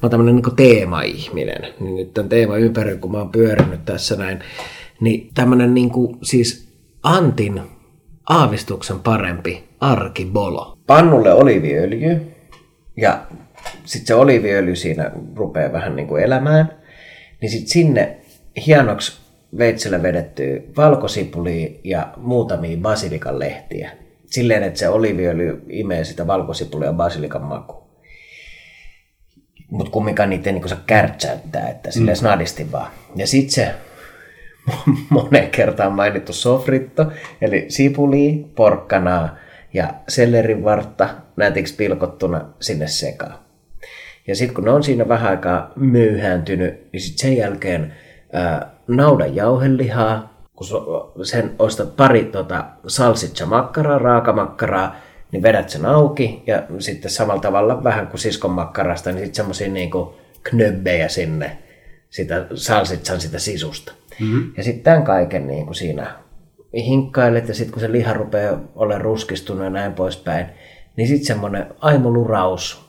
oon 0.01 0.11
tämmönen 0.11 0.35
niin 0.35 0.55
teema-ihminen. 0.55 1.73
Niin 1.79 1.95
nyt 1.95 2.13
tämän 2.13 2.29
teema 2.29 2.57
ympärillä, 2.57 2.99
kun 2.99 3.11
mä 3.11 3.17
oon 3.17 3.31
pyörinyt 3.31 3.85
tässä 3.85 4.15
näin, 4.15 4.39
niin 4.99 5.31
tämmönen 5.33 5.73
niin 5.73 5.89
kuin, 5.89 6.17
siis 6.23 6.67
Antin 7.03 7.76
aavistuksen 8.29 8.99
parempi 8.99 9.63
arkibolo. 9.79 10.77
Pannulle 10.87 11.33
oliviöljy 11.33 12.35
ja 12.97 13.25
sitten 13.85 14.07
se 14.07 14.15
oliviöljy 14.15 14.75
siinä 14.75 15.11
rupeaa 15.35 15.71
vähän 15.71 15.95
niin 15.95 16.07
kuin 16.07 16.23
elämään. 16.23 16.71
Niin 17.41 17.49
sitten 17.49 17.69
sinne 17.69 18.17
hienoksi 18.65 19.21
veitsellä 19.57 20.03
vedettyä 20.03 20.59
valkosipuli 20.77 21.81
ja 21.83 22.13
muutamia 22.17 22.77
basilikan 22.77 23.39
lehtiä. 23.39 23.91
silleen, 24.25 24.63
että 24.63 24.79
se 24.79 24.89
oliviöljy 24.89 25.61
imee 25.69 26.03
sitä 26.03 26.27
valkosipulia 26.27 26.87
ja 26.87 26.93
basilikan 26.93 27.43
makua. 27.43 27.87
Mutta 29.71 29.91
kumminkaan 29.91 30.29
niitä 30.29 30.49
ei 30.49 30.53
niin 30.53 30.69
saa 30.69 30.83
kärtsäyttää, 30.85 31.69
että 31.69 31.91
silleen 31.91 32.17
mm. 32.17 32.19
snadisti 32.19 32.71
vaan. 32.71 32.91
Ja 33.15 33.27
sitten 33.27 33.51
se 33.51 33.75
moneen 35.09 35.49
kertaan 35.49 35.91
mainittu 35.91 36.33
sofritto, 36.33 37.11
eli 37.41 37.65
sipuli, 37.67 38.45
porkkanaa 38.55 39.35
ja 39.73 39.93
sellerivartta 40.07 41.09
nätiksi 41.35 41.75
pilkottuna 41.75 42.45
sinne 42.59 42.87
sekaan. 42.87 43.39
Ja 44.27 44.35
sitten 44.35 44.55
kun 44.55 44.63
ne 44.63 44.71
on 44.71 44.83
siinä 44.83 45.07
vähän 45.07 45.29
aikaa 45.29 45.71
myyhääntynyt, 45.75 46.91
niin 46.91 47.01
sitten 47.01 47.21
sen 47.21 47.37
jälkeen 47.37 47.93
ää, 48.33 48.71
naudan 48.87 49.35
jauhelihaa, 49.35 50.43
kun 50.55 50.67
sen 51.25 51.55
ostat 51.59 51.95
pari 51.95 52.23
tota, 52.23 52.65
salsitsa 52.87 53.45
makkaraa, 53.45 53.97
raakamakkaraa, 53.97 54.95
niin 55.31 55.43
vedät 55.43 55.69
sen 55.69 55.85
auki 55.85 56.43
ja 56.47 56.63
sitten 56.79 57.11
samalla 57.11 57.41
tavalla 57.41 57.83
vähän 57.83 58.07
kuin 58.07 58.19
siskon 58.19 58.51
makkarasta, 58.51 59.09
niin 59.09 59.19
sitten 59.19 59.35
semmoisia 59.35 59.69
niinku 59.69 60.15
knöbbejä 60.43 61.07
sinne 61.07 61.57
sitä 62.09 62.47
salsitsan 62.55 63.21
sitä 63.21 63.39
sisusta. 63.39 63.93
Mm-hmm. 64.19 64.53
Ja 64.57 64.63
sitten 64.63 64.83
tämän 64.83 65.03
kaiken 65.03 65.47
niin 65.47 65.65
kuin 65.65 65.75
siinä 65.75 66.15
hinkkailet 66.73 67.47
ja 67.47 67.53
sitten 67.53 67.73
kun 67.73 67.81
se 67.81 67.91
liha 67.91 68.13
rupeaa 68.13 68.59
olemaan 68.75 69.01
ruskistunut 69.01 69.63
ja 69.63 69.69
näin 69.69 69.93
poispäin, 69.93 70.45
niin 70.95 71.07
sitten 71.07 71.25
semmoinen 71.25 71.65
aimoluraus, 71.79 72.87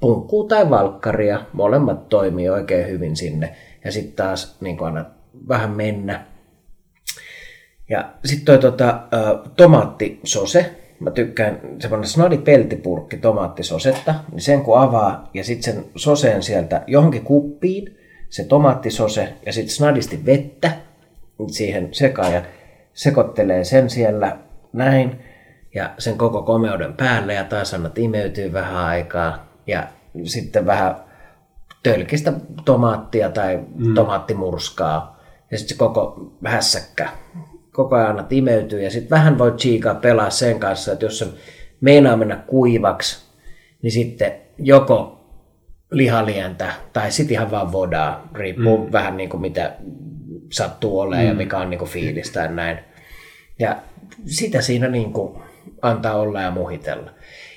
punkkuu 0.00 0.44
tai 0.44 0.70
valkkaria, 0.70 1.40
molemmat 1.52 2.08
toimii 2.08 2.48
oikein 2.48 2.88
hyvin 2.88 3.16
sinne. 3.16 3.56
Ja 3.84 3.92
sitten 3.92 4.12
taas 4.12 4.56
niin 4.60 4.76
kuin 4.76 4.86
aina 4.86 5.04
vähän 5.48 5.70
mennä. 5.70 6.24
Ja 7.90 8.12
sitten 8.24 8.46
toi 8.46 8.58
tota, 8.58 9.00
tomaattisose, 9.56 10.76
mä 11.00 11.10
tykkään 11.10 11.60
semmoinen 11.78 12.08
snadi 12.08 12.38
peltipurkki 12.38 13.16
tomaattisosetta, 13.16 14.14
niin 14.32 14.40
sen 14.40 14.62
kun 14.62 14.78
avaa 14.78 15.30
ja 15.34 15.44
sitten 15.44 15.74
sen 15.74 15.84
soseen 15.96 16.42
sieltä 16.42 16.84
johonkin 16.86 17.24
kuppiin, 17.24 17.97
se 18.30 18.44
tomaattisose 18.44 19.34
ja 19.46 19.52
sitten 19.52 19.74
snadisti 19.74 20.26
vettä 20.26 20.72
siihen 21.50 21.88
sekaan 21.92 22.32
ja 22.32 22.42
sekoittelee 22.92 23.64
sen 23.64 23.90
siellä 23.90 24.36
näin 24.72 25.20
ja 25.74 25.90
sen 25.98 26.18
koko 26.18 26.42
komeuden 26.42 26.92
päälle 26.92 27.34
ja 27.34 27.44
taas 27.44 27.74
annat 27.74 27.98
imeytyy 27.98 28.52
vähän 28.52 28.76
aikaa 28.76 29.46
ja 29.66 29.88
sitten 30.24 30.66
vähän 30.66 30.96
tölkistä 31.82 32.32
tomaattia 32.64 33.30
tai 33.30 33.60
mm. 33.74 33.94
tomaattimurskaa 33.94 35.20
ja 35.50 35.58
sitten 35.58 35.74
se 35.74 35.78
koko 35.78 36.32
hässäkkä 36.44 37.08
koko 37.78 37.96
ajan 37.96 38.10
annat 38.10 38.32
imeytyy 38.32 38.82
ja 38.82 38.90
sitten 38.90 39.10
vähän 39.10 39.38
voi 39.38 39.52
chiikaa 39.52 39.94
pelaa 39.94 40.30
sen 40.30 40.60
kanssa, 40.60 40.92
että 40.92 41.04
jos 41.04 41.18
se 41.18 41.26
meinaa 41.80 42.16
mennä 42.16 42.36
kuivaksi, 42.46 43.24
niin 43.82 43.92
sitten 43.92 44.32
joko 44.58 45.17
lihalientä 45.90 46.72
tai 46.92 47.10
sitten 47.10 47.34
ihan 47.34 47.50
vaan 47.50 47.72
vodaa, 47.72 48.28
riippuu 48.34 48.86
mm. 48.86 48.92
vähän 48.92 49.16
niin 49.16 49.28
kuin 49.28 49.40
mitä 49.40 49.76
sattuu 50.52 51.00
olemaan 51.00 51.24
mm. 51.24 51.28
ja 51.28 51.34
mikä 51.34 51.58
on 51.58 51.70
niin 51.70 51.78
kuin 51.78 51.90
fiilistä 51.90 52.40
ja 52.40 52.48
näin. 52.48 52.78
Ja 53.58 53.76
sitä 54.26 54.60
siinä 54.60 54.88
niin 54.88 55.12
kuin 55.12 55.42
antaa 55.82 56.14
olla 56.14 56.40
ja 56.40 56.50
muhitella. 56.50 57.10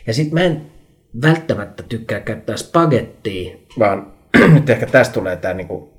Ja 0.07 0.13
sitten 0.13 0.33
mä 0.33 0.45
en 0.45 0.71
välttämättä 1.21 1.83
tykkää 1.83 2.19
käyttää 2.19 2.57
spagettia, 2.57 3.57
vaan 3.79 4.13
nyt 4.53 4.69
ehkä 4.69 4.85
tästä 4.85 5.13
tulee 5.13 5.35
tämä 5.35 5.53
niin 5.53 5.67
kuin 5.67 5.89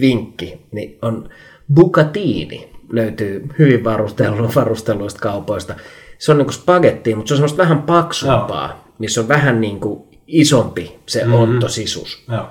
vinkki, 0.00 0.66
niin 0.72 0.98
on 1.02 1.28
bucatini, 1.74 2.72
löytyy 2.92 3.48
hyvin 3.58 3.84
varustelua 3.84 4.52
varusteluista 4.54 5.20
kaupoista. 5.20 5.74
Se 6.18 6.32
on 6.32 6.38
niin 6.38 6.46
kuin 6.46 6.54
spagetti, 6.54 7.14
mutta 7.14 7.28
se 7.28 7.34
on 7.34 7.38
semmoista 7.38 7.62
vähän 7.62 7.82
paksumpaa, 7.82 8.68
Joo. 8.68 8.94
missä 8.98 9.20
on 9.20 9.28
vähän 9.28 9.60
niin 9.60 9.80
kuin 9.80 10.13
isompi 10.26 10.98
se 11.06 11.20
mm-hmm. 11.20 11.34
ontosisus. 11.34 12.24
Joo. 12.32 12.46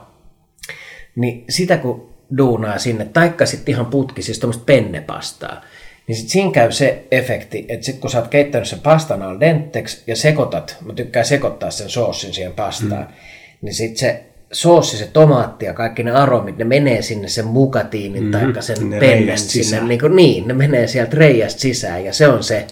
Niin 1.16 1.46
sitä 1.50 1.78
kun 1.78 2.14
duunaa 2.38 2.78
sinne, 2.80 3.06
taikka 3.06 3.46
sitten 3.46 3.74
ihan 3.74 3.86
putki, 3.86 4.22
siis 4.22 4.40
tuommoista 4.40 4.66
pennepastaa, 4.66 5.62
niin 6.08 6.16
sitten 6.16 6.32
siinä 6.32 6.52
käy 6.52 6.72
se 6.72 7.08
efekti, 7.12 7.66
että 7.70 7.86
sitten 7.86 8.02
kun 8.02 8.10
sä 8.10 8.20
oot 8.20 8.28
keittänyt 8.28 8.68
sen 8.68 8.80
pastan 8.80 9.22
al 9.22 9.40
denteksi 9.40 10.04
ja 10.08 10.16
sekoitat, 10.16 10.78
mä 10.86 10.94
tykkään 10.94 11.26
sekoittaa 11.26 11.72
sen 11.72 11.90
soossin 11.90 12.34
siihen 12.34 12.54
pastaan, 12.54 13.04
mm. 13.04 13.14
niin 13.62 13.74
sitten 13.74 13.98
se 13.98 14.24
soossi, 14.52 14.98
se 14.98 15.08
tomaatti 15.08 15.66
ja 15.66 15.74
kaikki 15.74 16.04
ne 16.04 16.12
aromit, 16.12 16.58
ne 16.58 16.66
menee 16.66 17.02
sinne 17.02 17.28
sen 17.28 17.48
mukatiinin 17.48 18.24
mm, 18.24 18.32
tai 18.32 18.64
sen 18.64 18.90
ne 18.90 19.00
pennen 19.00 19.38
sinne, 19.38 19.82
niin, 19.82 20.00
kuin, 20.00 20.16
niin, 20.16 20.48
ne 20.48 20.54
menee 20.54 20.88
sieltä 20.88 21.18
reijästä 21.18 21.62
sisään 21.62 22.06
ja 22.06 22.14
se 22.14 22.28
on 22.28 22.44
se, 22.44 22.68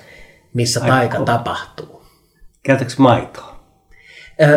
missä 0.54 0.82
Aika 0.84 1.20
tapahtuu. 1.20 2.02
Käytätkö 2.64 2.94
maitoa? 2.98 3.51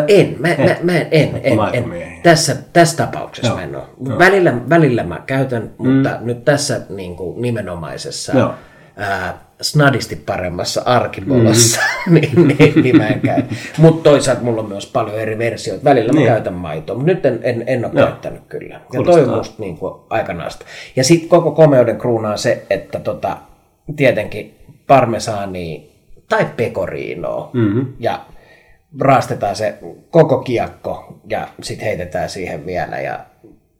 En, 0.07 0.35
mä, 0.39 0.47
mä, 0.47 0.75
mä 0.83 0.97
en, 0.97 1.07
en, 1.11 1.41
en, 1.43 1.59
en. 1.73 2.21
Tässä, 2.23 2.55
tässä 2.73 2.97
tapauksessa 2.97 3.47
Joo. 3.47 3.57
mä 3.57 3.63
en 3.63 3.75
ole. 3.75 3.83
Joo. 4.07 4.19
Välillä, 4.19 4.53
välillä 4.69 5.03
mä 5.03 5.23
käytän, 5.25 5.61
mm. 5.79 5.89
mutta 5.89 6.17
nyt 6.21 6.45
tässä 6.45 6.81
niin 6.89 7.15
kuin 7.15 7.41
nimenomaisessa 7.41 8.37
Joo. 8.37 8.53
ää, 8.97 9.45
snadisti 9.61 10.15
paremmassa 10.15 10.81
arkipolossa, 10.85 11.81
mm. 12.07 12.13
niin, 12.15 12.47
niin, 12.47 12.83
niin 12.83 12.97
mä 12.97 13.07
en 13.07 13.21
käy. 13.21 13.43
Mutta 13.77 14.09
toisaalta 14.09 14.43
mulla 14.43 14.61
on 14.61 14.69
myös 14.69 14.85
paljon 14.85 15.19
eri 15.19 15.37
versioita. 15.37 15.83
Välillä 15.83 16.13
mä 16.13 16.19
niin. 16.19 16.27
käytän 16.27 16.53
maitoa, 16.53 16.95
mutta 16.95 17.13
nyt 17.13 17.25
en, 17.25 17.39
en, 17.43 17.63
en 17.67 17.85
ole 17.85 17.93
Joo. 17.95 18.07
käyttänyt 18.07 18.41
kyllä. 18.49 18.81
Ja 18.93 19.03
toi 19.03 19.23
on 19.23 19.29
musta 19.29 19.55
niin 19.57 19.77
kuin 19.77 19.93
aikanaista. 20.09 20.65
Ja 20.95 21.03
sitten 21.03 21.29
koko 21.29 21.51
komeuden 21.51 21.97
kruunaa 21.97 22.37
se, 22.37 22.65
että 22.69 22.99
tota, 22.99 23.37
tietenkin 23.95 24.55
parmesaani 24.87 25.91
tai 26.29 26.47
pekoriinoa. 26.57 27.49
Mm-hmm. 27.53 27.93
Ja 27.99 28.19
raastetaan 28.99 29.55
se 29.55 29.79
koko 30.09 30.37
kiekko 30.37 31.21
ja 31.29 31.47
sitten 31.61 31.85
heitetään 31.87 32.29
siihen 32.29 32.65
vielä 32.65 32.99
ja 32.99 33.25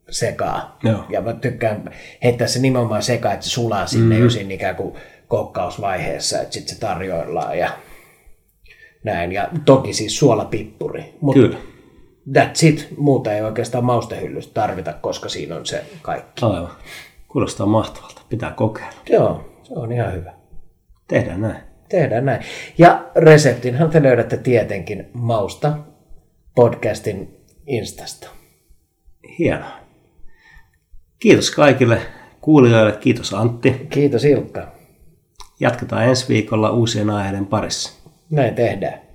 sekaa. 0.09 0.77
Joo. 0.83 1.05
Ja 1.09 1.21
mä 1.21 1.33
tykkään 1.33 1.91
heittää 2.23 2.47
se 2.47 2.59
nimenomaan 2.59 3.03
sekaan, 3.03 3.33
että 3.33 3.45
se 3.45 3.51
sulaa 3.51 3.87
sinne 3.87 4.05
mm-hmm. 4.05 4.23
jo 4.23 4.29
siinä 4.29 4.53
ikään 4.53 4.75
kuin 4.75 4.95
kokkausvaiheessa, 5.27 6.41
että 6.41 6.53
sitten 6.53 6.75
se 6.75 6.81
tarjoillaan 6.81 7.57
ja 7.57 7.69
näin. 9.03 9.31
Ja 9.31 9.49
toki 9.65 9.93
siis 9.93 10.19
suolapippuri. 10.19 11.15
Mutta 11.21 11.41
Kyllä. 11.41 11.57
That's 12.29 12.65
it. 12.65 12.87
Muuta 12.97 13.33
ei 13.33 13.41
oikeastaan 13.41 13.85
maustehyllystä 13.85 14.53
tarvita, 14.53 14.93
koska 14.93 15.29
siinä 15.29 15.55
on 15.55 15.65
se 15.65 15.83
kaikki. 16.01 16.45
Aivan. 16.45 16.71
Kuulostaa 17.27 17.67
mahtavalta. 17.67 18.21
Pitää 18.29 18.51
kokeilla. 18.51 19.01
Joo, 19.09 19.45
se 19.63 19.73
on 19.75 19.91
ihan 19.91 20.13
hyvä. 20.13 20.33
Tehdään 21.07 21.41
näin. 21.41 21.74
Tehdään 21.89 22.25
näin. 22.25 22.43
Ja 22.77 23.05
reseptinhan 23.15 23.89
te 23.89 24.03
löydätte 24.03 24.37
tietenkin 24.37 25.09
Mausta 25.13 25.77
podcastin 26.55 27.37
Instasta. 27.67 28.29
Hienoa. 29.39 29.79
Kiitos 31.19 31.51
kaikille 31.51 32.01
kuulijoille. 32.41 32.91
Kiitos 32.91 33.33
Antti. 33.33 33.87
Kiitos 33.89 34.25
Ilkka. 34.25 34.71
Jatketaan 35.59 36.03
ensi 36.03 36.27
viikolla 36.27 36.71
uusien 36.71 37.09
aiheiden 37.09 37.45
parissa. 37.45 38.09
Näin 38.29 38.55
tehdään. 38.55 39.05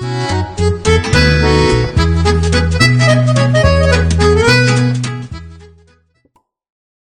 thank 0.00 0.32
you 0.32 0.37